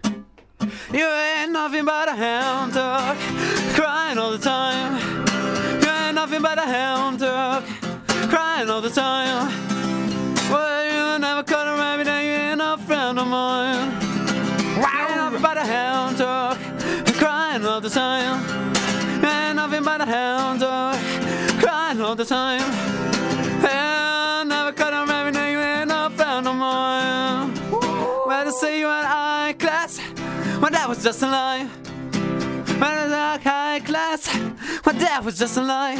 You 0.93 1.05
ain't 1.05 1.51
nothing 1.51 1.83
but 1.85 2.07
a 2.07 2.15
hound 2.15 2.73
dog, 2.73 3.17
crying 3.75 4.17
all 4.17 4.31
the 4.31 4.38
time. 4.38 5.12
Nothing 6.33 6.45
but 6.45 6.59
a 6.59 6.66
hound 6.66 7.18
dog, 7.18 7.62
crying 8.31 8.71
all 8.71 8.81
the 8.81 8.88
time. 8.88 9.53
Well, 10.51 10.85
you 10.87 11.18
never 11.18 11.42
cut 11.42 11.66
a 11.68 11.73
rabbit 11.73 12.09
and 12.09 12.27
you 12.27 12.33
ain't 12.33 12.57
no 12.57 12.79
friend 12.79 13.18
of 13.18 13.27
mine. 13.27 13.92
Ain't 14.79 15.16
nothing 15.16 15.42
but 15.42 15.59
a 15.59 15.61
hound 15.61 16.16
dog, 16.16 16.57
crying 17.18 17.66
all 17.66 17.83
the 17.83 17.90
time. 17.90 18.40
Ain't 19.23 19.57
nothing 19.57 19.85
but 19.85 20.01
a 20.01 20.07
hound 20.07 20.61
dog, 20.61 20.97
crying 21.61 22.01
all 22.01 22.14
the 22.14 22.25
time. 22.25 22.62
And 23.62 24.49
never 24.49 24.73
cut 24.73 24.95
a 24.95 25.05
rabbit 25.05 25.37
and 25.37 25.53
you 25.53 25.61
ain't 25.61 25.88
no 25.90 26.09
friend 26.16 26.49
of 26.49 26.57
mine. 26.57 27.53
Well, 28.27 28.45
they 28.47 28.53
say 28.53 28.79
you 28.79 28.87
had 28.87 29.05
high 29.05 29.53
class, 29.53 30.01
well 30.62 30.71
that 30.71 30.88
was 30.88 31.03
just 31.05 31.23
a 31.23 31.27
lie. 31.27 31.82
Like 32.83 33.45
high 33.45 33.79
class, 33.79 34.27
well 34.85 34.97
that 34.97 35.23
was 35.25 35.38
just 35.38 35.57
a 35.57 35.62
lie. 35.62 35.95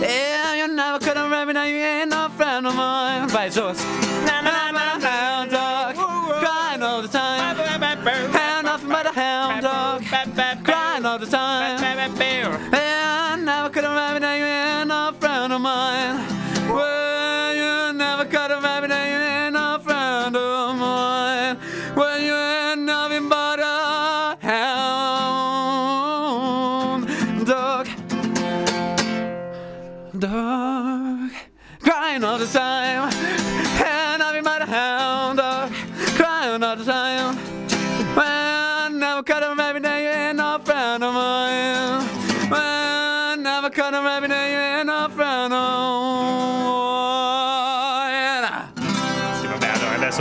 Yeah, 0.00 0.54
you 0.54 0.74
never 0.74 0.98
could 0.98 1.16
have 1.18 1.30
read 1.30 1.46
me, 1.46 1.52
now 1.52 1.64
you 1.64 1.76
ain't 1.76 2.08
no 2.10 2.30
friend 2.30 2.66
of 2.66 2.74
mine. 2.74 3.28
Vai, 3.28 3.50
Joss. 3.50 3.84
Na 4.24 4.40
na 4.40 4.70
na 4.70 4.98
hound 4.98 5.50
dog, 5.50 5.94
crying 6.40 6.82
all 6.82 7.02
the 7.02 7.08
time. 7.08 7.60
And 7.60 8.64
nothing 8.64 8.88
but 8.88 9.06
a 9.06 9.12
hound 9.12 9.62
dog, 9.62 10.02
crying 10.64 11.04
all 11.04 11.18
the 11.18 11.26
time. 11.26 12.73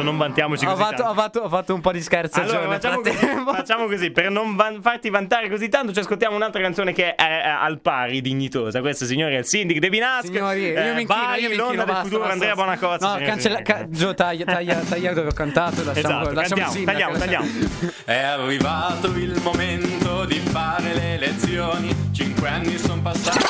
Non 0.04 0.18
vantiamoci 0.18 0.66
ho 0.66 0.70
così 0.70 0.82
fatto, 0.82 0.96
tanto. 0.98 1.12
ho, 1.12 1.14
fatto, 1.16 1.40
ho 1.40 1.50
fatto 1.50 1.74
un 1.74 1.82
po' 1.82 1.92
di 1.92 2.02
scherzi 2.02 2.40
a 2.40 2.44
Allora, 2.44 2.68
facciamo 2.68 3.02
così, 3.02 3.18
facciamo 3.46 3.86
così, 3.88 4.12
per 4.12 4.30
non 4.30 4.56
van- 4.56 4.82
farti 4.82 5.10
vantare 5.10 5.50
così 5.50 5.70
tanto, 5.70 5.92
ci 5.94 6.00
ascoltiamo 6.00 6.36
un'altra 6.36 6.62
canzone 6.62 6.94
che 6.94 7.16
è, 7.16 7.42
è 7.42 7.48
al 7.48 7.80
pari 7.80 8.22
dignitosa. 8.22 8.82
Questo, 8.82 9.06
signori, 9.06 9.36
è 9.36 9.40
il 9.40 9.46
Syndic 9.46 9.80
De 9.80 9.90
Vinasca. 9.90 10.28
Signori, 10.28 10.60
io 10.62 10.78
Eh, 10.80 10.94
mi 10.94 11.02
inchino, 11.02 11.20
vai, 11.26 11.42
io 11.42 11.50
mi 11.50 11.56
l'onda 11.56 11.72
inchino, 11.74 11.84
del 11.86 11.86
basta, 11.86 12.02
futuro, 12.04 12.20
basta, 12.20 12.34
Andrea 12.34 12.56
basta. 12.56 12.64
Bonacozzi. 12.64 13.04
No, 13.06 13.12
signori 13.14 13.26
cancella, 13.26 13.62
ca- 13.62 13.86
Gio, 13.90 14.14
taglia, 14.14 14.46
taglia, 14.46 14.76
taglia 14.88 15.14
dove 15.14 15.28
ho 15.30 15.34
cantato. 15.34 15.84
Lasciamo, 15.84 15.98
Esatto, 16.22 16.34
lasciamo 16.34 16.62
cantiamo, 16.62 16.72
sindaco, 16.72 16.98
tagliamo, 16.98 17.18
lasciamo- 17.18 17.48
tagliamo. 17.48 17.92
È 18.06 18.22
arrivato 18.22 19.08
il 19.08 19.40
momento 19.42 20.26
di 20.26 20.40
fare 20.40 20.94
le 20.94 21.18
lezioni. 21.18 21.96
Cinque 22.14 22.48
anni 22.50 22.78
sono 22.78 23.02
passati 23.02 23.46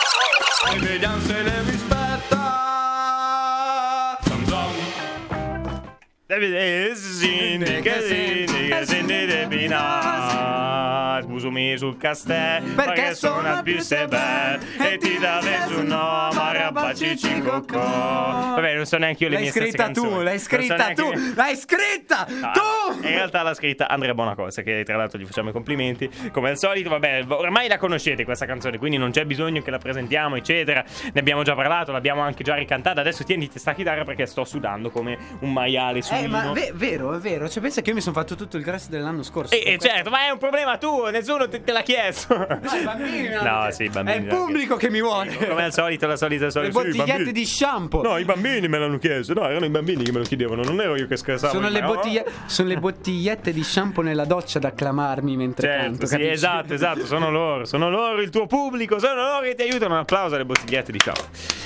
e 0.76 0.80
vediamo 0.80 1.20
se 1.22 1.42
le 1.42 1.54
rispetta. 1.66 2.83
Everything 6.34 6.58
is 6.58 7.22
in. 7.22 8.53
Syndic 8.82 9.26
De 9.28 9.46
Vinasca. 9.48 11.22
Sbusumi 11.22 11.78
sul 11.78 11.96
castello, 11.98 12.74
perché 12.76 13.14
sono 13.16 13.62
più 13.64 13.80
sebel 13.80 14.60
e 14.80 14.98
ti 14.98 15.18
dà 15.20 15.40
un 15.78 15.86
nome 15.86 16.40
a 16.40 16.52
rabbacci 16.52 17.40
cocco. 17.42 17.78
Vabbè, 17.80 18.76
non 18.76 18.86
so 18.86 18.98
neanche 18.98 19.24
io 19.24 19.30
le 19.30 19.36
L'hai 19.36 19.44
mie 19.44 19.52
stesse 19.52 19.68
scritta 19.70 19.90
tu, 19.92 20.02
canzoni. 20.02 20.24
l'hai 20.24 20.34
Non 20.34 20.40
so 20.40 20.46
scritta 20.46 20.76
neanche 20.76 21.02
tu, 21.02 21.34
l'hai 21.36 21.56
scritta 21.56 22.26
tu! 22.26 22.94
In 23.04 23.10
realtà 23.10 23.42
l'ha 23.44 23.54
scritta 23.54 23.88
Andrea 23.88 24.14
Bonacosta, 24.14 24.62
che 24.64 24.84
tra 24.84 24.98
l'altro 24.98 25.20
gli 25.20 25.26
facciamo 25.26 25.50
i 25.50 25.52
complimenti. 25.54 26.10
Come 26.32 26.50
al 26.50 26.58
solito, 26.58 26.90
vabbè, 26.90 27.26
ormai 27.30 27.68
la 27.68 27.78
conoscete 27.78 28.26
questa 28.26 28.46
canzone, 28.46 28.78
quindi 28.78 28.98
non 28.98 29.12
c'è 29.12 29.26
bisogno 29.26 29.62
che 29.62 29.72
la 29.72 29.78
presentiamo, 29.78 30.36
eccetera. 30.36 30.84
Ne 31.14 31.20
abbiamo 31.20 31.44
già 31.44 31.56
parlato, 31.56 31.92
l'abbiamo 31.92 32.22
anche 32.22 32.44
già 32.44 32.56
ricantata. 32.56 33.02
Adesso 33.02 33.24
tieniti 33.24 33.60
sta 33.60 33.74
chitarra 33.74 34.04
perché 34.04 34.26
sto 34.26 34.44
sudando 34.44 34.90
come 34.90 35.18
un 35.40 35.54
maiale 35.54 36.02
su 36.02 36.14
Eh, 36.14 36.28
ma 36.28 36.52
ve- 36.52 36.72
vero, 36.74 37.14
è 37.14 37.18
vero. 37.20 37.48
Cioè, 37.48 37.62
pensa 37.62 37.82
che 37.82 37.90
io 37.90 37.96
mi 37.96 38.02
sono 38.02 38.16
fatto 38.16 38.36
tutto 38.36 38.58
il 38.58 38.63
il 38.70 38.76
resto 38.76 38.92
dell'anno 38.92 39.24
scorso. 39.24 39.54
E, 39.54 39.64
e 39.66 39.78
certo, 39.80 40.10
ma 40.10 40.26
è 40.26 40.30
un 40.30 40.38
problema 40.38 40.78
tuo, 40.78 41.10
nessuno 41.10 41.48
te, 41.48 41.64
te 41.64 41.72
l'ha 41.72 41.82
chiesto. 41.82 42.32
No, 42.64 42.76
i 42.80 42.84
bambini 42.84 43.30
No, 43.30 43.68
sì, 43.72 43.84
i 43.84 43.90
bambini 43.90 44.18
È 44.18 44.22
il 44.22 44.28
pubblico 44.28 44.76
che 44.76 44.90
mi 44.90 45.02
vuole. 45.02 45.36
Come 45.36 45.64
al 45.64 45.74
solito, 45.74 46.08
la 46.08 46.16
solita 46.16 46.46
Le 46.46 46.52
solita. 46.52 46.80
sì, 46.82 46.88
i 46.90 46.94
bottigliette 46.98 47.32
di 47.32 47.46
shampoo. 47.46 48.02
No, 48.02 48.18
i 48.18 48.24
bambini 48.26 48.68
me 48.68 48.78
l'hanno 48.80 48.98
chiesto. 48.98 49.34
No, 49.34 49.48
erano 49.48 49.66
i 49.66 49.70
bambini 49.70 50.04
che 50.04 50.12
me 50.12 50.20
lo 50.20 50.24
chiedevano. 50.26 50.64
Non 50.64 50.80
ero 50.82 50.96
io 50.96 51.08
che 51.08 51.18
scherzavo. 51.18 51.54
Sono 51.54 51.70
le, 51.70 51.82
ma- 51.82 51.88
bottiglie- 51.88 52.26
sono 52.46 52.68
le 52.70 52.78
bottigliette 52.78 53.52
di 53.52 53.64
shampoo 53.64 54.04
nella 54.04 54.26
doccia 54.26 54.60
da 54.60 54.74
clamarmi 54.74 55.36
mentre 55.38 55.68
Certo, 55.68 55.84
canto. 55.84 56.06
sì, 56.06 56.12
capisci? 56.14 56.32
esatto, 56.32 56.74
esatto, 56.74 57.06
sono 57.06 57.30
loro, 57.32 57.66
sono 57.66 57.90
loro 57.90 58.22
il 58.22 58.30
tuo 58.30 58.46
pubblico, 58.48 59.00
sono 59.00 59.16
loro 59.16 59.42
che 59.42 59.56
ti 59.56 59.64
aiutano. 59.64 59.94
Un 59.94 60.00
applauso 60.02 60.36
alle 60.36 60.46
bottigliette 60.46 60.92
di 60.92 61.00
ciao. 61.00 61.14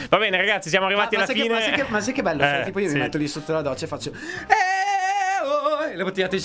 Va 0.10 0.18
bene, 0.18 0.38
ragazzi, 0.38 0.70
siamo 0.70 0.86
Ma, 0.86 0.92
arrivati 0.92 1.16
ma 1.16 1.24
alla 1.24 1.34
che, 1.34 1.40
fine. 1.42 1.54
ma, 1.54 1.60
sai 1.62 1.72
che, 1.74 1.86
ma 1.88 2.00
sai 2.02 2.14
che 2.14 2.22
bello? 2.22 2.42
Cioè, 2.42 2.60
Eh, 2.62 2.64
tipo 2.66 2.80
io 2.80 2.88
sì. 2.88 2.94
mi 2.96 3.00
metto 3.02 3.18
lì 3.18 3.28
sotto 3.28 3.52
la 3.54 3.62
doccia 3.62 3.86
e 3.86 3.88
faccio. 3.88 4.12
Eh, 4.12 4.87
oh, 5.88 5.92
e 5.92 5.96
le 5.96 6.04
bottigliette 6.04 6.40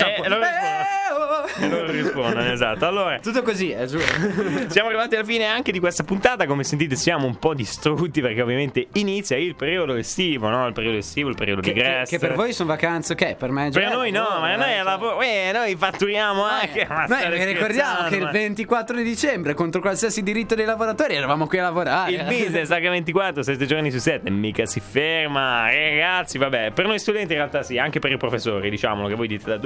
Eh, 1.46 1.62
Eh, 1.62 1.64
oh. 1.64 1.64
E 1.64 1.68
loro 1.68 1.90
rispondono, 1.90 2.44
esatto. 2.52 2.86
Allora, 2.86 3.18
Tutto 3.18 3.42
così, 3.42 3.70
eh, 3.70 3.86
giuro. 3.86 4.04
Siamo 4.68 4.88
arrivati 4.88 5.14
alla 5.16 5.24
fine 5.24 5.44
anche 5.46 5.72
di 5.72 5.78
questa 5.80 6.04
puntata. 6.04 6.46
Come 6.46 6.64
sentite, 6.64 6.96
siamo 6.96 7.26
un 7.26 7.36
po' 7.38 7.54
distrutti 7.54 8.20
perché 8.20 8.42
ovviamente 8.42 8.86
inizia 8.94 9.36
il 9.36 9.54
periodo 9.54 9.94
estivo, 9.94 10.48
no? 10.48 10.66
Il 10.66 10.72
periodo 10.72 10.98
estivo, 10.98 11.28
il 11.28 11.34
periodo 11.36 11.60
Che, 11.60 11.72
di 11.72 11.80
che, 11.80 11.84
Grest. 11.86 12.10
che 12.12 12.18
per 12.18 12.34
voi 12.34 12.52
sono 12.52 12.68
vacanze, 12.70 13.12
ok? 13.14 13.34
Per 13.36 13.50
me 13.50 13.66
è 13.66 13.70
già 13.70 13.80
Per 13.80 13.90
noi 13.92 14.10
no, 14.10 14.20
lavoro, 14.22 14.40
ma 14.40 14.52
eh, 14.52 14.56
noi, 14.56 14.82
lavoro, 14.84 15.20
eh, 15.22 15.50
noi 15.52 15.76
fatturiamo 15.76 16.42
anche. 16.44 16.86
Ma 16.88 17.06
Noi 17.06 17.44
ricordiamo 17.44 18.08
che 18.08 18.16
il 18.16 18.22
ma- 18.22 18.30
24 18.30 18.96
di 18.96 19.02
dicembre, 19.02 19.54
contro 19.54 19.80
qualsiasi 19.80 20.22
diritto 20.22 20.54
dei 20.54 20.64
lavoratori, 20.66 21.14
eravamo 21.14 21.46
qui 21.46 21.58
a 21.58 21.62
lavorare. 21.62 22.10
Il 22.12 22.24
business 22.24 22.68
H24, 22.70 23.40
7 23.40 23.66
giorni 23.66 23.90
su 23.90 23.98
7, 23.98 24.30
mica 24.30 24.66
si 24.66 24.80
ferma. 24.80 25.66
Ragazzi, 25.70 26.38
vabbè, 26.38 26.70
per 26.72 26.86
noi 26.86 26.98
studenti 26.98 27.32
in 27.32 27.38
realtà 27.38 27.62
sì, 27.62 27.78
anche 27.78 27.98
per 27.98 28.12
i 28.12 28.16
professori, 28.16 28.70
diciamolo 28.70 29.08
che 29.08 29.14
voi 29.14 29.26
dite, 29.28 29.58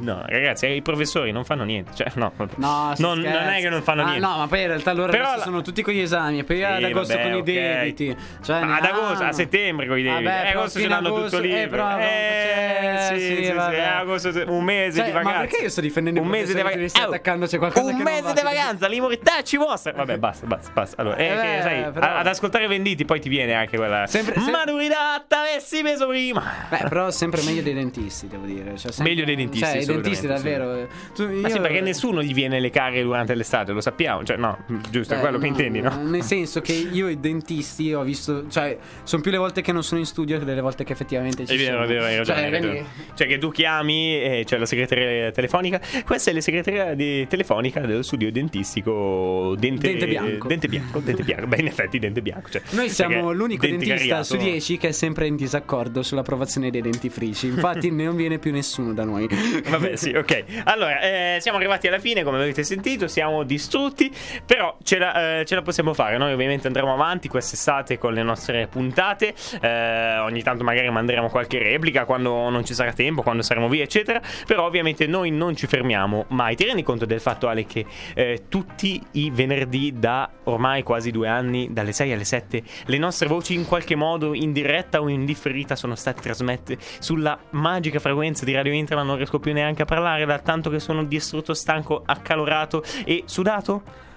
no, 0.00 0.22
ragazzi, 0.26 0.66
i 0.66 0.80
professori 0.82 1.00
non 1.32 1.44
fanno 1.44 1.64
niente, 1.64 1.92
cioè 1.94 2.06
no, 2.14 2.32
No, 2.56 2.94
non, 2.98 3.18
non 3.20 3.48
è 3.48 3.60
che 3.60 3.68
non 3.68 3.82
fanno 3.82 4.02
Ah, 4.02 4.06
niente. 4.06 4.26
No, 4.26 4.36
ma 4.38 4.46
poi 4.46 4.60
in 4.62 4.66
realtà 4.68 4.92
loro 4.92 5.10
Però 5.12 5.36
la- 5.36 5.42
sono 5.42 5.62
tutti 5.62 5.82
con 5.82 5.92
gli 5.94 6.00
esami. 6.00 6.44
Poi 6.44 6.56
Sì, 6.56 6.62
ad 6.64 6.82
agosto 6.84 7.14
vabbè, 7.16 7.22
con 7.30 7.32
ok. 7.40 7.48
i 7.48 7.52
debiti. 7.52 8.16
Cioè, 8.42 8.60
Ma 8.64 8.76
ad 8.76 8.82
ne 8.82 8.88
agosto, 8.90 9.22
a 9.22 9.26
hanno. 9.26 9.32
settembre 9.32 9.86
con 9.86 9.98
i 9.98 10.02
debiti. 10.02 10.22
Vabbè, 10.24 10.44
Eh, 10.46 10.50
agosto 10.50 10.80
ce 10.80 10.88
l'hanno 10.88 11.08
agosto- 11.08 11.24
tutto 11.36 11.42
libero. 11.42 11.62
Eh, 11.64 11.68
però, 11.68 11.98
Eh, 11.98 13.18
sì, 13.18 13.20
sì, 13.36 13.44
sì, 13.44 13.52
vabbè. 13.52 13.80
agosto, 13.80 14.28
un 14.46 14.64
mese 14.64 14.96
Cioè, 14.98 15.06
di 15.06 15.12
ma 15.12 15.22
vacanza. 15.22 15.40
perché 15.46 15.62
io 15.64 15.68
sto 15.70 15.80
difendendo 15.80 16.20
un 16.20 16.26
mese 16.28 16.54
di 16.54 16.60
professori 16.60 16.72
che 16.74 16.80
mi 16.80 16.86
vacanza? 16.86 16.98
stai 16.98 17.14
attaccando? 17.14 17.46
C'è 17.46 17.58
qualcosa 17.58 17.90
un 17.94 18.02
mese 18.02 18.32
di 18.32 18.42
vacanza, 18.42 18.86
l'immortacci 18.88 19.56
vostra. 19.56 19.92
Vabbè, 19.92 20.18
basta, 20.18 20.46
basta, 20.46 20.70
basta. 20.72 21.00
Allora, 21.00 21.16
eh, 21.16 21.24
Eh, 21.26 21.60
sai, 21.62 21.82
a- 21.82 22.18
ad 22.18 22.26
ascoltare 22.26 22.66
venditi 22.66 23.04
poi 23.04 23.20
ti 23.20 23.28
viene 23.28 23.54
anche 23.54 23.76
quella 23.76 24.06
maturità 24.50 25.24
avessi 25.28 25.82
messo 25.82 26.06
prima. 26.06 26.42
Beh, 26.68 26.86
però 26.88 27.10
sempre 27.10 27.42
meglio 27.42 27.62
dei 27.62 27.74
dentisti, 27.74 28.28
devo 28.28 28.44
dire. 28.46 28.76
Cioè, 28.76 28.92
sempre- 28.92 29.12
Meglio 29.12 29.24
dei 29.24 29.36
dentisti, 29.36 29.66
Cioè, 29.66 29.82
i 29.82 29.86
dentisti 29.86 30.26
davvero. 30.26 30.88
Tu, 31.14 31.28
Ma 31.28 31.48
sì, 31.48 31.56
io- 31.56 31.60
perché 31.62 31.80
nessuno 31.80 32.22
gli 32.22 32.32
viene 32.34 32.60
le 32.60 32.70
cariche 32.70 33.02
durante 33.02 33.34
l'estate, 33.34 33.72
lo 33.72 33.80
sappiamo. 33.80 34.24
Cioè, 34.24 34.36
no, 34.36 34.58
giusto, 34.90 35.14
è 35.14 35.16
Eh, 35.16 35.20
quello 35.20 35.38
che 35.38 35.44
no, 35.48 35.50
intendi, 35.50 35.80
no? 35.80 36.02
Nel 36.02 36.22
senso 36.22 36.60
che 36.60 36.72
io 36.72 37.08
i 37.08 37.18
dentisti 37.20 37.92
ho 37.92 38.02
visto, 38.02 38.48
cioè, 38.48 38.76
sono 39.02 39.22
più 39.22 39.30
le 39.30 39.36
volte 39.38 39.62
che 39.62 39.72
non 39.72 39.82
sono 39.82 40.00
in 40.00 40.06
studio 40.06 40.38
che 40.38 40.44
delle 40.44 40.60
volte 40.60 40.84
che 40.84 40.92
effettivamente 40.92 41.46
ci 41.46 41.54
È 41.54 41.56
vero, 41.56 41.72
sono. 41.72 41.84
è 41.84 41.86
vero, 41.88 42.04
hai 42.04 42.16
ragione. 42.16 42.40
Cioè, 42.40 42.50
ragione. 42.50 42.84
Cioè, 43.14 43.26
che 43.26 43.38
tu 43.38 43.50
chiami 43.50 44.14
e 44.22 44.42
c'è 44.44 44.58
la 44.58 44.66
segreteria 44.66 45.30
telefonica. 45.30 45.80
Questa 46.04 46.30
è 46.30 46.34
la 46.34 46.40
segreteria 46.40 46.94
di- 46.94 47.26
telefonica 47.26 47.80
del 47.80 48.04
studio 48.04 48.30
dentistico 48.76 49.54
Dente, 49.58 49.88
Dente 49.88 50.06
bianco. 50.06 50.48
Dente 50.48 50.68
bianco, 50.68 50.98
dente 51.00 51.22
bianco. 51.22 51.46
Beh, 51.46 51.56
in 51.58 51.66
effetti, 51.66 51.98
dente 51.98 52.22
bianco. 52.22 52.48
Cioè, 52.50 52.62
Noi 52.70 52.88
siamo 52.88 53.32
l'unico 53.32 53.66
dentista 53.66 53.94
cariato- 53.96 54.24
su 54.24 54.36
10 54.36 54.78
che 54.78 54.88
è 54.88 54.92
sempre 54.92 55.26
in 55.26 55.36
disaccordo 55.36 56.02
sull'approvazione 56.02 56.70
dei 56.70 56.80
dentifrici. 56.80 57.46
Infatti, 57.46 57.90
non 57.92 58.16
viene 58.16 58.38
più 58.38 58.50
nessuno 58.52 58.92
da 58.92 59.04
noi. 59.04 59.28
Vabbè, 59.68 59.96
sì, 59.96 60.10
ok. 60.10 60.44
Allora, 60.64 60.81
eh, 60.88 61.38
siamo 61.40 61.58
arrivati 61.58 61.88
alla 61.88 61.98
fine, 61.98 62.22
come 62.22 62.38
avete 62.38 62.62
sentito, 62.62 63.08
siamo 63.08 63.42
distrutti, 63.42 64.10
però 64.44 64.76
ce 64.82 64.98
la, 64.98 65.40
eh, 65.40 65.44
ce 65.44 65.54
la 65.54 65.62
possiamo 65.62 65.94
fare. 65.94 66.16
Noi 66.18 66.32
ovviamente 66.32 66.66
andremo 66.66 66.92
avanti 66.92 67.28
quest'estate 67.28 67.98
con 67.98 68.12
le 68.12 68.22
nostre 68.22 68.66
puntate, 68.66 69.34
eh, 69.60 70.18
ogni 70.18 70.42
tanto 70.42 70.64
magari 70.64 70.90
manderemo 70.90 71.28
qualche 71.28 71.58
replica 71.58 72.04
quando 72.04 72.48
non 72.48 72.64
ci 72.64 72.74
sarà 72.74 72.92
tempo, 72.92 73.22
quando 73.22 73.42
saremo 73.42 73.68
via, 73.68 73.82
eccetera, 73.82 74.20
però 74.46 74.66
ovviamente 74.66 75.06
noi 75.06 75.30
non 75.30 75.56
ci 75.56 75.66
fermiamo 75.66 76.26
mai. 76.28 76.56
Ti 76.56 76.64
rendi 76.64 76.82
conto 76.82 77.06
del 77.06 77.20
fatto, 77.20 77.48
Ale, 77.48 77.64
che 77.64 77.84
eh, 78.14 78.44
tutti 78.48 79.00
i 79.12 79.30
venerdì 79.30 79.92
da 79.98 80.30
ormai 80.44 80.82
quasi 80.82 81.10
due 81.10 81.28
anni, 81.28 81.68
dalle 81.70 81.92
6 81.92 82.12
alle 82.12 82.24
7, 82.24 82.62
le 82.86 82.98
nostre 82.98 83.28
voci 83.28 83.54
in 83.54 83.66
qualche 83.66 83.94
modo, 83.94 84.34
in 84.34 84.52
diretta 84.52 85.00
o 85.00 85.08
in 85.08 85.24
differita, 85.24 85.76
sono 85.76 85.94
state 85.94 86.20
trasmesse 86.20 86.76
sulla 86.98 87.38
magica 87.50 87.98
frequenza 87.98 88.44
di 88.44 88.52
Radio 88.52 88.72
Interland. 88.72 89.08
Non 89.08 89.16
riesco 89.16 89.38
più 89.38 89.52
neanche 89.52 89.82
a 89.82 89.84
parlare 89.84 90.24
da 90.24 90.38
tanto 90.38 90.70
che 90.72 90.80
sono 90.80 91.04
distrutto, 91.04 91.54
stanco, 91.54 92.02
accalorato 92.04 92.82
e 93.04 93.22
sudato. 93.26 94.10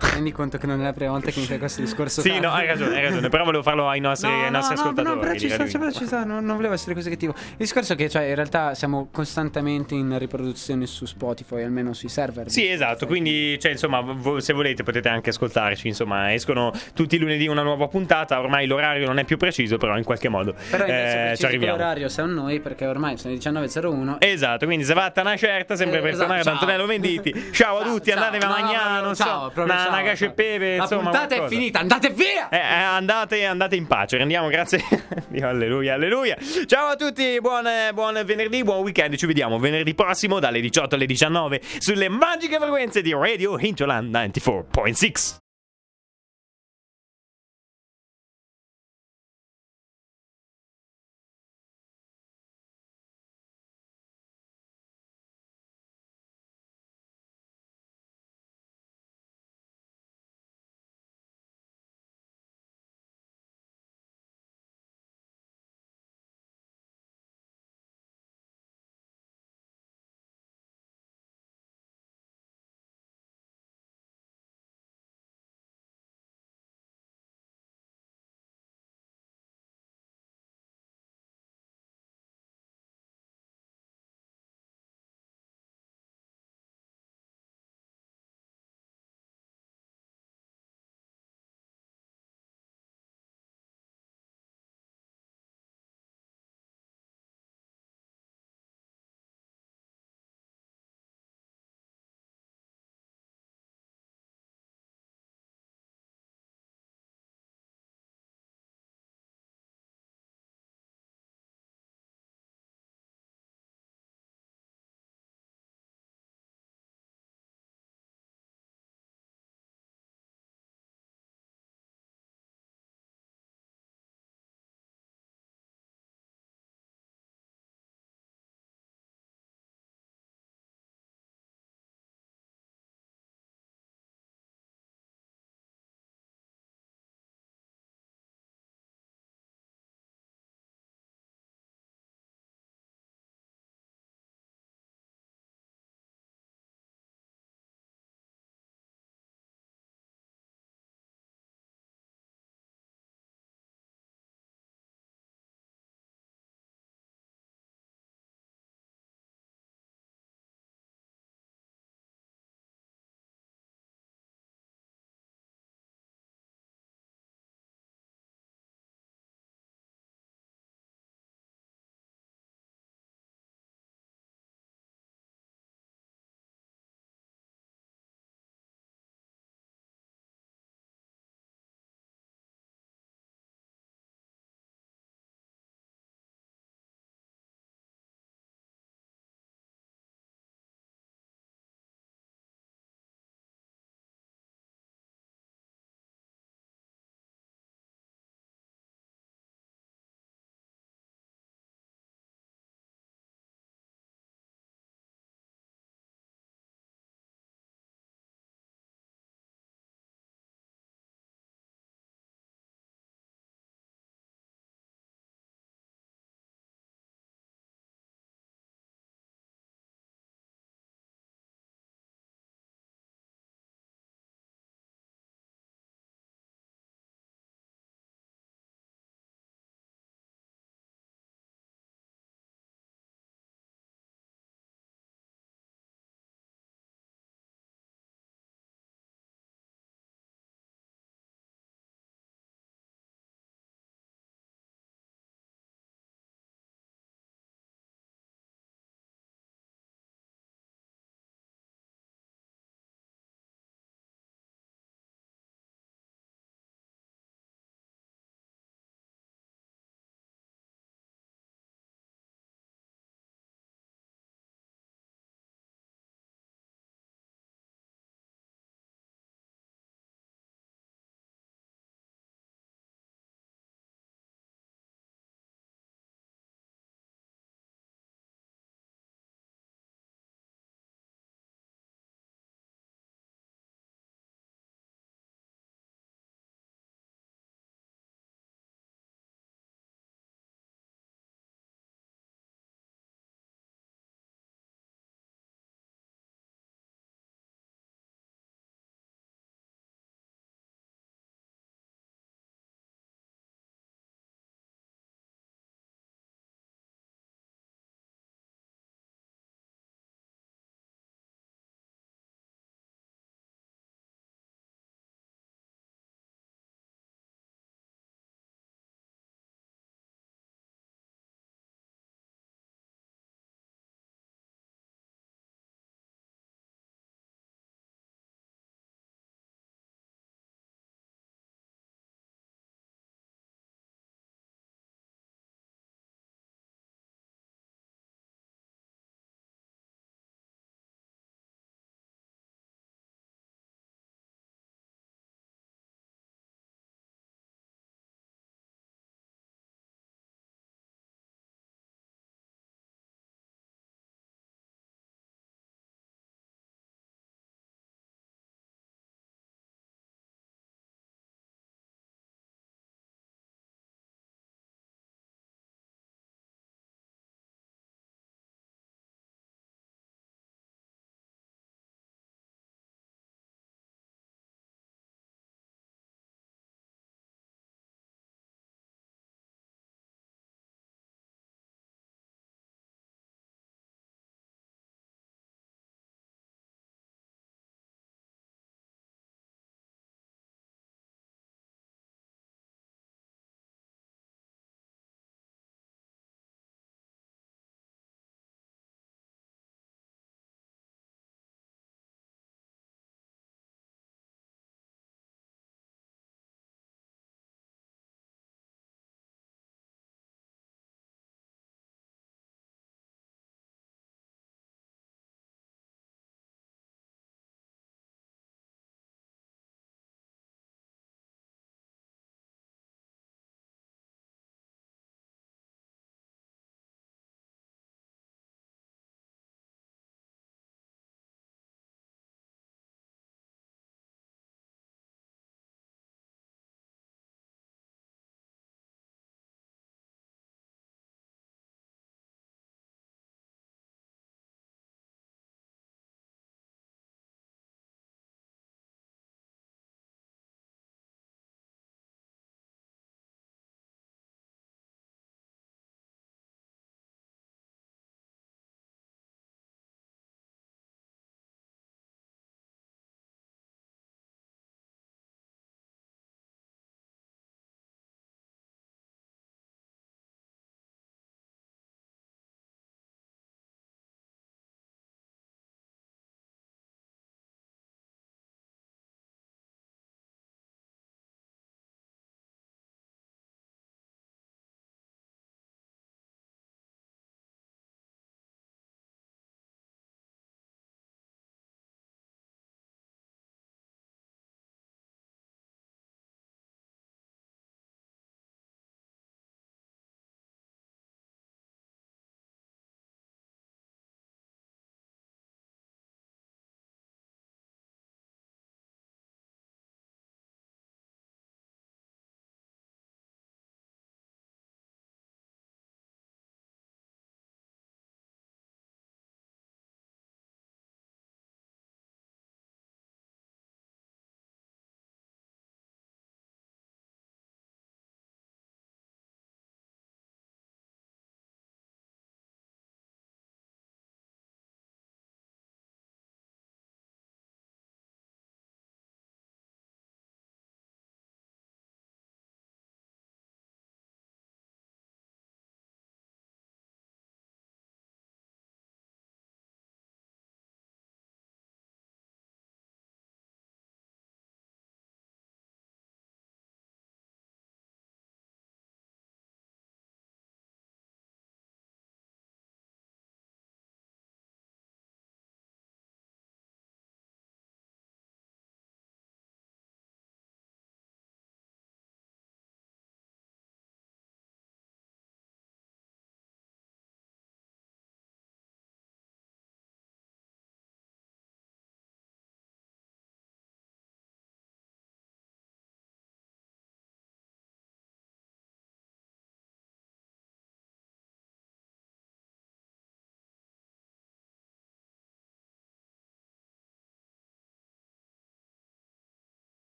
Rendi 0.00 0.32
conto 0.32 0.56
che 0.58 0.66
non 0.66 0.80
è 0.80 0.84
la 0.84 0.92
prima 0.92 1.10
volta 1.10 1.30
che 1.30 1.40
mi 1.40 1.46
fai 1.46 1.58
questo 1.58 1.80
discorso. 1.82 2.20
Sì, 2.20 2.30
tanto. 2.30 2.46
no, 2.48 2.52
hai 2.54 2.66
ragione, 2.66 2.96
hai 2.96 3.02
ragione. 3.02 3.28
Però 3.28 3.44
volevo 3.44 3.62
farlo 3.62 3.88
ai 3.88 4.00
nostri, 4.00 4.28
ai 4.30 4.50
nostri 4.50 4.74
ascoltatori. 4.74 5.14
No, 5.14 5.20
però 5.20 5.34
ci 5.34 5.48
sta, 5.48 5.64
però 5.78 5.90
ci 5.90 6.06
sta, 6.06 6.24
non, 6.24 6.44
non 6.44 6.56
volevo 6.56 6.74
essere 6.74 6.94
così 6.94 7.10
cattivo. 7.10 7.34
Il 7.36 7.56
discorso 7.58 7.92
è 7.92 7.96
che, 7.96 8.08
cioè, 8.08 8.22
in 8.24 8.34
realtà 8.34 8.74
siamo 8.74 9.08
costantemente 9.12 9.94
in 9.94 10.16
riproduzione 10.18 10.86
su 10.86 11.04
Spotify, 11.06 11.62
almeno 11.62 11.92
sui 11.92 12.08
server. 12.08 12.50
Sì, 12.50 12.66
esatto, 12.66 13.06
quindi 13.06 13.58
cioè, 13.60 13.72
insomma, 13.72 14.00
vo- 14.00 14.40
se 14.40 14.52
volete 14.52 14.82
potete 14.82 15.08
anche 15.08 15.30
ascoltarci, 15.30 15.86
insomma, 15.88 16.32
escono 16.32 16.72
tutti 16.94 17.16
i 17.16 17.18
lunedì 17.18 17.46
una 17.46 17.62
nuova 17.62 17.86
puntata, 17.88 18.40
ormai 18.40 18.66
l'orario 18.66 19.06
non 19.06 19.18
è 19.18 19.24
più 19.24 19.36
preciso, 19.36 19.76
però 19.76 19.96
in 19.96 20.04
qualche 20.04 20.28
modo 20.28 20.54
Però 20.70 20.84
eh, 20.84 21.34
ci 21.36 21.44
arriviamo. 21.44 21.76
l'orario 21.76 22.08
siamo 22.08 22.32
noi 22.32 22.60
perché 22.60 22.86
ormai 22.86 23.16
sono 23.18 23.34
le 23.34 23.38
19.01. 23.40 24.16
Esatto, 24.18 24.64
quindi 24.66 24.84
se 24.84 24.94
fatta 24.94 25.20
una 25.20 25.36
certa, 25.36 25.76
sempre 25.76 25.98
Eh, 25.98 26.00
per 26.00 26.10
esatto, 26.10 26.26
tornare 26.26 26.44
ciao. 26.44 26.52
Antonello 26.54 26.86
Venditi. 26.86 27.48
Ciao 27.52 27.78
a 27.78 27.84
tutti, 27.84 28.10
ciao. 28.10 28.18
andatevi 28.22 28.44
a 28.44 28.48
No, 28.48 28.94
no, 28.94 29.00
non 29.02 29.14
ciao, 29.14 29.50
so, 29.54 29.66
ciao, 29.66 29.89
cacio 30.02 30.24
e 30.26 30.30
pepe, 30.32 30.76
La 30.76 30.82
insomma, 30.82 31.02
puntata 31.02 31.24
è 31.34 31.36
qualcosa. 31.38 31.48
finita, 31.48 31.78
andate 31.80 32.10
via! 32.10 32.48
Eh, 32.48 32.56
eh, 32.56 32.60
andate, 32.60 33.44
andate 33.44 33.76
in 33.76 33.86
pace, 33.86 34.16
rendiamo 34.16 34.48
grazie. 34.48 34.82
Dio, 35.28 35.48
alleluia, 35.48 35.94
alleluia. 35.94 36.36
Ciao 36.66 36.88
a 36.88 36.96
tutti, 36.96 37.38
buon, 37.40 37.64
buon 37.94 38.20
venerdì, 38.24 38.62
buon 38.62 38.82
weekend. 38.82 39.16
Ci 39.16 39.26
vediamo 39.26 39.58
venerdì 39.58 39.94
prossimo 39.94 40.38
dalle 40.38 40.60
18 40.60 40.94
alle 40.94 41.06
19 41.06 41.60
sulle 41.78 42.08
magiche 42.08 42.56
frequenze 42.58 43.02
di 43.02 43.12
Radio 43.12 43.58
Hinterland 43.58 44.14
94.6. 44.14 45.49